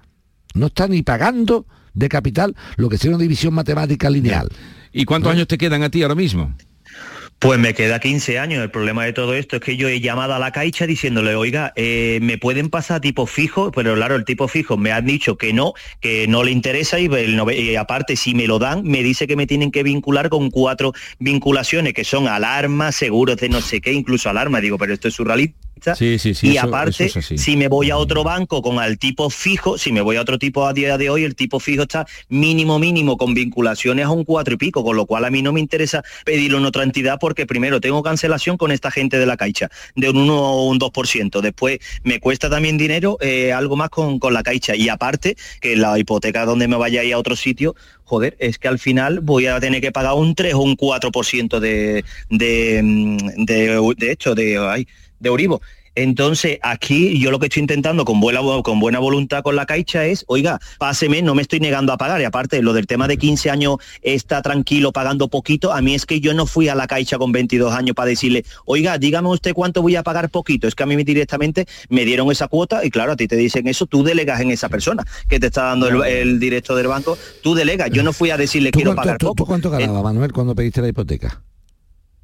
No 0.54 0.68
está 0.68 0.88
ni 0.88 1.02
pagando 1.04 1.66
de 1.94 2.10
capital 2.10 2.56
lo 2.78 2.90
que 2.90 2.98
sería 2.98 3.16
una 3.16 3.22
división 3.24 3.54
matemática 3.54 4.10
lineal. 4.10 4.50
¿Y 4.92 5.06
cuántos 5.06 5.32
años 5.32 5.48
te 5.48 5.58
quedan 5.58 5.84
a 5.84 5.90
ti 5.90 6.02
ahora 6.04 6.16
mismo? 6.16 6.54
Pues 7.40 7.58
me 7.60 7.74
queda 7.74 8.00
15 8.00 8.38
años. 8.38 8.62
El 8.62 8.70
problema 8.70 9.04
de 9.04 9.14
todo 9.14 9.34
esto 9.34 9.56
es 9.56 9.64
que 9.64 9.76
yo 9.76 9.88
he 9.88 10.00
llamado 10.00 10.36
a 10.36 10.40
la 10.40 10.52
Caixa 10.52 10.86
diciéndole, 10.86 11.34
oiga, 11.34 11.74
eh, 11.76 12.20
me 12.22 12.38
pueden 12.38 12.70
pasar 12.70 13.02
tipo 13.02 13.26
fijo, 13.26 13.72
pero 13.72 13.96
claro, 13.96 14.16
el 14.16 14.26
tipo 14.26 14.48
fijo 14.48 14.78
me 14.78 14.92
han 14.92 15.08
dicho 15.08 15.38
que 15.38 15.52
no, 15.52 15.74
que 16.02 16.28
no 16.28 16.44
le 16.44 16.52
interesa 16.52 17.00
y, 17.00 17.06
el 17.06 17.36
nove- 17.40 17.58
y 17.60 17.76
aparte 17.78 18.16
si 18.16 18.36
me 18.36 18.46
lo 18.46 18.60
dan, 18.60 18.84
me 18.84 19.02
dice 19.02 19.26
que 19.26 19.36
me 19.36 19.48
tienen 19.48 19.72
que 19.72 19.82
vincular 19.82 20.30
con 20.30 20.52
cuatro 20.52 20.94
vinculaciones 21.18 21.94
que 21.96 22.04
son 22.04 22.28
alarmas, 22.28 22.96
seguros 22.96 23.38
de 23.38 23.50
no 23.50 23.60
sé 23.62 23.82
qué, 23.82 23.92
incluso 23.92 24.30
alarma. 24.30 24.62
Digo, 24.62 24.78
pero 24.78 24.94
esto 24.94 25.08
es 25.08 25.16
surrealista. 25.16 25.58
Sí, 25.96 26.20
sí, 26.20 26.34
sí. 26.34 26.48
y 26.48 26.58
eso- 26.58 26.68
aparte, 26.68 27.06
eso 27.06 27.22
si 27.38 27.58
me 27.58 27.68
voy 27.68 27.90
a 27.90 27.98
otro 27.98 28.24
banco 28.24 28.62
con 28.62 28.82
el 28.84 28.98
tipo 29.00 29.30
fijo, 29.30 29.78
si 29.78 29.92
me 29.92 30.02
voy 30.02 30.16
a 30.18 30.22
otro 30.22 30.38
tipo 30.38 30.66
a 30.68 30.74
día 30.74 30.98
de 30.98 31.10
hoy, 31.10 31.24
el 31.24 31.36
tipo 31.36 31.60
fijo 31.60 31.84
está 31.84 32.06
mínimo, 32.30 32.78
mínimo, 32.80 33.18
con 33.18 33.34
vinculaciones 33.34 34.06
a 34.06 34.10
un 34.12 34.24
cuatro 34.24 34.54
y 34.54 34.58
pico, 34.58 34.84
con 34.84 34.96
lo 34.96 35.06
cual 35.06 35.26
a 35.26 35.30
mí 35.32 35.42
no 35.42 35.52
me 35.54 35.60
interesa 35.60 36.04
pedirlo 36.26 36.60
en 36.60 36.66
otra 36.66 36.84
entidad 36.84 37.18
porque 37.20 37.46
primero 37.46 37.82
tengo 37.82 38.04
cancelación 38.04 38.58
con 38.58 38.72
esta 38.72 38.92
gente 38.92 39.18
de 39.18 39.26
la 39.26 39.38
Caixa, 39.38 39.70
de 39.96 40.10
un 40.10 40.18
1 40.18 40.40
o 40.40 40.68
un 40.70 40.78
2%. 40.80 41.42
Después 41.42 41.80
me 42.04 42.20
cuesta 42.20 42.50
también 42.50 42.78
dinero, 42.78 43.18
eh, 43.22 43.52
algo 43.52 43.76
más 43.76 43.90
con, 43.90 44.20
con 44.20 44.34
la 44.34 44.44
Caixa. 44.44 44.76
Y 44.76 44.90
aparte, 44.90 45.36
que 45.60 45.76
la 45.76 45.98
hipoteca 45.98 46.46
donde 46.46 46.68
me 46.68 46.76
vaya 46.78 47.02
a 47.02 47.04
ir 47.04 47.14
a 47.14 47.18
otro 47.18 47.36
sitio, 47.36 47.76
joder, 48.04 48.36
es 48.40 48.58
que 48.60 48.68
al 48.68 48.78
final 48.80 49.20
voy 49.22 49.48
a 49.48 49.60
tener 49.60 49.82
que 49.82 49.92
pagar 49.92 50.14
un 50.14 50.36
3 50.36 50.54
o 50.54 50.60
un 50.60 50.76
4% 50.76 51.60
de, 51.60 52.04
de, 52.30 52.82
mm, 52.84 53.18
de, 53.46 53.94
de 53.98 54.12
hecho, 54.12 54.36
de, 54.36 54.58
ay, 54.58 54.88
de 55.22 55.30
Euribo. 55.30 55.62
Entonces, 55.94 56.58
aquí 56.62 57.20
yo 57.20 57.32
lo 57.32 57.40
que 57.40 57.48
estoy 57.48 57.60
intentando 57.62 58.06
con 58.06 58.22
buena, 58.22 58.40
con 58.64 58.80
buena 58.80 59.00
voluntad 59.00 59.44
con 59.44 59.58
la 59.58 59.66
Caixa 59.66 60.06
es, 60.06 60.24
oiga, 60.28 60.58
páseme, 60.80 61.22
no 61.22 61.36
me 61.36 61.42
estoy 61.42 61.60
negando 61.60 61.92
a 61.92 61.98
pagar. 61.98 62.22
Y 62.22 62.24
aparte, 62.24 62.62
lo 62.62 62.72
del 62.72 62.88
tema 62.88 63.10
de 63.10 63.18
15 63.18 63.50
años 63.50 63.76
está 64.02 64.42
tranquilo 64.42 64.94
pagando 64.94 65.28
poquito, 65.28 65.74
a 65.74 65.82
mí 65.82 65.94
es 65.94 66.06
que 66.06 66.22
yo 66.22 66.34
no 66.34 66.46
fui 66.46 66.70
a 66.70 66.76
la 66.76 66.88
Caixa 66.88 67.18
con 67.18 67.34
22 67.34 67.74
años 67.74 67.94
para 67.94 68.08
decirle, 68.08 68.46
oiga, 68.64 68.98
dígame 68.98 69.28
usted 69.28 69.54
cuánto 69.54 69.82
voy 69.82 69.98
a 69.98 70.04
pagar 70.04 70.30
poquito. 70.30 70.66
Es 70.66 70.76
que 70.76 70.84
a 70.84 70.86
mí 70.86 70.96
directamente 71.04 71.66
me 71.90 72.06
dieron 72.06 72.32
esa 72.32 72.48
cuota 72.48 72.86
y 72.86 72.90
claro, 72.90 73.12
a 73.12 73.16
ti 73.18 73.28
te 73.28 73.36
dicen 73.36 73.68
eso, 73.68 73.86
tú 73.86 74.02
delegas 74.02 74.40
en 74.40 74.52
esa 74.52 74.70
persona 74.70 75.04
que 75.28 75.42
te 75.42 75.48
está 75.48 75.64
dando 75.64 75.90
el, 75.90 76.02
el 76.06 76.40
directo 76.40 76.74
del 76.74 76.88
banco, 76.88 77.18
tú 77.44 77.54
delegas. 77.54 77.90
Yo 77.92 78.02
no 78.02 78.14
fui 78.14 78.30
a 78.30 78.38
decirle 78.38 78.72
¿Tú 78.72 78.78
quiero 78.80 78.92
cuánto, 78.92 79.02
pagar 79.02 79.18
tú- 79.18 79.26
poco. 79.28 79.36
tú 79.44 79.46
cuánto 79.46 79.70
ganabas, 79.70 80.04
Manuel, 80.04 80.32
cuando 80.32 80.56
pediste 80.56 80.82
la 80.82 80.88
hipoteca? 80.88 81.42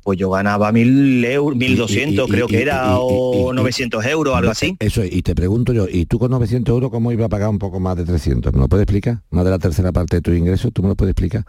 Pues 0.07 0.17
yo 0.17 0.29
ganaba 0.29 0.71
mil 0.71 1.25
euros, 1.25 1.57
mil 1.57 1.73
Y- 1.73 1.75
doscientos, 1.75 2.27
y- 2.27 2.29
y- 2.29 2.33
creo 2.33 2.45
y- 2.45 2.49
que 2.49 2.61
era, 2.61 2.85
y- 2.85 2.93
y- 2.93 2.97
o 2.97 3.51
y- 3.51 3.55
900 3.57 4.05
euros, 4.05 4.33
algo 4.37 4.51
así. 4.51 4.77
Eso 4.79 5.03
es, 5.03 5.13
y 5.13 5.21
te 5.21 5.35
pregunto 5.35 5.73
yo, 5.73 5.85
¿y 5.91 6.05
tú 6.05 6.17
con 6.17 6.31
900 6.31 6.71
euros 6.71 6.91
cómo 6.91 7.11
iba 7.11 7.25
a 7.25 7.27
pagar 7.27 7.49
un 7.49 7.59
poco 7.59 7.81
más 7.81 7.97
de 7.97 8.05
300? 8.05 8.53
¿Me 8.53 8.59
lo 8.61 8.69
puedes 8.69 8.83
explicar? 8.83 9.19
Más 9.31 9.43
de 9.43 9.51
la 9.51 9.59
tercera 9.59 9.91
parte 9.91 10.15
de 10.15 10.21
tus 10.21 10.37
ingresos, 10.37 10.71
¿tú 10.71 10.81
me 10.81 10.87
lo 10.87 10.95
puedes 10.95 11.11
explicar? 11.11 11.43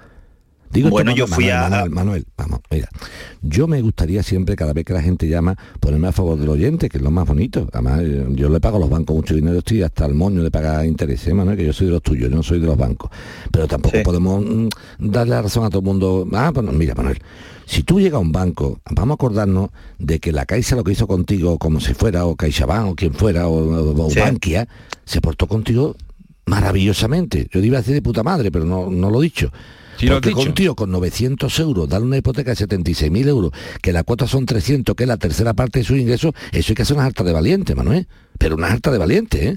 Digo 0.70 0.90
Bueno, 0.90 1.14
yo 1.14 1.26
fui 1.26 1.46
Manuel, 1.46 1.62
a- 1.64 1.68
Manuel, 1.70 1.90
Manuel, 1.90 2.26
vamos, 2.36 2.60
mira, 2.70 2.88
yo 3.40 3.66
me 3.66 3.80
gustaría 3.80 4.22
siempre, 4.22 4.54
cada 4.54 4.72
vez 4.74 4.84
que 4.84 4.92
la 4.92 5.00
gente 5.00 5.26
llama, 5.26 5.56
ponerme 5.80 6.08
a 6.08 6.12
favor 6.12 6.38
del 6.38 6.48
oyente, 6.50 6.88
que 6.90 6.98
es 6.98 7.02
lo 7.02 7.10
más 7.10 7.26
bonito. 7.26 7.68
Además, 7.72 8.00
eh, 8.02 8.26
yo 8.30 8.48
le 8.50 8.60
pago 8.60 8.76
a 8.76 8.80
los 8.80 8.90
bancos 8.90 9.16
mucho 9.16 9.34
dinero, 9.34 9.58
estoy 9.58 9.82
hasta 9.82 10.04
el 10.04 10.14
moño 10.14 10.42
de 10.42 10.50
pagar 10.50 10.84
intereses, 10.84 11.32
Manuel, 11.32 11.56
que 11.56 11.64
yo 11.64 11.72
soy 11.72 11.86
de 11.86 11.92
los 11.94 12.02
tuyos, 12.02 12.30
yo 12.30 12.36
no 12.36 12.42
soy 12.42 12.60
de 12.60 12.66
los 12.66 12.76
bancos. 12.76 13.10
Pero 13.50 13.66
tampoco 13.66 13.96
podemos 14.04 14.44
mm, 14.44 14.68
darle 14.98 15.30
la 15.36 15.42
razón 15.42 15.64
a 15.64 15.70
todo 15.70 15.78
el 15.80 15.86
mundo. 15.86 16.26
Ah, 16.34 16.50
bueno, 16.52 16.70
mira, 16.72 16.94
Manuel, 16.94 17.18
si 17.64 17.82
tú 17.82 17.98
llegas 17.98 18.16
a 18.18 18.20
un 18.20 18.32
banco, 18.32 18.80
vamos 18.90 19.12
a 19.12 19.14
acordarnos 19.14 19.70
de 19.98 20.18
que 20.20 20.32
la 20.32 20.44
Caixa 20.44 20.76
lo 20.76 20.84
que 20.84 20.92
hizo 20.92 21.06
contigo, 21.06 21.58
como 21.58 21.80
si 21.80 21.94
fuera, 21.94 22.26
o 22.26 22.36
CaixaBank, 22.36 22.88
o 22.90 22.94
quien 22.94 23.14
fuera, 23.14 23.48
o, 23.48 23.54
o- 23.54 24.06
o 24.06 24.10
Sí. 24.10 24.20
Bankia, 24.20 24.68
se 25.06 25.20
portó 25.22 25.46
contigo 25.46 25.96
maravillosamente. 26.46 27.48
Yo 27.52 27.60
iba 27.60 27.78
a 27.78 27.80
decir 27.80 27.94
de 27.94 28.02
puta 28.02 28.22
madre, 28.22 28.50
pero 28.50 28.64
no, 28.64 28.90
no 28.90 29.10
lo 29.10 29.20
he 29.20 29.24
dicho. 29.24 29.50
Has 30.06 30.12
Porque 30.14 30.30
con 30.32 30.40
un 30.48 30.54
tío 30.54 30.74
con 30.74 30.90
900 30.90 31.58
euros, 31.60 31.88
darle 31.88 32.06
una 32.06 32.16
hipoteca 32.18 32.54
de 32.54 32.56
76.000 32.66 33.26
euros, 33.28 33.52
que 33.82 33.92
la 33.92 34.04
cuota 34.04 34.26
son 34.26 34.46
300, 34.46 34.94
que 34.94 35.04
es 35.04 35.08
la 35.08 35.16
tercera 35.16 35.54
parte 35.54 35.80
de 35.80 35.84
sus 35.84 35.98
ingresos, 35.98 36.32
eso 36.52 36.72
hay 36.72 36.74
que 36.74 36.82
hacer 36.82 36.96
una 36.96 37.06
harta 37.06 37.24
de 37.24 37.32
valiente, 37.32 37.74
Manuel. 37.74 38.06
Pero 38.38 38.54
una 38.56 38.68
harta 38.68 38.90
de 38.90 38.98
valiente, 38.98 39.48
¿eh? 39.48 39.56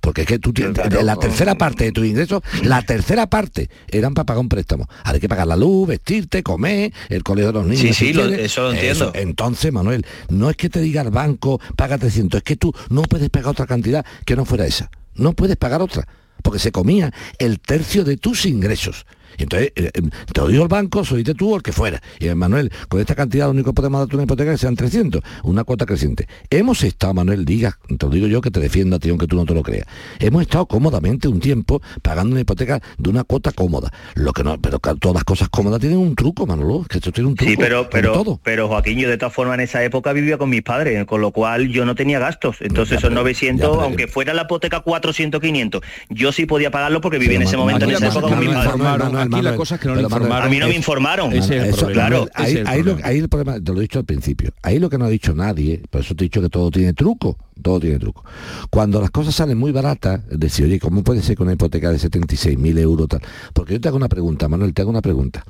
Porque 0.00 0.20
es 0.20 0.26
que 0.28 0.38
tú 0.38 0.52
tienes, 0.52 0.76
la 1.02 1.16
tercera 1.16 1.56
parte 1.56 1.84
de 1.84 1.92
tus 1.92 2.06
ingresos, 2.06 2.40
la 2.62 2.82
tercera 2.82 3.26
parte 3.28 3.68
eran 3.88 4.14
para 4.14 4.26
pagar 4.26 4.40
un 4.40 4.48
préstamo. 4.48 4.86
Ahora 4.98 5.14
hay 5.14 5.20
que 5.20 5.28
pagar 5.28 5.48
la 5.48 5.56
luz, 5.56 5.88
vestirte, 5.88 6.44
comer, 6.44 6.92
el 7.08 7.24
colegio 7.24 7.48
de 7.48 7.52
los 7.54 7.64
niños. 7.66 7.80
Sí, 7.80 7.88
si 7.92 8.06
sí, 8.06 8.12
lo- 8.12 8.24
eso 8.26 8.62
lo 8.62 8.72
entiendo. 8.72 9.12
Entonces, 9.16 9.72
Manuel, 9.72 10.06
no 10.28 10.50
es 10.50 10.56
que 10.56 10.68
te 10.70 10.80
diga 10.80 11.02
el 11.02 11.10
banco, 11.10 11.60
paga 11.74 11.98
300, 11.98 12.38
es 12.38 12.44
que 12.44 12.54
tú 12.56 12.72
no 12.90 13.02
puedes 13.02 13.28
pagar 13.28 13.50
otra 13.50 13.66
cantidad 13.66 14.06
que 14.24 14.36
no 14.36 14.44
fuera 14.44 14.66
esa. 14.66 14.88
No 15.16 15.32
puedes 15.32 15.56
pagar 15.56 15.82
otra, 15.82 16.06
porque 16.44 16.60
se 16.60 16.70
comía 16.70 17.12
el 17.40 17.58
tercio 17.58 18.04
de 18.04 18.16
tus 18.16 18.46
ingresos. 18.46 19.04
Y 19.38 19.44
entonces, 19.44 19.72
eh, 19.76 19.90
eh, 19.94 20.02
te 20.32 20.40
lo 20.40 20.48
digo 20.48 20.64
el 20.64 20.68
banco, 20.68 21.04
soy 21.04 21.22
tú 21.22 21.52
o 21.52 21.56
el 21.56 21.62
que 21.62 21.72
fuera. 21.72 22.02
Y 22.18 22.26
eh, 22.26 22.34
Manuel, 22.34 22.72
con 22.88 23.00
esta 23.00 23.14
cantidad 23.14 23.46
lo 23.46 23.52
único 23.52 23.70
que 23.70 23.74
podemos 23.74 24.00
darte 24.00 24.16
una 24.16 24.24
hipoteca 24.24 24.50
que 24.50 24.58
sean 24.58 24.74
300, 24.74 25.22
una 25.44 25.64
cuota 25.64 25.86
creciente. 25.86 26.26
Hemos 26.50 26.82
estado, 26.82 27.14
Manuel, 27.14 27.44
diga, 27.44 27.78
te 27.86 28.04
lo 28.04 28.10
digo 28.10 28.26
yo 28.26 28.40
que 28.40 28.50
te 28.50 28.58
defiendo 28.58 28.96
a 28.96 28.98
ti, 28.98 29.10
aunque 29.10 29.28
tú 29.28 29.36
no 29.36 29.44
te 29.44 29.54
lo 29.54 29.62
creas. 29.62 29.86
Hemos 30.18 30.42
estado 30.42 30.66
cómodamente 30.66 31.28
un 31.28 31.38
tiempo 31.38 31.80
pagando 32.02 32.32
una 32.32 32.40
hipoteca 32.40 32.80
de 32.98 33.10
una 33.10 33.22
cuota 33.22 33.52
cómoda. 33.52 33.92
Lo 34.14 34.32
que 34.32 34.42
no, 34.42 34.60
pero 34.60 34.80
todas 34.80 35.14
las 35.14 35.24
cosas 35.24 35.48
cómodas 35.48 35.80
tienen 35.80 35.98
un 35.98 36.16
truco, 36.16 36.44
Manolo, 36.44 36.84
que 36.88 36.98
esto 36.98 37.12
tiene 37.12 37.28
un 37.28 37.36
truco. 37.36 37.50
Sí, 37.50 37.56
pero, 37.56 37.88
pero, 37.88 38.12
todo. 38.12 38.40
pero 38.42 38.66
Joaquín, 38.66 38.98
yo 38.98 39.08
de 39.08 39.18
todas 39.18 39.32
formas 39.32 39.54
en 39.54 39.60
esa 39.60 39.84
época 39.84 40.12
vivía 40.12 40.36
con 40.36 40.50
mis 40.50 40.62
padres, 40.62 41.04
con 41.06 41.20
lo 41.20 41.30
cual 41.30 41.68
yo 41.68 41.84
no 41.84 41.94
tenía 41.94 42.18
gastos. 42.18 42.56
Entonces 42.60 42.98
esos 42.98 43.12
900, 43.12 43.78
aunque 43.82 44.08
fuera 44.08 44.34
la 44.34 44.42
hipoteca 44.42 44.80
400, 44.80 45.40
500, 45.40 45.82
yo 46.08 46.32
sí 46.32 46.46
podía 46.46 46.72
pagarlo 46.72 47.00
porque 47.00 47.18
vivía 47.18 47.36
en 47.36 47.42
ese 47.42 47.56
momento, 47.56 47.84
en 47.84 47.92
esa 47.92 48.08
época 48.08 48.28
con 48.28 48.40
mis 48.40 48.48
padres. 48.48 49.27
Aquí 49.36 49.44
la 49.44 49.56
cosa 49.56 49.74
es 49.76 49.80
que 49.80 49.88
no 49.88 49.94
le 49.94 50.02
Manuel, 50.02 50.20
informaron. 50.22 50.46
A 50.46 50.50
mí 50.50 50.58
no 50.58 50.68
me 50.68 50.74
informaron. 50.74 51.32
Ese 51.32 51.56
es 51.56 51.62
el 51.64 51.68
Eso, 51.70 51.78
problema. 51.86 52.02
Manuel, 52.04 52.30
Ese 52.34 52.42
ahí, 52.42 52.52
es 52.52 52.58
el 52.60 52.66
ahí 52.66 52.82
lo, 52.82 52.96
ahí 53.02 53.18
el 53.18 53.28
problema, 53.28 53.60
te 53.60 53.72
lo 53.72 53.78
he 53.78 53.82
dicho 53.82 53.98
al 53.98 54.04
principio, 54.04 54.52
ahí 54.62 54.78
lo 54.78 54.88
que 54.90 54.98
no 54.98 55.04
ha 55.04 55.08
dicho 55.08 55.34
nadie, 55.34 55.82
por 55.90 56.00
eso 56.00 56.14
te 56.14 56.24
he 56.24 56.26
dicho 56.26 56.40
que 56.40 56.48
todo 56.48 56.70
tiene 56.70 56.92
truco, 56.92 57.36
todo 57.62 57.80
tiene 57.80 57.98
truco. 57.98 58.24
Cuando 58.70 59.00
las 59.00 59.10
cosas 59.10 59.34
salen 59.34 59.58
muy 59.58 59.72
baratas, 59.72 60.20
decir, 60.30 60.66
oye, 60.66 60.78
¿cómo 60.78 61.02
puede 61.02 61.22
ser 61.22 61.36
que 61.36 61.42
una 61.42 61.52
hipoteca 61.52 61.90
de 61.90 61.98
76.000 61.98 62.78
euros 62.78 63.08
tal? 63.08 63.20
Porque 63.52 63.74
yo 63.74 63.80
te 63.80 63.88
hago 63.88 63.96
una 63.96 64.08
pregunta, 64.08 64.48
Manuel, 64.48 64.72
te 64.74 64.82
hago 64.82 64.90
una 64.90 65.02
pregunta. 65.02 65.44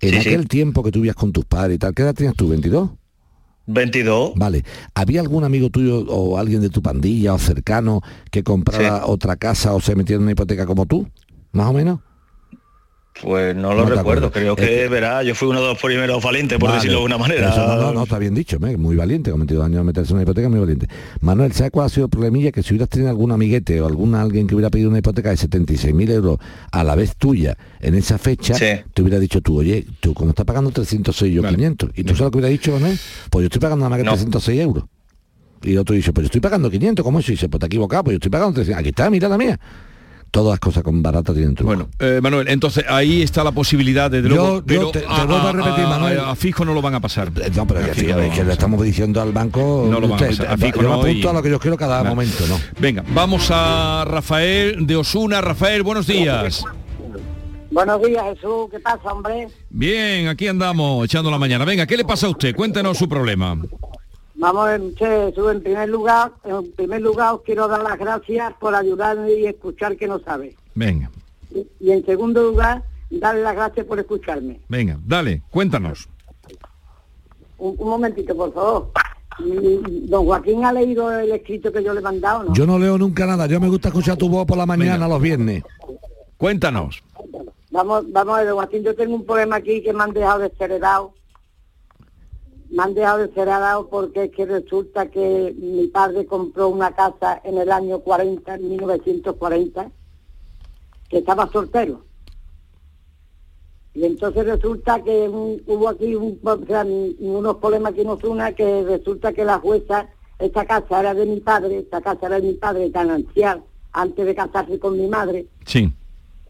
En 0.00 0.10
Sí, 0.14 0.20
sí. 0.22 0.28
aquel 0.28 0.48
tiempo 0.48 0.82
que 0.82 0.90
tú 0.90 1.00
vivías 1.00 1.16
con 1.16 1.32
tus 1.32 1.44
padres 1.44 1.76
y 1.76 1.78
tal, 1.78 1.94
¿qué 1.94 2.02
edad 2.02 2.14
tenías 2.14 2.34
tú? 2.36 2.48
¿22? 2.52 2.90
22. 3.66 4.32
Vale. 4.36 4.62
¿Había 4.94 5.20
algún 5.22 5.42
amigo 5.44 5.70
tuyo 5.70 6.00
o 6.08 6.36
alguien 6.38 6.60
de 6.60 6.68
tu 6.68 6.82
pandilla 6.82 7.32
o 7.32 7.38
cercano 7.38 8.02
que 8.30 8.42
comprara 8.42 9.06
otra 9.06 9.36
casa 9.36 9.72
o 9.72 9.80
se 9.80 9.94
metiera 9.96 10.18
en 10.18 10.24
una 10.24 10.32
hipoteca 10.32 10.66
como 10.66 10.84
tú? 10.86 11.08
¿Más 11.52 11.68
o 11.68 11.72
menos? 11.72 12.00
Pues 13.22 13.54
no 13.54 13.72
lo 13.74 13.84
No 13.84 13.94
recuerdo, 13.94 14.32
creo 14.32 14.56
que, 14.56 14.88
verá, 14.88 15.22
yo 15.22 15.36
fui 15.36 15.46
uno 15.48 15.62
de 15.62 15.68
los 15.68 15.80
primeros 15.80 16.20
valientes, 16.20 16.58
por 16.58 16.68
Vale. 16.70 16.78
decirlo 16.80 16.98
de 16.98 17.04
una 17.04 17.16
manera. 17.16 17.50
Eso 17.50 17.64
no, 17.64 17.76
no, 17.76 17.92
no, 17.92 18.02
está 18.02 18.18
bien 18.18 18.34
dicho, 18.34 18.58
muy 18.58 18.96
valiente, 18.96 19.30
con 19.30 19.38
22 19.40 19.64
años 19.64 19.84
meterse 19.84 20.10
en 20.10 20.14
una 20.16 20.22
hipoteca, 20.24 20.48
muy 20.48 20.58
valiente. 20.58 20.88
Manuel, 21.20 21.52
¿sabes 21.52 21.70
cuál 21.70 21.86
ha 21.86 21.88
sido 21.90 22.06
el 22.06 22.10
problemilla? 22.10 22.50
Que 22.50 22.62
si 22.64 22.74
hubieras 22.74 22.88
tenido 22.88 23.10
algún 23.10 23.30
amiguete 23.30 23.80
o 23.80 23.86
algún 23.86 24.16
alguien 24.16 24.48
que 24.48 24.56
hubiera 24.56 24.68
pedido 24.68 24.90
una 24.90 24.98
hipoteca 24.98 25.30
de 25.30 25.36
76.000 25.36 26.10
euros 26.10 26.38
a 26.72 26.82
la 26.82 26.96
vez 26.96 27.14
tuya 27.16 27.56
en 27.80 27.94
esa 27.94 28.18
fecha, 28.18 28.54
Sí. 28.54 28.82
te 28.92 29.02
hubiera 29.02 29.20
dicho 29.20 29.40
tú, 29.40 29.58
oye, 29.60 29.86
tú 30.00 30.12
como 30.12 30.30
estás 30.30 30.44
pagando 30.44 30.72
306 30.72 31.32
yo 31.32 31.42
500, 31.42 31.90
y 31.94 32.02
tú 32.02 32.08
sabes 32.16 32.20
lo 32.22 32.30
que 32.32 32.38
hubiera 32.38 32.50
dicho, 32.50 32.72
Manuel, 32.72 32.98
pues 33.30 33.42
yo 33.42 33.46
estoy 33.46 33.60
pagando 33.60 33.84
nada 33.84 33.90
más 33.90 33.98
que 33.98 34.04
No. 34.04 34.12
306 34.12 34.60
euros. 34.60 34.84
Y 35.62 35.70
el 35.72 35.78
otro 35.78 35.94
dice, 35.94 36.12
pues 36.12 36.24
yo 36.24 36.26
estoy 36.26 36.40
pagando 36.40 36.68
500, 36.68 37.04
¿cómo 37.04 37.20
eso? 37.20 37.30
Y 37.30 37.36
dice, 37.36 37.48
pues 37.48 37.60
te 37.60 37.66
equivocado, 37.66 38.04
pues 38.04 38.14
yo 38.14 38.16
estoy 38.16 38.30
pagando 38.30 38.54
300. 38.54 38.80
Aquí 38.80 38.88
está, 38.88 39.08
mira 39.08 39.28
la 39.28 39.38
mía. 39.38 39.58
Todas 40.34 40.50
las 40.54 40.58
cosas 40.58 40.82
con 40.82 41.00
baratas 41.00 41.32
tienen 41.32 41.54
truco. 41.54 41.68
Bueno, 41.68 41.88
eh, 42.00 42.18
Manuel, 42.20 42.48
entonces 42.48 42.84
ahí 42.88 43.22
está 43.22 43.44
la 43.44 43.52
posibilidad 43.52 44.10
de 44.10 44.20
Yo- 44.20 44.28
luego, 44.28 44.56
yo 44.56 44.64
pero 44.66 44.90
te- 44.90 44.98
te 45.02 45.06
a, 45.06 45.24
vuelvo 45.26 45.46
a 45.46 45.52
repetir, 45.52 45.84
a- 45.84 45.88
Manuel. 45.88 46.18
a 46.18 46.34
fijo 46.34 46.64
no 46.64 46.74
lo 46.74 46.82
van 46.82 46.94
a 46.96 47.00
pasar. 47.00 47.30
No, 47.54 47.66
pero 47.68 47.92
que, 47.92 48.02
no 48.02 48.18
le 48.18 48.52
estamos 48.52 48.82
diciendo 48.82 49.22
al 49.22 49.30
banco. 49.30 49.86
No 49.88 50.00
lo 50.00 50.08
van 50.08 50.24
a 50.24 50.26
pasar. 50.26 50.46
A 50.48 50.56
fijo 50.56 50.82
yo 50.82 50.88
no, 50.88 50.94
apunto 50.94 51.12
y- 51.12 51.24
a 51.28 51.32
lo 51.32 51.40
que 51.40 51.50
yo 51.50 51.60
quiero 51.60 51.76
cada 51.76 52.02
momento, 52.02 52.44
¿no? 52.48 52.58
Venga, 52.80 53.04
vamos 53.14 53.48
a 53.52 54.04
Rafael 54.08 54.84
de 54.84 54.96
Osuna. 54.96 55.40
Rafael, 55.40 55.84
buenos 55.84 56.08
días. 56.08 56.64
Buenos 57.70 58.02
días, 58.02 58.24
Jesús. 58.34 58.66
¿Qué 58.72 58.80
pasa, 58.80 59.12
hombre? 59.12 59.46
Bien, 59.70 60.26
aquí 60.26 60.48
andamos 60.48 61.04
echando 61.04 61.30
la 61.30 61.38
mañana. 61.38 61.64
Venga, 61.64 61.86
¿qué 61.86 61.96
le 61.96 62.04
pasa 62.04 62.26
a 62.26 62.30
usted? 62.30 62.56
Cuéntenos 62.56 62.98
su 62.98 63.08
problema. 63.08 63.56
Vamos, 64.36 64.68
Jesús, 64.98 65.52
en 65.52 65.62
primer 65.62 65.88
lugar, 65.88 66.32
en 66.44 66.72
primer 66.72 67.00
lugar 67.00 67.34
os 67.34 67.42
quiero 67.42 67.68
dar 67.68 67.82
las 67.82 67.98
gracias 67.98 68.52
por 68.60 68.74
ayudarme 68.74 69.32
y 69.32 69.46
escuchar 69.46 69.96
que 69.96 70.08
no 70.08 70.18
sabe. 70.18 70.56
Venga, 70.74 71.10
Y, 71.54 71.66
y 71.80 71.92
en 71.92 72.04
segundo 72.04 72.42
lugar, 72.42 72.82
darle 73.10 73.42
las 73.42 73.54
gracias 73.54 73.86
por 73.86 73.98
escucharme. 74.00 74.60
venga, 74.68 74.98
dale, 75.06 75.42
cuéntanos. 75.50 76.08
Un, 77.58 77.76
un 77.78 77.88
momentito, 77.88 78.36
por 78.36 78.52
favor. 78.52 78.90
Mm, 79.38 80.08
Don 80.08 80.24
Joaquín 80.26 80.64
ha 80.64 80.72
leído 80.72 81.10
el 81.12 81.30
escrito 81.32 81.72
que 81.72 81.82
yo 81.82 81.92
le 81.94 82.00
he 82.00 82.02
mandado, 82.02 82.44
¿no? 82.44 82.54
Yo 82.54 82.66
no 82.66 82.78
leo 82.78 82.98
nunca 82.98 83.26
nada. 83.26 83.46
Yo 83.46 83.60
me 83.60 83.68
gusta 83.68 83.88
escuchar 83.88 84.16
tu 84.16 84.28
voz 84.28 84.46
por 84.46 84.56
la 84.56 84.66
mañana 84.66 85.06
los 85.08 85.20
viernes. 85.22 85.62
Cuéntanos. 86.36 87.02
Vamos, 87.70 88.04
vamos 88.12 88.34
a 88.34 88.38
ver, 88.38 88.48
don 88.48 88.56
Joaquín, 88.56 88.82
yo 88.82 88.94
tengo 88.94 89.14
un 89.14 89.24
problema 89.24 89.56
aquí 89.56 89.82
que 89.82 89.92
me 89.92 90.02
han 90.02 90.12
dejado 90.12 90.40
desheredado. 90.40 91.12
Me 92.74 92.82
han 92.82 92.94
dejado 92.94 93.18
desheredado 93.18 93.88
porque 93.88 94.24
es 94.24 94.30
que 94.32 94.46
resulta 94.46 95.06
que 95.08 95.54
mi 95.56 95.86
padre 95.86 96.26
compró 96.26 96.68
una 96.68 96.90
casa 96.92 97.40
en 97.44 97.56
el 97.58 97.70
año 97.70 98.00
40, 98.00 98.56
en 98.56 98.68
1940, 98.68 99.90
que 101.08 101.18
estaba 101.18 101.48
soltero. 101.52 102.02
Y 103.94 104.04
entonces 104.04 104.44
resulta 104.44 105.00
que 105.04 105.28
un- 105.28 105.62
hubo 105.68 105.88
aquí 105.88 106.16
un- 106.16 106.40
o 106.42 106.66
sea, 106.66 106.84
unos 106.84 107.56
problemas 107.58 107.94
que 107.94 108.04
nos 108.04 108.22
una 108.24 108.52
que 108.52 108.82
resulta 108.82 109.32
que 109.32 109.44
la 109.44 109.60
jueza, 109.60 110.08
esta 110.40 110.64
casa 110.66 110.98
era 110.98 111.14
de 111.14 111.26
mi 111.26 111.38
padre, 111.38 111.78
esta 111.78 112.00
casa 112.00 112.26
era 112.26 112.40
de 112.40 112.48
mi 112.48 112.54
padre 112.54 112.90
tan 112.90 113.08
anciano, 113.10 113.62
antes 113.92 114.26
de 114.26 114.34
casarse 114.34 114.80
con 114.80 114.98
mi 114.98 115.06
madre, 115.06 115.46
Sí. 115.64 115.92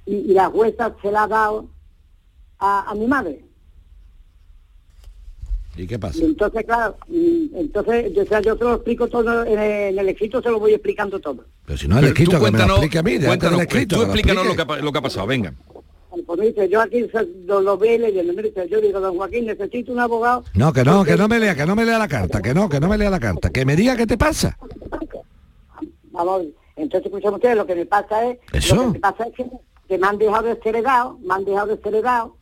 y, 0.07 0.15
y 0.15 0.33
la 0.33 0.47
jueza 0.49 0.97
se 1.03 1.13
la 1.13 1.25
ha 1.25 1.29
dado 1.29 1.67
a, 2.61 2.91
a 2.91 2.95
mi 2.95 3.07
madre. 3.07 3.45
¿Y 5.77 5.87
qué 5.89 5.99
pasa? 5.99 6.23
Entonces, 6.23 6.65
claro, 6.65 6.97
y 7.09 7.51
entonces 7.55 8.13
yo, 8.15 8.23
o 8.23 8.27
sea, 8.27 8.41
yo 8.41 8.57
se 8.57 8.63
lo 8.65 8.75
explico 8.75 9.09
todo, 9.09 9.45
en 9.45 9.59
el, 9.59 9.71
en 9.95 9.99
el 9.99 10.09
escrito 10.09 10.41
se 10.41 10.49
lo 10.51 10.61
voy 10.61 10.73
explicando 10.73 11.19
todo. 11.19 11.45
Pero 11.67 11.77
si 11.79 11.89
no 11.89 11.99
el 11.99 12.05
escrito, 12.07 12.39
que 12.41 12.51
me 12.53 12.59
lo 12.59 12.67
explique 12.75 12.99
a 12.99 13.03
mí. 13.03 13.19
cuéntanos, 13.19 13.59
del 13.59 13.67
escrito, 13.67 13.97
tú 13.97 14.03
explícanos 14.03 14.47
lo 14.47 14.55
que, 14.55 14.63
ha 14.63 14.67
pa- 14.67 14.79
lo 14.79 14.93
que 14.93 14.99
ha 14.99 15.03
pasado, 15.03 15.27
venga. 15.27 15.53
Pues 16.27 16.39
me 16.39 16.47
dice, 16.47 16.69
yo 16.69 16.81
aquí 16.81 17.05
lo, 17.45 17.61
lo 17.61 17.77
ve 17.77 17.99
leyendo, 17.99 18.33
me 18.35 18.43
dice, 18.45 18.69
yo 18.71 18.81
digo, 18.81 19.01
don 19.01 19.17
Joaquín, 19.17 19.47
necesito 19.47 19.91
un 19.93 19.99
abogado. 19.99 20.45
No, 20.55 20.73
que 20.73 20.85
no, 20.85 21.03
que 21.05 21.17
no 21.17 21.27
me 21.27 21.41
lea, 21.41 21.57
que 21.57 21.67
no 21.67 21.75
me 21.75 21.85
lea 21.85 21.99
la 21.99 22.07
carta, 22.07 22.41
que 22.41 22.55
no, 22.55 22.69
que 22.69 22.79
no 22.79 22.89
me 22.89 22.97
lea 22.97 23.11
la 23.11 23.19
carta. 23.19 23.51
Que 23.51 23.65
me 23.65 23.75
diga 23.75 23.97
qué 23.97 24.07
te 24.07 24.17
pasa. 24.17 24.57
Vamos, 26.13 26.43
entonces 26.77 27.07
escuchen 27.07 27.35
ustedes, 27.35 27.57
lo 27.57 27.67
que 27.67 27.75
me 27.75 27.87
pasa 27.87 28.31
es, 28.31 28.39
¿Eso? 28.53 28.77
lo 28.77 28.83
que 28.83 28.89
me 28.91 29.01
pasa 29.01 29.25
es 29.27 29.35
que, 29.35 29.45
que 29.89 29.99
me 29.99 30.07
han 30.07 30.19
dejado 30.19 30.47
desheredado, 30.55 31.19
me 31.25 31.35
han 31.35 31.45
dejado 31.45 31.67
desheredado, 31.77 32.37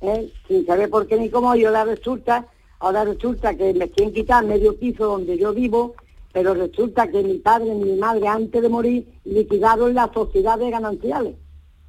¿eh? 0.00 0.32
sin 0.48 0.66
saber 0.66 0.90
por 0.90 1.06
qué 1.06 1.18
ni 1.18 1.28
cómo, 1.30 1.54
y 1.54 1.64
ahora 1.64 1.84
resulta, 1.84 2.46
ahora 2.80 3.04
resulta 3.04 3.56
que 3.56 3.74
me 3.74 3.90
quieren 3.90 4.14
quitar 4.14 4.44
medio 4.44 4.76
piso 4.78 5.06
donde 5.06 5.38
yo 5.38 5.52
vivo, 5.52 5.94
pero 6.32 6.54
resulta 6.54 7.08
que 7.08 7.22
mi 7.22 7.38
padre 7.38 7.68
y 7.68 7.74
mi 7.74 7.96
madre 7.96 8.28
antes 8.28 8.60
de 8.60 8.68
morir 8.68 9.08
liquidaron 9.24 9.94
las 9.94 10.12
sociedades 10.12 10.70
gananciales. 10.70 11.34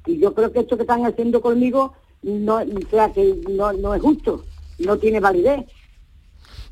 Y 0.06 0.18
yo 0.18 0.32
creo 0.34 0.52
que 0.52 0.60
esto 0.60 0.76
que 0.76 0.82
están 0.82 1.04
haciendo 1.04 1.40
conmigo 1.40 1.92
no, 2.22 2.56
o 2.56 2.90
sea, 2.90 3.12
que 3.12 3.34
no 3.48 3.94
es 3.94 4.02
justo, 4.02 4.44
no 4.78 4.96
tiene 4.96 5.20
validez. 5.20 5.66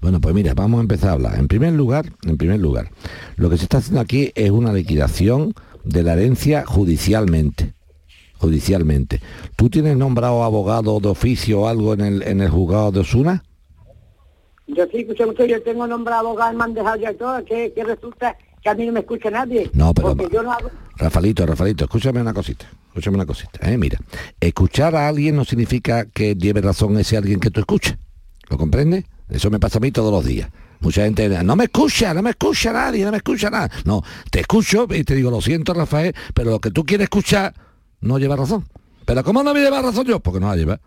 Bueno, 0.00 0.20
pues 0.20 0.34
mira, 0.34 0.54
vamos 0.54 0.78
a 0.78 0.82
empezar 0.82 1.10
a 1.10 1.12
hablar. 1.14 1.38
En 1.38 1.48
primer 1.48 1.72
lugar, 1.72 2.12
en 2.26 2.36
primer 2.36 2.60
lugar, 2.60 2.90
lo 3.36 3.48
que 3.50 3.56
se 3.56 3.64
está 3.64 3.78
haciendo 3.78 4.00
aquí 4.00 4.30
es 4.34 4.50
una 4.50 4.72
liquidación 4.72 5.54
de 5.84 6.02
la 6.02 6.12
herencia 6.12 6.64
judicialmente. 6.66 7.75
Judicialmente. 8.38 9.20
¿Tú 9.56 9.70
tienes 9.70 9.96
nombrado 9.96 10.44
abogado 10.44 11.00
de 11.00 11.08
oficio 11.08 11.62
o 11.62 11.68
algo 11.68 11.94
en 11.94 12.00
el, 12.00 12.22
en 12.22 12.40
el 12.40 12.50
juzgado 12.50 12.92
de 12.92 13.00
Osuna? 13.00 13.42
Yo 14.66 14.84
sí, 14.90 14.98
escuché 14.98 15.24
usted, 15.24 15.46
yo 15.46 15.62
tengo 15.62 15.86
nombrado 15.86 16.28
abogado, 16.28 16.56
me 16.56 16.64
han 16.64 16.74
dejado 16.74 16.96
ya 16.96 17.14
todo, 17.14 17.44
que, 17.44 17.72
que 17.72 17.84
resulta 17.84 18.36
que 18.62 18.68
a 18.68 18.74
mí 18.74 18.84
no 18.84 18.92
me 18.92 19.00
escucha 19.00 19.30
nadie. 19.30 19.70
No, 19.72 19.94
pero 19.94 20.28
yo 20.28 20.42
no 20.42 20.52
hago... 20.52 20.70
Rafaelito, 20.96 21.46
Rafaelito, 21.46 21.84
escúchame 21.84 22.20
una 22.20 22.34
cosita, 22.34 22.66
escúchame 22.88 23.16
una 23.16 23.26
cosita, 23.26 23.60
eh, 23.70 23.78
mira, 23.78 23.98
escuchar 24.40 24.96
a 24.96 25.06
alguien 25.06 25.36
no 25.36 25.44
significa 25.44 26.06
que 26.06 26.34
lleve 26.34 26.62
razón 26.62 26.98
ese 26.98 27.16
alguien 27.16 27.38
que 27.38 27.50
tú 27.50 27.60
escuchas, 27.60 27.96
¿lo 28.50 28.58
comprendes? 28.58 29.04
Eso 29.28 29.50
me 29.50 29.60
pasa 29.60 29.78
a 29.78 29.80
mí 29.80 29.92
todos 29.92 30.12
los 30.12 30.24
días. 30.24 30.50
Mucha 30.80 31.04
gente, 31.04 31.28
no 31.42 31.56
me 31.56 31.64
escucha, 31.64 32.12
no 32.12 32.22
me 32.22 32.30
escucha 32.30 32.72
nadie, 32.72 33.04
no 33.04 33.10
me 33.10 33.16
escucha 33.16 33.50
nada. 33.50 33.70
No, 33.84 34.02
te 34.30 34.40
escucho 34.40 34.86
y 34.90 35.04
te 35.04 35.14
digo, 35.14 35.30
lo 35.30 35.40
siento 35.40 35.72
Rafael, 35.74 36.14
pero 36.34 36.50
lo 36.50 36.60
que 36.60 36.70
tú 36.70 36.84
quieres 36.84 37.04
escuchar 37.04 37.54
no 38.06 38.18
lleva 38.18 38.36
razón. 38.36 38.64
Pero 39.04 39.22
¿cómo 39.22 39.42
no 39.42 39.54
me 39.54 39.60
lleva 39.60 39.82
razón 39.82 40.06
yo? 40.06 40.20
Porque 40.20 40.40
no 40.40 40.48
la 40.48 40.56
lleva. 40.56 40.80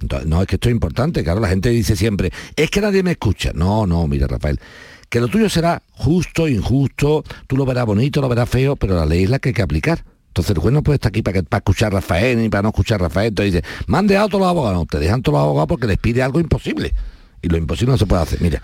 Entonces, 0.00 0.28
no, 0.28 0.42
es 0.42 0.48
que 0.48 0.56
esto 0.56 0.68
es 0.68 0.74
importante, 0.74 1.24
claro, 1.24 1.40
la 1.40 1.48
gente 1.48 1.70
dice 1.70 1.96
siempre, 1.96 2.30
es 2.54 2.70
que 2.70 2.80
nadie 2.80 3.02
me 3.02 3.12
escucha. 3.12 3.52
No, 3.54 3.86
no, 3.86 4.06
mira 4.06 4.26
Rafael, 4.26 4.60
que 5.08 5.20
lo 5.20 5.28
tuyo 5.28 5.48
será 5.48 5.82
justo, 5.92 6.48
injusto, 6.48 7.24
tú 7.46 7.56
lo 7.56 7.64
verás 7.64 7.86
bonito, 7.86 8.20
lo 8.20 8.28
verás 8.28 8.48
feo, 8.48 8.76
pero 8.76 8.94
la 8.94 9.06
ley 9.06 9.24
es 9.24 9.30
la 9.30 9.38
que 9.38 9.50
hay 9.50 9.54
que 9.54 9.62
aplicar. 9.62 10.04
Entonces 10.28 10.54
el 10.54 10.60
juez 10.60 10.74
no 10.74 10.82
puede 10.82 10.96
estar 10.96 11.08
aquí 11.08 11.22
para, 11.22 11.40
que, 11.40 11.42
para 11.44 11.60
escuchar 11.60 11.92
a 11.92 11.96
Rafael 11.96 12.36
ni 12.36 12.50
para 12.50 12.62
no 12.62 12.68
escuchar 12.68 13.00
a 13.00 13.04
Rafael. 13.04 13.28
Entonces 13.28 13.54
dice, 13.54 13.64
me 13.86 13.96
han 13.96 14.06
dejado 14.06 14.28
todos 14.28 14.40
los 14.42 14.50
abogados. 14.50 14.76
No, 14.76 14.84
te 14.84 14.98
dejan 14.98 15.22
todos 15.22 15.38
los 15.38 15.44
abogados 15.44 15.68
porque 15.68 15.86
les 15.86 15.96
pide 15.96 16.22
algo 16.22 16.40
imposible. 16.40 16.92
Y 17.40 17.48
lo 17.48 17.56
imposible 17.56 17.92
no 17.92 17.98
se 17.98 18.04
puede 18.04 18.22
hacer. 18.22 18.42
Mira, 18.42 18.60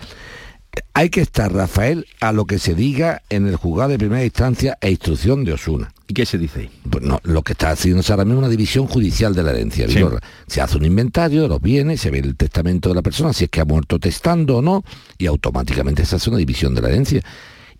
hay 0.95 1.11
que 1.11 1.21
estar, 1.21 1.53
Rafael, 1.53 2.07
a 2.21 2.33
lo 2.33 2.45
que 2.45 2.59
se 2.59 2.75
diga 2.75 3.23
en 3.31 3.47
el 3.47 3.57
juzgado 3.57 3.91
de 3.91 3.99
primera 3.99 4.25
instancia 4.25 4.77
e 4.81 4.91
instrucción 4.91 5.45
de 5.45 5.55
Osuna. 5.55 5.93
¿Y 6.07 6.15
qué 6.15 6.27
se 6.27 6.39
dice 6.39 6.61
ahí? 6.61 6.71
Pues 6.91 7.03
no, 7.03 7.21
lo 7.25 7.43
que 7.43 7.53
está 7.53 7.71
haciendo 7.71 8.03
ahora 8.09 8.25
mismo 8.25 8.41
es 8.41 8.45
una 8.45 8.51
división 8.51 8.87
judicial 8.87 9.35
de 9.35 9.43
la 9.43 9.51
herencia. 9.53 9.89
Sí. 9.89 10.01
Se 10.47 10.61
hace 10.61 10.77
un 10.77 10.85
inventario 10.85 11.43
de 11.43 11.49
los 11.49 11.61
bienes, 11.61 12.01
se 12.01 12.11
ve 12.11 12.19
el 12.19 12.37
testamento 12.37 12.91
de 12.91 12.95
la 12.95 13.03
persona, 13.03 13.33
si 13.33 13.45
es 13.45 13.51
que 13.51 13.61
ha 13.61 13.65
muerto 13.65 13.99
testando 13.99 14.59
o 14.59 14.63
no, 14.63 14.85
y 15.19 15.27
automáticamente 15.27 16.05
se 16.05 16.17
hace 16.17 16.29
una 16.29 16.39
división 16.39 16.75
de 16.75 16.83
la 16.83 16.89
herencia. 16.89 17.23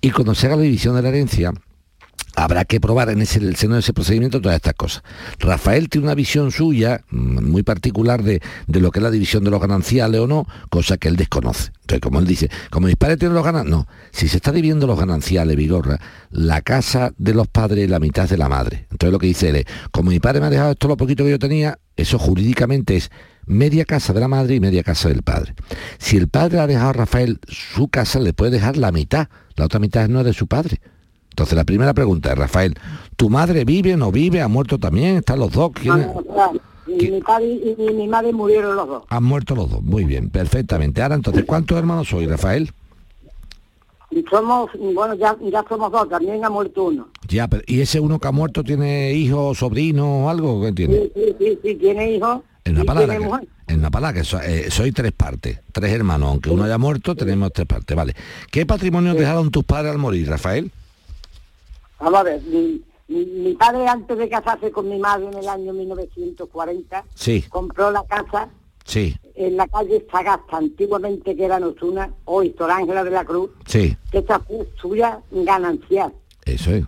Y 0.01 0.11
cuando 0.11 0.35
se 0.35 0.47
haga 0.47 0.57
la 0.57 0.63
división 0.63 0.97
de 0.97 1.03
la 1.03 1.09
herencia, 1.11 1.53
habrá 2.37 2.65
que 2.65 2.81
probar 2.81 3.11
en 3.11 3.23
ese, 3.23 3.39
el 3.39 3.57
seno 3.57 3.75
de 3.75 3.81
ese 3.81 3.93
procedimiento 3.93 4.41
todas 4.41 4.57
estas 4.57 4.75
cosas. 4.75 5.03
Rafael 5.39 5.89
tiene 5.89 6.07
una 6.07 6.15
visión 6.15 6.51
suya 6.51 7.05
mm, 7.11 7.45
muy 7.45 7.63
particular 7.63 8.23
de, 8.23 8.41
de 8.67 8.81
lo 8.81 8.91
que 8.91 8.99
es 8.99 9.03
la 9.03 9.11
división 9.11 9.45
de 9.45 9.51
los 9.51 9.61
gananciales 9.61 10.21
o 10.21 10.27
no, 10.27 10.47
cosa 10.71 10.97
que 10.97 11.09
él 11.09 11.17
desconoce. 11.17 11.73
Entonces, 11.83 12.01
como 12.01 12.21
él 12.21 12.27
dice, 12.27 12.51
como 12.71 12.87
mis 12.87 12.97
padres 12.97 13.19
tienen 13.19 13.35
los 13.35 13.45
gananciales, 13.45 13.79
no, 13.79 13.89
si 14.11 14.29
se 14.29 14.37
está 14.37 14.53
dividiendo 14.53 14.87
los 14.87 14.99
gananciales, 14.99 15.57
Vigorra, 15.57 16.01
la 16.31 16.63
casa 16.63 17.13
de 17.19 17.35
los 17.35 17.49
padres 17.49 17.85
es 17.85 17.91
la 17.91 17.99
mitad 17.99 18.29
de 18.29 18.37
la 18.37 18.49
madre. 18.49 18.87
Entonces 18.91 19.13
lo 19.13 19.19
que 19.19 19.27
dice 19.27 19.51
él 19.51 19.57
es, 19.57 19.65
como 19.91 20.11
mi 20.11 20.21
padre 20.21 20.41
me 20.41 20.47
ha 20.47 20.51
dejado 20.51 20.73
esto 20.73 20.89
lo 20.89 20.97
poquito 20.97 21.25
que 21.25 21.31
yo 21.31 21.39
tenía, 21.39 21.79
eso 21.97 22.19
jurídicamente 22.19 22.97
es 22.97 23.11
media 23.47 23.85
casa 23.85 24.13
de 24.13 24.21
la 24.21 24.29
madre 24.29 24.55
y 24.55 24.61
media 24.61 24.83
casa 24.83 25.09
del 25.09 25.23
padre. 25.23 25.55
Si 25.99 26.17
el 26.17 26.29
padre 26.29 26.61
ha 26.61 26.67
dejado 26.67 26.91
a 26.91 26.95
Rafael 26.95 27.41
su 27.49 27.89
casa, 27.89 28.21
le 28.21 28.33
puede 28.33 28.53
dejar 28.53 28.77
la 28.77 28.93
mitad, 28.93 29.29
la 29.57 29.67
otra 29.67 29.81
mitad 29.81 30.09
no 30.09 30.21
es 30.21 30.27
de 30.27 30.33
su 30.33 30.47
padre. 30.47 30.81
Entonces 31.33 31.57
la 31.57 31.65
primera 31.65 31.95
pregunta 31.95 32.31
es, 32.31 32.39
Rafael, 32.39 32.75
¿tu 33.17 33.31
madre 33.31 33.65
vive, 33.65 33.97
no 33.97 34.13
vive, 34.13 34.43
ha 34.43 34.49
muerto 34.49 34.79
también? 34.79 35.17
¿Están 35.17 35.39
los 35.39 35.51
dos? 35.51 35.73
Mi 36.87 37.21
padre 37.23 37.47
y, 37.47 37.93
mi 37.95 38.07
madre 38.07 38.33
murieron 38.35 38.77
los 38.77 38.87
dos. 38.87 39.05
Han 39.09 39.25
muerto 39.25 39.55
los 39.55 39.71
dos, 39.71 39.83
muy 39.83 40.05
bien, 40.05 40.29
perfectamente. 40.29 41.01
Ahora 41.03 41.15
entonces, 41.15 41.45
¿cuántos 41.47 41.79
hermanos 41.79 42.09
soy, 42.09 42.27
Rafael? 42.27 42.71
Y 44.11 44.23
somos, 44.31 44.69
bueno, 44.93 45.15
ya, 45.15 45.35
ya 45.51 45.65
somos 45.67 45.91
dos, 45.91 46.07
también 46.11 46.45
ha 46.45 46.51
muerto 46.51 46.85
uno. 46.85 47.09
Ya, 47.29 47.49
pero 47.49 47.63
¿y 47.67 47.81
ese 47.81 47.99
uno 47.99 48.19
que 48.19 48.29
ha 48.29 48.33
muerto 48.33 48.63
tiene 48.63 49.15
hijos, 49.15 49.57
sobrinos 49.57 50.07
o 50.07 50.29
algo? 50.29 50.61
¿Qué 50.63 50.73
tiene? 50.73 50.97
Sí, 50.97 51.13
sí, 51.15 51.35
sí, 51.39 51.59
sí, 51.63 51.75
tiene 51.77 52.13
hijos 52.13 52.41
En 52.67 52.75
una 52.77 52.85
palabra, 52.85 53.17
que, 53.17 53.25
en 53.69 53.79
una 53.79 53.91
palabra 53.91 54.21
que 54.21 54.25
so- 54.25 54.43
eh, 54.43 54.71
soy 54.71 54.93
tres 54.93 55.13
partes, 55.13 55.61
tres 55.73 55.93
hermanos, 55.93 56.29
aunque 56.29 56.51
uno 56.51 56.65
haya 56.65 56.77
muerto, 56.77 57.15
tenemos 57.15 57.55
tres 57.55 57.67
partes, 57.67 57.97
vale. 57.97 58.15
¿Qué 58.51 58.67
patrimonio 58.67 59.15
dejaron 59.15 59.51
tus 59.51 59.65
padres 59.65 59.93
al 59.93 59.99
morir, 59.99 60.29
Rafael? 60.29 60.71
Vamos 62.03 62.21
a 62.21 62.23
ver, 62.25 62.43
mi, 62.43 62.83
mi- 63.09 63.25
mi 63.27 63.55
padre 63.55 63.87
antes 63.87 64.19
de 64.19 64.29
casarse 64.29 64.71
con 64.73 64.89
mi 64.89 64.99
madre 64.99 65.27
en 65.29 65.35
el 65.39 65.49
año 65.49 65.73
1940, 65.73 67.05
Sí, 67.15 67.43
compró 67.49 67.91
la 67.93 68.03
casa 68.05 68.49
sí, 68.85 69.15
en 69.37 69.57
la 69.57 69.69
calle 69.69 70.05
Sagasta, 70.11 70.57
antiguamente 70.57 71.37
que 71.37 71.45
era 71.45 71.61
Nosuna, 71.61 72.13
hoy 72.25 72.55
Sor 72.59 72.71
Ángela 72.73 73.05
de 73.05 73.11
la 73.11 73.25
Cruz, 73.25 73.51
sí, 73.67 73.97
que 74.11 74.19
esta 74.19 74.41
fue 74.41 74.69
suya 74.81 75.21
ganancial. 75.31 76.13
eso 76.45 76.71
es. 76.73 76.85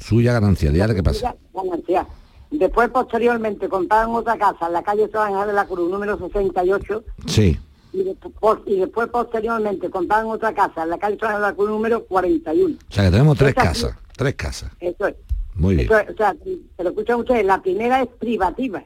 Suya 0.00 0.32
ganancial, 0.32 0.76
¿y 0.76 0.80
ahora 0.80 0.94
qué 0.94 1.02
pasa? 1.02 1.34
Ganancial. 1.54 2.06
Después, 2.50 2.88
posteriormente, 2.90 3.68
compraron 3.68 4.14
otra 4.14 4.36
casa 4.36 4.66
en 4.66 4.72
la 4.72 4.82
calle 4.82 5.08
Sor 5.10 5.22
Ángela 5.28 5.46
de 5.46 5.52
la 5.52 5.64
Cruz, 5.66 5.90
número 5.90 6.18
68, 6.18 7.04
Sí, 7.26 7.56
y, 7.92 8.02
después, 8.02 8.58
y 8.66 8.76
después, 8.80 9.08
posteriormente, 9.08 9.88
compraron 9.90 10.30
otra 10.32 10.52
casa 10.52 10.82
en 10.82 10.90
la 10.90 10.98
calle 10.98 11.16
Sor 11.18 11.28
Ángela 11.28 11.46
de 11.46 11.52
la 11.52 11.56
Cruz, 11.56 11.70
número 11.70 12.04
41. 12.04 12.76
o 12.76 12.92
sea 12.92 13.04
que 13.04 13.10
tenemos 13.10 13.38
tres 13.38 13.50
Esta 13.50 13.62
casas, 13.62 13.94
tres 14.16 14.34
casas. 14.34 14.70
Eso 14.80 15.06
es. 15.06 15.14
Muy 15.54 15.76
bien. 15.76 15.86
Eso- 15.90 16.12
o 16.12 16.16
sea, 16.16 16.34
se 16.76 16.82
lo 16.84 16.90
escuchan 16.90 17.20
ustedes, 17.20 17.44
la 17.44 17.60
primera 17.62 18.02
es 18.02 18.08
privativa. 18.18 18.82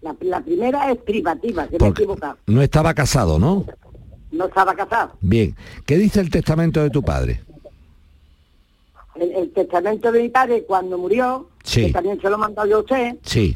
La, 0.00 0.14
la 0.20 0.40
primera 0.42 0.90
es 0.92 0.98
privativa, 0.98 1.66
que 1.66 1.78
me 1.78 1.86
he 1.86 1.90
equivocado. 1.90 2.36
no 2.46 2.60
estaba 2.62 2.92
casado, 2.92 3.38
¿no? 3.38 3.64
No 4.32 4.46
estaba 4.46 4.74
casado. 4.74 5.12
Bien. 5.20 5.56
¿Qué 5.86 5.96
dice 5.96 6.20
el 6.20 6.28
testamento 6.28 6.82
de 6.82 6.90
tu 6.90 7.02
padre? 7.02 7.40
El, 9.14 9.30
el 9.32 9.50
testamento 9.52 10.10
de 10.10 10.22
mi 10.22 10.28
padre 10.28 10.64
cuando 10.64 10.98
murió, 10.98 11.48
Sí. 11.62 11.86
que 11.86 11.92
también 11.92 12.20
se 12.20 12.28
lo 12.28 12.36
mandado 12.36 12.68
yo 12.68 12.76
a 12.78 12.80
usted, 12.80 13.16
Sí. 13.22 13.54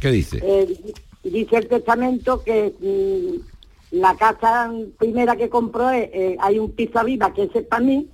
¿Qué 0.00 0.10
dice? 0.10 0.40
eh, 0.42 0.94
dice 1.22 1.56
el 1.56 1.68
testamento 1.68 2.42
que 2.42 2.74
mm, 2.80 3.96
la 3.98 4.16
casa 4.16 4.70
primera 4.98 5.36
que 5.36 5.48
compró 5.48 5.88
es, 5.90 6.10
eh, 6.12 6.36
hay 6.40 6.58
un 6.58 6.72
piso 6.72 6.98
arriba 6.98 7.32
que 7.32 7.44
ese 7.44 7.60
es 7.60 7.66
para 7.66 7.82
mí, 7.84 8.08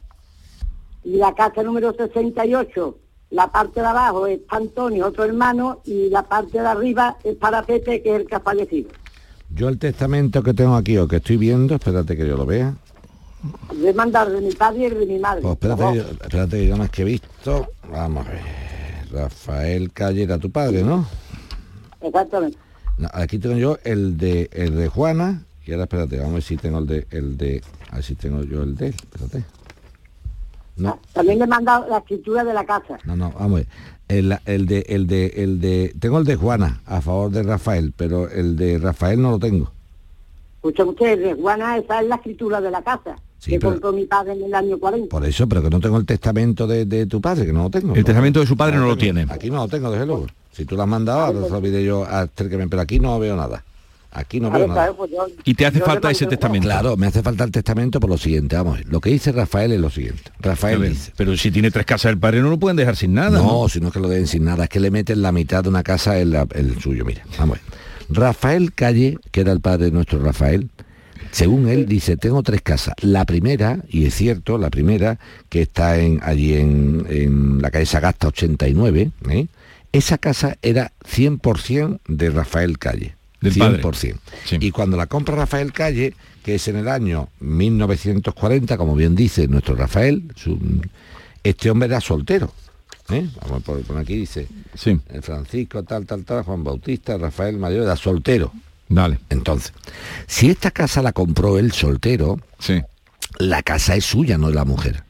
y 1.05 1.16
la 1.16 1.34
casa 1.34 1.62
número 1.62 1.92
68, 1.92 2.98
la 3.30 3.50
parte 3.50 3.80
de 3.80 3.86
abajo 3.86 4.26
es 4.26 4.38
para 4.40 4.62
Antonio, 4.62 5.07
otro 5.07 5.24
hermano, 5.24 5.80
y 5.84 6.09
la 6.11 6.22
parte 6.22 6.61
de 6.61 6.66
arriba 6.66 7.16
es 7.24 7.34
para 7.36 7.62
Pepe, 7.62 8.03
que 8.03 8.14
es 8.14 8.20
el 8.20 8.26
que 8.26 8.34
ha 8.34 8.40
fallecido. 8.40 8.90
Yo 9.55 9.68
el 9.68 9.78
testamento 9.78 10.42
que 10.42 10.55
tengo 10.55 10.74
aquí 10.76 10.96
o 10.98 11.07
que 11.09 11.16
estoy 11.16 11.36
viendo, 11.36 11.74
espérate 11.74 12.16
que 12.16 12.26
yo 12.26 12.36
lo 12.36 12.46
vea. 12.46 12.74
Le 13.76 13.90
he 13.90 13.94
mandado 13.94 14.30
de 14.30 14.40
mi 14.40 14.53
padre 14.53 14.86
y 14.86 14.90
de 14.90 15.07
mi 15.07 15.18
madre. 15.18 15.42
Pues 15.42 15.53
espérate, 15.55 15.96
yo- 15.96 16.03
espérate 16.03 16.57
que 16.59 16.68
yo 16.68 16.76
más 16.76 16.90
que 16.90 17.03
he 17.03 17.05
visto. 17.05 17.68
Vamos 17.90 18.26
a 18.26 18.30
ver. 18.30 18.40
Rafael 19.11 19.92
Calle 19.92 20.22
era 20.22 20.38
tu 20.38 20.50
padre, 20.50 20.82
¿no? 20.82 21.07
Exactamente. 22.00 22.57
No, 22.98 23.09
aquí 23.12 23.38
tengo 23.38 23.57
yo 23.57 23.78
el 23.84 24.16
de 24.16 24.48
el 24.53 24.76
de 24.76 24.88
Juana. 24.88 25.42
Y 25.66 25.72
ahora 25.72 25.84
espérate, 25.84 26.16
vamos 26.16 26.30
a 26.30 26.34
ver 26.34 26.42
si 26.42 26.57
tengo 26.57 26.78
el 26.78 26.86
de 26.86 27.07
el 27.11 27.36
de. 27.36 27.62
A 27.90 27.96
ver 27.96 28.05
si 28.05 28.14
tengo 28.14 28.42
yo 28.44 28.62
el 28.62 28.74
de 28.76 28.88
él. 28.88 28.94
Espérate. 28.94 29.44
No, 30.77 30.99
También 31.12 31.39
le 31.39 31.45
he 31.45 31.49
mandado 31.49 31.87
la 31.89 31.99
escritura 31.99 32.43
de 32.45 32.55
la 32.55 32.64
casa. 32.64 32.99
no, 33.05 33.14
no, 33.16 33.31
vamos 33.33 33.53
a 33.53 33.55
ver. 33.57 33.66
El, 34.09 34.37
el 34.47 34.66
de 34.66 34.85
el 34.89 35.07
de 35.07 35.27
el 35.37 35.61
de. 35.61 35.95
Tengo 35.99 36.18
el 36.18 36.25
de 36.25 36.37
Juana 36.37 36.81
a 36.87 37.01
favor 37.01 37.31
de 37.31 37.43
Rafael, 37.43 37.93
pero 37.97 38.29
el 38.31 38.57
de 38.57 38.79
Rafael 38.79 39.20
no 39.20 39.31
lo 39.33 39.39
tengo. 39.39 39.70
Escuchen 40.57 40.89
ustedes, 40.89 41.37
Juana, 41.41 41.77
esa 41.79 42.01
es 42.01 42.09
la 42.09 42.16
escritura 42.16 42.61
de 42.61 42.70
la 42.70 42.83
casa 42.83 43.16
Sí, 43.39 43.51
que 43.51 43.59
pero- 43.59 43.73
compró 43.73 43.93
mi 43.93 44.05
padre 44.05 44.33
en 44.35 44.45
el 44.45 44.55
año 44.55 44.79
40. 44.79 45.09
Por 45.09 45.25
eso, 45.25 45.49
pero 45.49 45.62
que 45.62 45.70
no 45.70 45.81
tengo 45.81 45.97
el 45.99 46.07
testamento 46.07 46.66
de, 46.66 46.85
de 46.85 47.07
tu 47.07 47.20
padre, 47.20 47.45
que 47.47 47.53
no 47.53 47.64
lo 47.64 47.70
tengo. 47.70 47.95
El 47.95 48.05
testamento 48.05 48.41
de 48.41 48.47
su 48.47 48.57
padre 48.57 48.77
no 48.77 48.87
lo 48.87 48.97
tiene. 48.97 49.27
Aquí 49.29 49.51
no 49.51 49.57
lo 49.57 49.68
tengo, 49.68 49.91
desde 49.91 50.07
luego. 50.07 50.27
Si 50.53 50.64
tú 50.64 50.77
lo 50.77 50.83
has 50.83 50.89
mandado, 50.89 51.20
ahora 51.20 51.41
lo 51.41 51.47
olvidé 51.57 51.83
yo 51.85 52.05
acérqueme, 52.05 52.68
pero 52.68 52.83
aquí 52.83 52.99
no 53.01 53.18
veo 53.18 53.35
nada. 53.37 53.64
Aquí 54.14 54.40
no 54.40 54.50
veo 54.50 54.66
Claro, 54.66 54.68
nada. 54.68 54.82
claro, 54.82 54.96
pues 54.96 55.10
yo- 55.10 55.26
Y 55.44 55.54
te 55.54 55.64
hace 55.66 55.80
falta 55.80 56.10
ese 56.10 56.26
testamento. 56.26 56.66
Claro, 56.68 56.96
me 56.98 57.06
hace 57.06 57.22
falta 57.22 57.44
el 57.44 57.50
testamento 57.50 57.98
por 57.98 58.10
lo 58.10 58.18
siguiente, 58.18 58.56
vamos. 58.56 58.74
a 58.74 58.78
ver. 58.78 58.88
Lo 58.88 59.00
que 59.00 59.10
dice 59.10 59.32
Rafael 59.32 59.72
es 59.72 59.80
lo 59.80 59.88
siguiente. 59.90 60.22
Rafael 60.40 60.78
ver, 60.78 60.90
dice. 60.90 61.12
pero 61.16 61.36
si 61.36 61.50
tiene 61.50 61.70
tres 61.70 61.86
casas 61.86 62.12
el 62.12 62.18
padre 62.18 62.40
no 62.42 62.50
lo 62.50 62.58
pueden 62.58 62.76
dejar 62.76 62.96
sin 62.96 63.14
nada. 63.14 63.38
No, 63.38 63.68
si 63.70 63.80
no 63.80 63.88
es 63.88 63.92
que 63.94 64.00
lo 64.00 64.08
den 64.08 64.26
sin 64.26 64.44
nada, 64.44 64.64
es 64.64 64.68
que 64.70 64.80
le 64.80 64.90
meten 64.90 65.22
la 65.22 65.32
mitad 65.32 65.62
de 65.62 65.70
una 65.70 65.82
casa 65.82 66.18
en 66.20 66.30
la- 66.32 66.46
el 66.54 66.78
suyo. 66.80 67.04
Mira, 67.06 67.24
vamos 67.38 67.58
a 67.58 67.60
ver. 67.62 67.72
Rafael 68.10 68.74
Calle, 68.74 69.18
que 69.30 69.40
era 69.40 69.52
el 69.52 69.60
padre 69.60 69.86
de 69.86 69.92
nuestro 69.92 70.22
Rafael, 70.22 70.68
según 71.30 71.66
él 71.68 71.86
dice, 71.86 72.18
tengo 72.18 72.42
tres 72.42 72.60
casas. 72.60 72.94
La 73.00 73.24
primera, 73.24 73.78
y 73.88 74.04
es 74.04 74.14
cierto, 74.14 74.58
la 74.58 74.68
primera, 74.68 75.18
que 75.48 75.62
está 75.62 75.98
en, 75.98 76.20
allí 76.22 76.52
en, 76.54 77.06
en 77.08 77.62
la 77.62 77.70
calle 77.70 77.86
Sagasta 77.86 78.28
89, 78.28 79.10
¿eh? 79.30 79.46
esa 79.92 80.18
casa 80.18 80.58
era 80.60 80.92
100% 81.08 82.00
de 82.08 82.28
Rafael 82.28 82.78
Calle. 82.78 83.14
Del 83.43 83.55
padre. 83.55 83.82
100%. 83.82 84.18
Y 84.61 84.70
cuando 84.70 84.97
la 84.97 85.07
compra 85.07 85.34
Rafael 85.36 85.72
Calle, 85.72 86.14
que 86.43 86.55
es 86.55 86.66
en 86.68 86.76
el 86.76 86.88
año 86.88 87.28
1940, 87.40 88.76
como 88.76 88.95
bien 88.95 89.14
dice 89.14 89.47
nuestro 89.49 89.74
Rafael, 89.74 90.24
su- 90.34 90.59
este 91.43 91.70
hombre 91.70 91.88
era 91.88 92.01
soltero. 92.01 92.53
¿eh? 93.11 93.28
Vamos 93.43 93.62
a 93.62 93.64
poner 93.82 94.03
aquí, 94.03 94.16
dice 94.16 94.47
Sí. 94.74 94.99
eh, 95.11 95.20
Francisco, 95.22 95.82
tal, 95.82 96.07
tal, 96.07 96.24
tal, 96.24 96.43
Juan 96.45 96.64
Bautista, 96.64 97.18
Rafael 97.18 97.59
Mayor, 97.59 97.82
era 97.82 97.97
soltero. 97.97 98.53
Dale. 98.88 99.18
Entonces, 99.30 99.72
si 100.26 100.51
esta 100.51 100.70
casa 100.70 101.03
la 101.03 101.12
compró 101.12 101.59
él 101.59 101.72
soltero, 101.72 102.38
la 103.38 103.62
casa 103.62 103.97
es 103.97 104.05
suya, 104.05 104.38
no 104.38 104.49
de 104.49 104.55
la 104.55 104.64
mujer. 104.64 105.03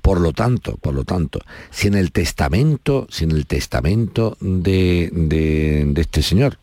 Por 0.00 0.20
lo 0.20 0.32
tanto, 0.32 0.76
por 0.76 0.94
lo 0.94 1.04
tanto, 1.04 1.40
si 1.70 1.88
en 1.88 1.94
el 1.94 2.12
testamento, 2.12 3.06
si 3.10 3.24
en 3.24 3.32
el 3.32 3.46
testamento 3.46 4.36
de, 4.40 5.10
de- 5.12 5.84
de 5.88 6.00
este 6.00 6.22
señor 6.22 6.58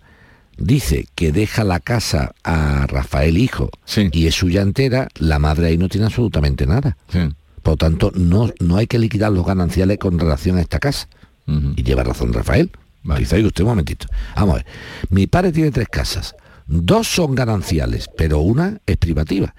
dice 0.57 1.07
que 1.15 1.31
deja 1.31 1.63
la 1.63 1.79
casa 1.79 2.33
a 2.43 2.85
Rafael 2.87 3.37
hijo 3.37 3.69
y 4.11 4.27
es 4.27 4.35
suya 4.35 4.61
entera, 4.61 5.07
la 5.19 5.39
madre 5.39 5.67
ahí 5.67 5.77
no 5.77 5.89
tiene 5.89 6.05
absolutamente 6.07 6.65
nada. 6.65 6.97
Por 7.61 7.73
lo 7.73 7.77
tanto, 7.77 8.11
no, 8.15 8.51
no 8.59 8.77
hay 8.77 8.87
que 8.87 8.99
liquidar 8.99 9.31
los 9.31 9.45
gananciales 9.45 9.97
con 9.97 10.19
relación 10.19 10.57
a 10.57 10.61
esta 10.61 10.79
casa. 10.79 11.07
Y 11.75 11.83
lleva 11.83 12.03
razón 12.03 12.31
Rafael. 12.33 12.71
Dice, 13.17 13.35
"Oiga 13.35 13.47
usted 13.47 13.63
un 13.63 13.69
momentito. 13.69 14.07
Vamos 14.35 14.53
a 14.53 14.55
ver. 14.57 14.65
Mi 15.09 15.27
padre 15.27 15.51
tiene 15.51 15.71
tres 15.71 15.89
casas. 15.89 16.35
Dos 16.67 17.07
son 17.07 17.35
gananciales, 17.35 18.09
pero 18.17 18.39
una 18.39 18.79
es 18.85 18.95
privativa. 18.97 19.53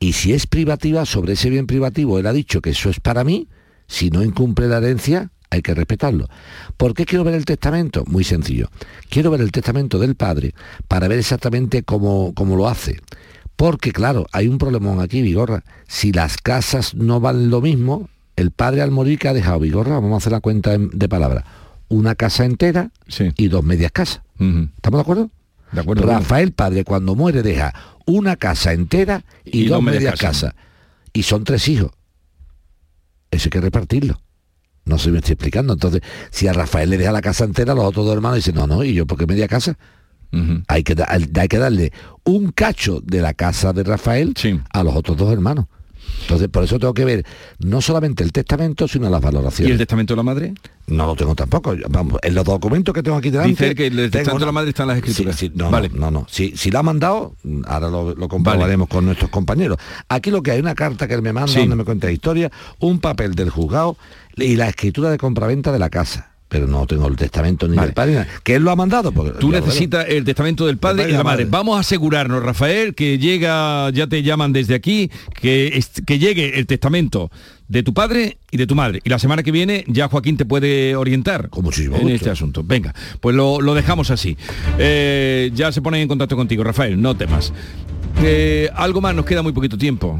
Y 0.00 0.12
si 0.14 0.32
es 0.32 0.46
privativa, 0.48 1.06
sobre 1.06 1.34
ese 1.34 1.48
bien 1.50 1.66
privativo, 1.68 2.18
él 2.18 2.26
ha 2.26 2.32
dicho 2.32 2.60
que 2.60 2.70
eso 2.70 2.90
es 2.90 2.98
para 2.98 3.22
mí, 3.22 3.46
si 3.86 4.10
no 4.10 4.24
incumple 4.24 4.66
la 4.66 4.78
herencia, 4.78 5.30
hay 5.50 5.62
que 5.62 5.74
respetarlo. 5.74 6.28
¿Por 6.76 6.94
qué 6.94 7.06
quiero 7.06 7.24
ver 7.24 7.34
el 7.34 7.44
testamento? 7.44 8.04
Muy 8.06 8.24
sencillo. 8.24 8.68
Quiero 9.08 9.30
ver 9.30 9.40
el 9.40 9.52
testamento 9.52 9.98
del 9.98 10.14
padre 10.14 10.54
para 10.88 11.08
ver 11.08 11.18
exactamente 11.18 11.82
cómo, 11.82 12.32
cómo 12.34 12.56
lo 12.56 12.68
hace. 12.68 13.00
Porque 13.56 13.92
claro, 13.92 14.26
hay 14.32 14.46
un 14.46 14.58
problemón 14.58 15.00
aquí, 15.00 15.20
Vigorra. 15.22 15.64
Si 15.88 16.12
las 16.12 16.36
casas 16.36 16.94
no 16.94 17.18
valen 17.20 17.50
lo 17.50 17.60
mismo, 17.60 18.08
el 18.36 18.50
padre 18.52 18.82
al 18.82 18.90
morir 18.92 19.18
que 19.18 19.28
ha 19.28 19.32
dejado 19.34 19.58
Vigorra, 19.60 19.94
vamos 19.94 20.12
a 20.12 20.16
hacer 20.18 20.32
la 20.32 20.40
cuenta 20.40 20.74
en- 20.74 20.90
de 20.90 21.08
palabras, 21.08 21.44
una 21.88 22.14
casa 22.14 22.44
entera 22.44 22.90
y 23.36 23.48
dos 23.48 23.64
medias 23.64 23.90
casas. 23.90 24.20
¿Estamos 24.76 24.98
de 24.98 25.02
acuerdo? 25.02 25.30
De 25.72 25.80
acuerdo. 25.80 26.06
Rafael 26.06 26.52
padre 26.52 26.84
cuando 26.84 27.14
muere 27.16 27.42
deja 27.42 27.74
una 28.06 28.36
casa 28.36 28.72
entera 28.72 29.24
y, 29.44 29.64
dos, 29.66 29.82
medias 29.82 30.14
casas. 30.20 30.54
Y 31.12 31.24
son 31.24 31.42
tres 31.44 31.66
hijos. 31.68 31.90
Eso 33.30 33.46
hay 33.46 33.50
que 33.50 33.60
repartirlo. 33.60 34.20
No 34.88 34.98
sé 34.98 35.04
si 35.04 35.10
me 35.10 35.18
estoy 35.18 35.34
explicando. 35.34 35.74
Entonces, 35.74 36.00
si 36.30 36.48
a 36.48 36.52
Rafael 36.52 36.90
le 36.90 36.98
deja 36.98 37.12
la 37.12 37.20
casa 37.22 37.44
entera, 37.44 37.74
los 37.74 37.84
otros 37.84 38.06
dos 38.06 38.14
hermanos 38.14 38.36
dicen, 38.36 38.54
no, 38.54 38.66
no, 38.66 38.82
¿y 38.84 38.94
yo 38.94 39.06
por 39.06 39.18
qué 39.18 39.26
media 39.26 39.46
casa? 39.48 39.76
hay, 40.66 40.82
que, 40.82 40.94
hay 41.08 41.48
que 41.48 41.58
darle 41.58 41.90
un 42.24 42.52
cacho 42.52 43.00
de 43.02 43.22
la 43.22 43.32
casa 43.32 43.72
de 43.72 43.82
Rafael 43.82 44.34
a 44.70 44.82
los 44.82 44.94
otros 44.94 45.16
dos 45.16 45.32
hermanos. 45.32 45.66
Entonces, 46.22 46.48
por 46.48 46.64
eso 46.64 46.78
tengo 46.78 46.94
que 46.94 47.04
ver 47.04 47.24
no 47.60 47.80
solamente 47.80 48.24
el 48.24 48.32
testamento, 48.32 48.88
sino 48.88 49.08
las 49.08 49.20
valoraciones. 49.20 49.68
¿Y 49.68 49.72
el 49.72 49.78
testamento 49.78 50.14
de 50.14 50.16
la 50.16 50.22
madre? 50.22 50.54
No 50.86 51.06
lo 51.06 51.14
tengo 51.16 51.34
tampoco. 51.34 51.74
Vamos, 51.88 52.18
en 52.22 52.34
los 52.34 52.44
documentos 52.44 52.94
que 52.94 53.02
tengo 53.02 53.16
aquí 53.18 53.30
delante... 53.30 53.50
Dice 53.50 53.74
que 53.74 53.86
el 53.86 54.10
testamento 54.10 54.40
de 54.40 54.46
la 54.46 54.52
madre 54.52 54.70
está 54.70 54.82
en 54.82 54.88
las 54.88 54.96
escrituras. 54.98 55.36
Sí, 55.36 55.46
sí, 55.48 55.52
no, 55.54 55.70
Vale. 55.70 55.90
no, 55.90 56.10
no, 56.10 56.10
no. 56.10 56.26
Si, 56.28 56.56
si 56.56 56.70
la 56.70 56.80
ha 56.80 56.82
mandado, 56.82 57.34
ahora 57.66 57.88
lo, 57.88 58.14
lo 58.14 58.28
comprobaremos 58.28 58.88
con 58.88 59.04
nuestros 59.04 59.30
compañeros. 59.30 59.78
Aquí 60.08 60.30
lo 60.30 60.42
que 60.42 60.50
hay 60.50 60.60
una 60.60 60.74
carta 60.74 61.06
que 61.06 61.14
él 61.14 61.22
me 61.22 61.32
manda 61.32 61.52
Sí. 61.52 61.60
donde 61.60 61.76
me 61.76 61.84
cuenta 61.84 62.06
la 62.06 62.12
historia, 62.12 62.50
un 62.80 63.00
papel 63.00 63.34
del 63.34 63.50
juzgado 63.50 63.96
y 64.40 64.56
la 64.56 64.68
escritura 64.68 65.10
de 65.10 65.18
compraventa 65.18 65.72
de 65.72 65.78
la 65.78 65.90
casa. 65.90 66.32
Pero 66.50 66.66
no 66.66 66.86
tengo 66.86 67.06
el 67.08 67.16
testamento 67.16 67.68
ni 67.68 67.76
del 67.76 67.92
padre, 67.92 68.26
que 68.42 68.54
él 68.54 68.62
lo 68.62 68.70
ha 68.70 68.76
mandado. 68.76 69.12
Porque, 69.12 69.38
Tú 69.38 69.50
necesitas 69.50 70.06
el 70.08 70.24
testamento 70.24 70.66
del 70.66 70.78
padre 70.78 71.02
padre 71.02 71.12
y 71.12 71.16
la 71.18 71.22
madre. 71.22 71.44
madre. 71.44 71.50
Vamos 71.50 71.76
a 71.76 71.80
asegurarnos, 71.80 72.42
Rafael, 72.42 72.94
que 72.94 73.18
llega, 73.18 73.90
ya 73.90 74.06
te 74.06 74.22
llaman 74.22 74.54
desde 74.54 74.74
aquí, 74.74 75.10
que, 75.38 75.84
que 76.06 76.18
llegue 76.18 76.58
el 76.58 76.66
testamento 76.66 77.30
de 77.68 77.82
tu 77.82 77.92
padre 77.92 78.38
y 78.50 78.56
de 78.56 78.66
tu 78.66 78.74
madre. 78.74 79.02
Y 79.04 79.10
la 79.10 79.18
semana 79.18 79.42
que 79.42 79.52
viene 79.52 79.84
ya 79.88 80.08
Joaquín 80.08 80.38
te 80.38 80.46
puede 80.46 80.96
orientar 80.96 81.50
en 81.54 81.62
gusto. 81.62 82.08
este 82.08 82.30
asunto. 82.30 82.62
Venga, 82.64 82.94
pues 83.20 83.36
lo, 83.36 83.60
lo 83.60 83.74
dejamos 83.74 84.10
así. 84.10 84.38
Eh, 84.78 85.50
ya 85.54 85.70
se 85.70 85.82
ponen 85.82 86.00
en 86.00 86.08
contacto 86.08 86.34
contigo, 86.34 86.64
Rafael, 86.64 86.98
no 86.98 87.14
temas. 87.14 87.52
Eh, 88.22 88.70
algo 88.74 89.02
más, 89.02 89.14
nos 89.14 89.26
queda 89.26 89.42
muy 89.42 89.52
poquito 89.52 89.76
tiempo. 89.76 90.18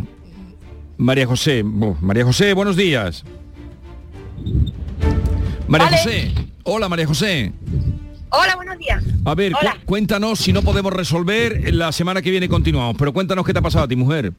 María 0.98 1.26
José, 1.26 1.64
María 1.64 2.24
José, 2.26 2.52
buenos 2.52 2.76
días. 2.76 3.24
María 5.66 5.86
Vale. 5.86 5.98
José, 5.98 6.32
hola 6.64 6.88
María 6.88 7.06
José. 7.06 7.52
Hola, 8.30 8.56
buenos 8.56 8.78
días. 8.78 9.02
A 9.24 9.34
ver, 9.34 9.52
cu- 9.52 9.58
cuéntanos 9.86 10.38
si 10.38 10.52
no 10.52 10.62
podemos 10.62 10.92
resolver, 10.92 11.72
la 11.74 11.92
semana 11.92 12.20
que 12.22 12.30
viene 12.30 12.48
continuamos, 12.48 12.96
pero 12.98 13.12
cuéntanos 13.12 13.44
qué 13.46 13.52
te 13.52 13.58
ha 13.58 13.62
pasado 13.62 13.84
a 13.84 13.88
ti, 13.88 13.96
mujer. 13.96 14.32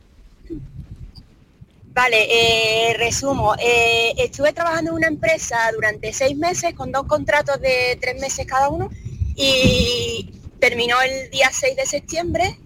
Vale, 1.93 2.27
eh, 2.91 2.93
resumo. 2.97 3.55
Eh, 3.59 4.13
estuve 4.17 4.53
trabajando 4.53 4.91
en 4.91 4.97
una 4.97 5.07
empresa 5.07 5.57
durante 5.73 6.13
seis 6.13 6.37
meses 6.37 6.73
con 6.75 6.91
dos 6.91 7.05
contratos 7.07 7.59
de 7.61 7.97
tres 7.99 8.21
meses 8.21 8.45
cada 8.45 8.69
uno 8.69 8.89
y 9.35 10.31
terminó 10.59 11.01
el 11.01 11.29
día 11.31 11.49
6 11.51 11.75
de 11.75 11.85
septiembre 11.85 12.57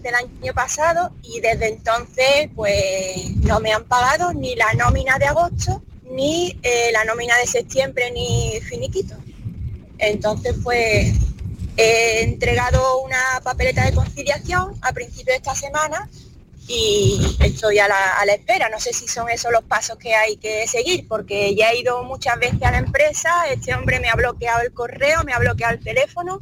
del 0.00 0.14
año 0.14 0.52
pasado 0.54 1.12
y 1.22 1.40
desde 1.40 1.68
entonces 1.68 2.50
pues 2.54 3.36
no 3.36 3.60
me 3.60 3.72
han 3.72 3.84
pagado 3.84 4.32
ni 4.34 4.56
la 4.56 4.72
nómina 4.74 5.18
de 5.18 5.26
agosto 5.26 5.82
ni 6.12 6.56
eh, 6.62 6.90
la 6.92 7.04
nómina 7.04 7.36
de 7.38 7.46
septiembre 7.46 8.10
ni 8.10 8.60
finiquito. 8.60 9.16
Entonces 9.98 10.54
pues 10.62 11.14
he 11.76 12.22
entregado 12.22 13.00
una 13.00 13.40
papeleta 13.42 13.84
de 13.84 13.94
conciliación 13.94 14.74
a 14.82 14.92
principio 14.92 15.32
de 15.32 15.38
esta 15.38 15.54
semana 15.54 16.08
y 16.68 17.36
estoy 17.40 17.78
a 17.78 17.88
la, 17.88 18.32
espera. 18.34 18.68
No 18.68 18.78
sé 18.78 18.92
si 18.92 19.08
son 19.08 19.28
esos 19.28 19.52
los 19.52 19.64
pasos 19.64 19.96
que 19.96 20.14
hay 20.14 20.36
que 20.36 20.66
seguir, 20.66 21.06
porque 21.08 21.54
ya 21.54 21.70
he 21.70 21.80
ido 21.80 22.02
muchas 22.04 22.38
veces 22.38 22.62
a 22.62 22.70
la 22.70 22.78
empresa, 22.78 23.30
este 23.50 23.74
hombre 23.74 24.00
me 24.00 24.08
ha 24.08 24.14
bloqueado 24.14 24.62
el 24.62 24.72
correo, 24.72 25.24
me 25.24 25.32
ha 25.32 25.38
bloqueado 25.38 25.74
el 25.74 25.80
teléfono, 25.80 26.40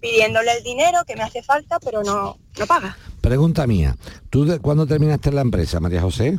pidiéndole 0.00 0.52
el 0.52 0.62
dinero 0.62 0.98
que 1.06 1.16
me 1.16 1.22
hace 1.22 1.42
falta, 1.42 1.78
pero 1.80 2.02
no, 2.02 2.38
no 2.58 2.66
paga. 2.66 2.96
Pregunta 3.20 3.66
mía, 3.66 3.96
¿tú 4.30 4.44
de, 4.44 4.58
cuándo 4.58 4.86
terminaste 4.86 5.30
en 5.30 5.36
la 5.36 5.42
empresa, 5.42 5.80
María 5.80 6.02
José? 6.02 6.38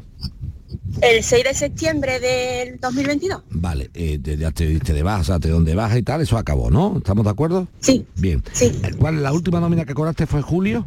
El 1.01 1.23
6 1.23 1.43
de 1.43 1.53
septiembre 1.53 2.19
del 2.19 2.79
2022. 2.79 3.43
Vale, 3.51 3.89
eh, 3.93 4.19
ya 4.21 4.51
te 4.51 4.65
diste 4.67 4.93
de 4.93 5.03
baja, 5.03 5.39
de 5.39 5.49
dónde 5.49 5.75
baja 5.75 5.97
y 5.97 6.03
tal, 6.03 6.21
eso 6.21 6.37
acabó, 6.37 6.69
¿no? 6.69 6.97
¿Estamos 6.97 7.23
de 7.23 7.31
acuerdo? 7.31 7.67
Sí. 7.79 8.05
Bien. 8.15 8.43
Sí. 8.51 8.71
¿Cuál, 8.97 9.23
la 9.23 9.31
última 9.31 9.59
nómina 9.59 9.85
que 9.85 9.93
cobraste 9.93 10.25
fue 10.27 10.41
julio? 10.41 10.85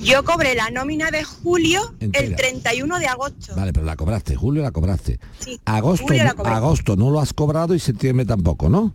Yo 0.00 0.24
cobré 0.24 0.54
la 0.54 0.70
nómina 0.70 1.10
de 1.10 1.24
julio 1.24 1.94
el 2.00 2.06
Entera. 2.06 2.36
31 2.36 2.98
de 2.98 3.06
agosto. 3.06 3.54
Vale, 3.56 3.72
pero 3.72 3.84
la 3.84 3.96
cobraste, 3.96 4.36
julio 4.36 4.62
la 4.62 4.70
cobraste. 4.70 5.18
Sí, 5.40 5.60
Agosto, 5.64 6.06
julio 6.06 6.24
la 6.24 6.30
agosto 6.30 6.96
no 6.96 7.10
lo 7.10 7.20
has 7.20 7.32
cobrado 7.32 7.74
y 7.74 7.78
septiembre 7.78 8.24
tampoco, 8.24 8.68
¿no? 8.68 8.94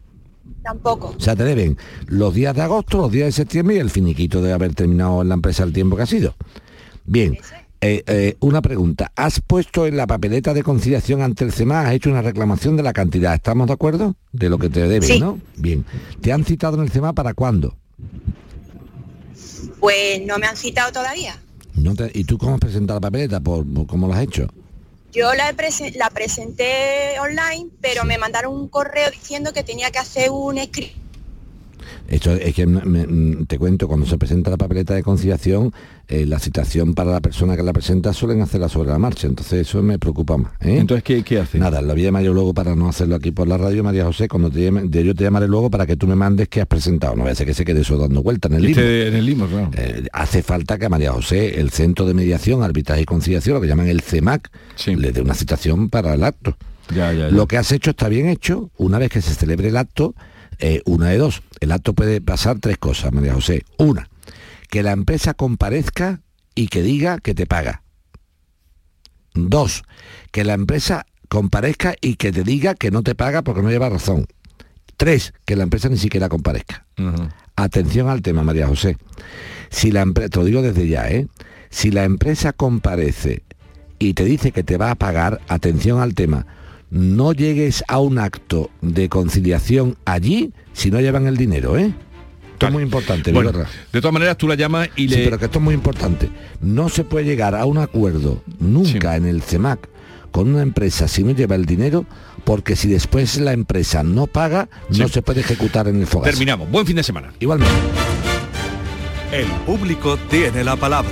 Tampoco. 0.63 1.13
O 1.17 1.19
sea, 1.19 1.35
te 1.35 1.43
deben 1.43 1.77
los 2.07 2.33
días 2.33 2.55
de 2.55 2.61
agosto, 2.61 2.97
los 2.97 3.11
días 3.11 3.27
de 3.27 3.31
septiembre 3.33 3.75
y 3.75 3.79
el 3.79 3.89
finiquito 3.89 4.41
de 4.41 4.53
haber 4.53 4.73
terminado 4.73 5.21
en 5.21 5.29
la 5.29 5.35
empresa 5.35 5.63
el 5.63 5.73
tiempo 5.73 5.97
que 5.97 6.03
ha 6.03 6.07
sido. 6.07 6.35
Bien, 7.05 7.37
eh, 7.83 8.03
eh, 8.07 8.37
una 8.39 8.61
pregunta. 8.61 9.11
¿Has 9.15 9.39
puesto 9.41 9.85
en 9.85 9.97
la 9.97 10.07
papeleta 10.07 10.53
de 10.53 10.63
conciliación 10.63 11.21
ante 11.21 11.43
el 11.43 11.51
CEMA, 11.51 11.81
has 11.87 11.93
hecho 11.93 12.09
una 12.09 12.21
reclamación 12.21 12.77
de 12.77 12.83
la 12.83 12.93
cantidad? 12.93 13.33
¿Estamos 13.33 13.67
de 13.67 13.73
acuerdo? 13.73 14.15
De 14.31 14.49
lo 14.49 14.57
que 14.57 14.69
te 14.69 14.81
deben, 14.87 15.03
Sí. 15.03 15.19
¿no? 15.19 15.39
Bien. 15.57 15.85
¿Te 16.21 16.31
han 16.31 16.45
citado 16.45 16.77
en 16.77 16.83
el 16.83 16.89
CEMA 16.91 17.13
para 17.13 17.33
cuándo? 17.33 17.75
Pues 19.79 20.21
no 20.25 20.37
me 20.37 20.47
han 20.47 20.55
citado 20.57 20.91
todavía. 20.91 21.35
No 21.75 21.95
te- 21.95 22.11
¿Y 22.13 22.23
tú 22.23 22.37
cómo 22.37 22.53
has 22.55 22.59
presentado 22.59 22.97
la 22.99 23.01
papeleta? 23.01 23.39
¿Por, 23.39 23.65
por 23.71 23.87
cómo 23.87 24.07
lo 24.07 24.13
has 24.13 24.21
hecho? 24.23 24.47
Yo 25.11 25.33
la, 25.33 25.49
he 25.49 25.55
presen- 25.55 25.95
la 25.97 26.09
presenté 26.09 27.19
online, 27.19 27.69
pero 27.81 28.03
me 28.03 28.17
mandaron 28.17 28.53
un 28.55 28.67
correo 28.67 29.11
diciendo 29.11 29.53
que 29.53 29.63
tenía 29.63 29.91
que 29.91 29.99
hacer 29.99 30.29
un 30.31 30.57
escrito. 30.57 30.93
Esto 32.13 32.31
es 32.33 32.53
que 32.53 32.65
me- 32.67 32.85
me- 32.85 33.45
te 33.45 33.57
cuento, 33.57 33.87
cuando 33.87 34.05
se 34.05 34.17
presenta 34.17 34.51
la 34.51 34.57
papeleta 34.57 34.93
de 34.93 35.01
conciliación, 35.03 35.73
eh, 36.07 36.25
la 36.25 36.37
citación 36.37 36.93
para 36.93 37.11
la 37.11 37.21
persona 37.21 37.55
que 37.55 37.63
la 37.63 37.73
presenta 37.73 38.13
suelen 38.13 38.41
hacerla 38.41 38.69
sobre 38.69 38.89
la 38.91 38.99
marcha, 38.99 39.25
entonces 39.25 39.67
eso 39.67 39.81
me 39.81 39.97
preocupa 39.97 40.37
más. 40.37 40.51
¿eh? 40.61 40.77
Entonces, 40.79 41.03
¿qué, 41.03 41.23
qué 41.23 41.39
hace? 41.39 41.57
Nada, 41.57 41.81
lo 41.81 41.93
voy 41.93 42.01
a 42.03 42.05
llamar 42.05 42.23
yo 42.23 42.33
luego 42.33 42.53
para 42.53 42.75
no 42.75 42.87
hacerlo 42.87 43.15
aquí 43.15 43.31
por 43.31 43.47
la 43.47 43.57
radio, 43.57 43.83
María 43.83 44.05
José, 44.05 44.27
cuando 44.27 44.51
te 44.51 44.61
llame, 44.63 44.83
yo 44.89 45.15
te 45.15 45.23
llamaré 45.23 45.47
luego 45.47 45.71
para 45.71 45.85
que 45.87 45.95
tú 45.95 46.05
me 46.07 46.15
mandes 46.15 46.49
qué 46.49 46.61
has 46.61 46.67
presentado, 46.67 47.15
no 47.15 47.23
vaya 47.23 47.31
a 47.33 47.35
ser 47.35 47.47
que 47.47 47.53
se 47.53 47.65
quede 47.65 47.81
eso 47.81 47.97
dando 47.97 48.21
vuelta 48.21 48.47
en 48.47 48.55
el 48.55 48.65
esté 48.65 49.07
en 49.07 49.15
el 49.15 49.25
limo, 49.25 49.47
claro. 49.47 49.71
Eh, 49.75 50.05
hace 50.13 50.43
falta 50.43 50.77
que 50.77 50.85
a 50.85 50.89
María 50.89 51.11
José, 51.13 51.59
el 51.59 51.71
Centro 51.71 52.05
de 52.05 52.13
Mediación, 52.13 52.61
Arbitraje 52.63 53.01
y 53.01 53.05
Conciliación, 53.05 53.55
lo 53.55 53.61
que 53.61 53.67
llaman 53.67 53.87
el 53.87 54.01
CEMAC, 54.01 54.51
le 55.01 55.11
dé 55.13 55.21
una 55.21 55.33
citación 55.33 55.89
para 55.89 56.13
el 56.13 56.23
acto. 56.23 56.55
Ya, 56.93 57.11
ya, 57.13 57.19
ya. 57.21 57.29
Lo 57.29 57.47
que 57.47 57.57
has 57.57 57.71
hecho 57.71 57.91
está 57.91 58.09
bien 58.09 58.27
hecho. 58.27 58.69
Una 58.77 58.99
vez 58.99 59.09
que 59.09 59.21
se 59.21 59.33
celebre 59.33 59.69
el 59.69 59.77
acto, 59.77 60.13
eh, 60.59 60.81
una 60.85 61.09
de 61.09 61.17
dos. 61.17 61.41
El 61.59 61.71
acto 61.71 61.93
puede 61.93 62.21
pasar 62.21 62.59
tres 62.59 62.77
cosas, 62.77 63.11
María 63.11 63.33
José. 63.33 63.63
Una, 63.77 64.09
que 64.69 64.83
la 64.83 64.91
empresa 64.91 65.33
comparezca 65.33 66.21
y 66.55 66.67
que 66.67 66.81
diga 66.81 67.19
que 67.19 67.33
te 67.33 67.45
paga. 67.45 67.83
Dos, 69.33 69.83
que 70.31 70.43
la 70.43 70.53
empresa 70.53 71.05
comparezca 71.27 71.95
y 72.01 72.15
que 72.15 72.31
te 72.31 72.43
diga 72.43 72.75
que 72.75 72.91
no 72.91 73.01
te 73.01 73.15
paga 73.15 73.41
porque 73.41 73.61
no 73.61 73.69
lleva 73.69 73.89
razón. 73.89 74.27
Tres, 74.97 75.33
que 75.45 75.55
la 75.55 75.63
empresa 75.63 75.89
ni 75.89 75.97
siquiera 75.97 76.29
comparezca. 76.29 76.85
Atención 77.55 78.09
al 78.09 78.21
tema, 78.21 78.43
María 78.43 78.67
José. 78.67 78.97
Si 79.69 79.91
la 79.91 80.01
empresa, 80.01 80.29
te 80.29 80.39
lo 80.39 80.45
digo 80.45 80.61
desde 80.61 80.87
ya, 80.87 81.09
¿eh? 81.09 81.27
Si 81.71 81.89
la 81.89 82.03
empresa 82.03 82.53
comparece 82.53 83.41
y 83.97 84.13
te 84.13 84.25
dice 84.25 84.51
que 84.51 84.63
te 84.63 84.77
va 84.77 84.91
a 84.91 84.95
pagar, 84.95 85.41
atención 85.47 85.99
al 85.99 86.13
tema, 86.13 86.45
no 86.93 87.33
llegues 87.33 87.83
a 87.87 87.99
un 87.99 88.19
acto 88.19 88.69
de 88.81 89.09
conciliación 89.09 89.97
allí 90.05 90.53
si 90.73 90.91
no 90.91 91.01
llevan 91.01 91.25
el 91.25 91.37
dinero, 91.37 91.75
¿eh? 91.75 91.91
Esto 92.53 92.67
es 92.67 92.71
muy 92.71 92.83
importante, 92.83 93.31
Bueno, 93.31 93.51
de 93.51 93.99
todas 93.99 94.13
maneras 94.13 94.37
tú 94.37 94.47
la 94.47 94.53
llamas 94.53 94.87
y 94.95 95.09
Sí, 95.09 95.15
le... 95.15 95.23
pero 95.25 95.39
que 95.39 95.45
esto 95.45 95.57
es 95.57 95.63
muy 95.65 95.73
importante. 95.73 96.29
No 96.61 96.87
se 96.89 97.03
puede 97.03 97.25
llegar 97.25 97.55
a 97.55 97.65
un 97.65 97.79
acuerdo 97.79 98.43
nunca 98.59 99.15
en 99.15 99.25
el 99.25 99.41
CEMAC 99.41 99.89
con 100.31 100.49
una 100.53 100.61
empresa 100.61 101.07
si 101.07 101.23
no 101.23 101.31
lleva 101.31 101.55
el 101.55 101.65
dinero, 101.65 102.05
porque 102.43 102.75
si 102.75 102.87
después 102.87 103.37
la 103.37 103.53
empresa 103.53 104.03
no 104.03 104.27
paga, 104.27 104.69
no 104.89 105.07
se 105.07 105.23
puede 105.23 105.41
ejecutar 105.41 105.87
en 105.87 105.99
el 105.99 106.07
FOGAS. 106.07 106.29
Terminamos. 106.29 106.69
Buen 106.69 106.85
fin 106.85 106.95
de 106.95 107.03
semana. 107.03 107.33
Igualmente. 107.39 107.73
El 109.31 109.47
público 109.65 110.17
tiene 110.29 110.63
la 110.63 110.75
palabra. 110.75 111.11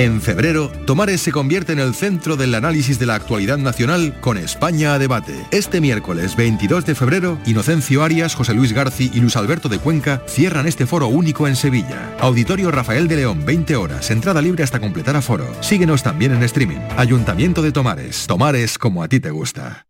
En 0.00 0.22
febrero, 0.22 0.72
Tomares 0.86 1.20
se 1.20 1.30
convierte 1.30 1.74
en 1.74 1.78
el 1.78 1.94
centro 1.94 2.38
del 2.38 2.54
análisis 2.54 2.98
de 2.98 3.04
la 3.04 3.16
actualidad 3.16 3.58
nacional 3.58 4.18
con 4.22 4.38
España 4.38 4.94
a 4.94 4.98
debate. 4.98 5.34
Este 5.50 5.82
miércoles 5.82 6.36
22 6.36 6.86
de 6.86 6.94
febrero, 6.94 7.38
Inocencio 7.44 8.02
Arias, 8.02 8.34
José 8.34 8.54
Luis 8.54 8.72
Garci 8.72 9.10
y 9.12 9.20
Luis 9.20 9.36
Alberto 9.36 9.68
de 9.68 9.78
Cuenca 9.78 10.22
cierran 10.26 10.66
este 10.66 10.86
foro 10.86 11.08
único 11.08 11.46
en 11.46 11.54
Sevilla. 11.54 12.16
Auditorio 12.18 12.70
Rafael 12.70 13.08
de 13.08 13.16
León, 13.16 13.44
20 13.44 13.76
horas, 13.76 14.10
entrada 14.10 14.40
libre 14.40 14.64
hasta 14.64 14.80
completar 14.80 15.16
aforo. 15.16 15.46
Síguenos 15.60 16.02
también 16.02 16.32
en 16.32 16.44
streaming. 16.44 16.80
Ayuntamiento 16.96 17.60
de 17.60 17.70
Tomares. 17.70 18.26
Tomares 18.26 18.78
como 18.78 19.02
a 19.02 19.08
ti 19.08 19.20
te 19.20 19.30
gusta. 19.30 19.89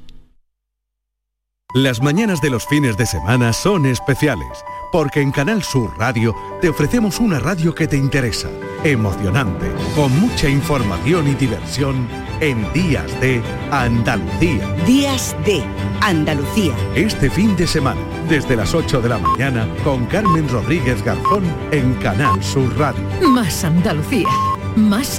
Las 1.75 2.01
mañanas 2.01 2.41
de 2.41 2.49
los 2.49 2.65
fines 2.65 2.97
de 2.97 3.05
semana 3.05 3.53
son 3.53 3.85
especiales, 3.85 4.65
porque 4.91 5.21
en 5.21 5.31
Canal 5.31 5.61
Sur 5.61 5.91
Radio 5.99 6.35
te 6.61 6.69
ofrecemos 6.69 7.19
una 7.19 7.39
radio 7.39 7.75
que 7.75 7.87
te 7.87 7.95
interesa, 7.95 8.49
emocionante, 8.83 9.71
con 9.95 10.19
mucha 10.19 10.49
información 10.49 11.27
y 11.27 11.35
diversión 11.35 12.07
en 12.39 12.73
Días 12.73 13.07
de 13.21 13.43
Andalucía. 13.69 14.67
Días 14.87 15.35
de 15.45 15.63
Andalucía. 16.01 16.73
Este 16.95 17.29
fin 17.29 17.55
de 17.55 17.67
semana, 17.67 18.01
desde 18.27 18.55
las 18.55 18.73
8 18.73 18.99
de 19.01 19.09
la 19.09 19.19
mañana, 19.19 19.67
con 19.83 20.07
Carmen 20.07 20.49
Rodríguez 20.49 21.03
Garzón 21.03 21.43
en 21.69 21.93
Canal 22.01 22.43
Sur 22.43 22.75
Radio. 22.79 23.03
Más 23.29 23.63
Andalucía. 23.63 24.27
Más 24.75 25.07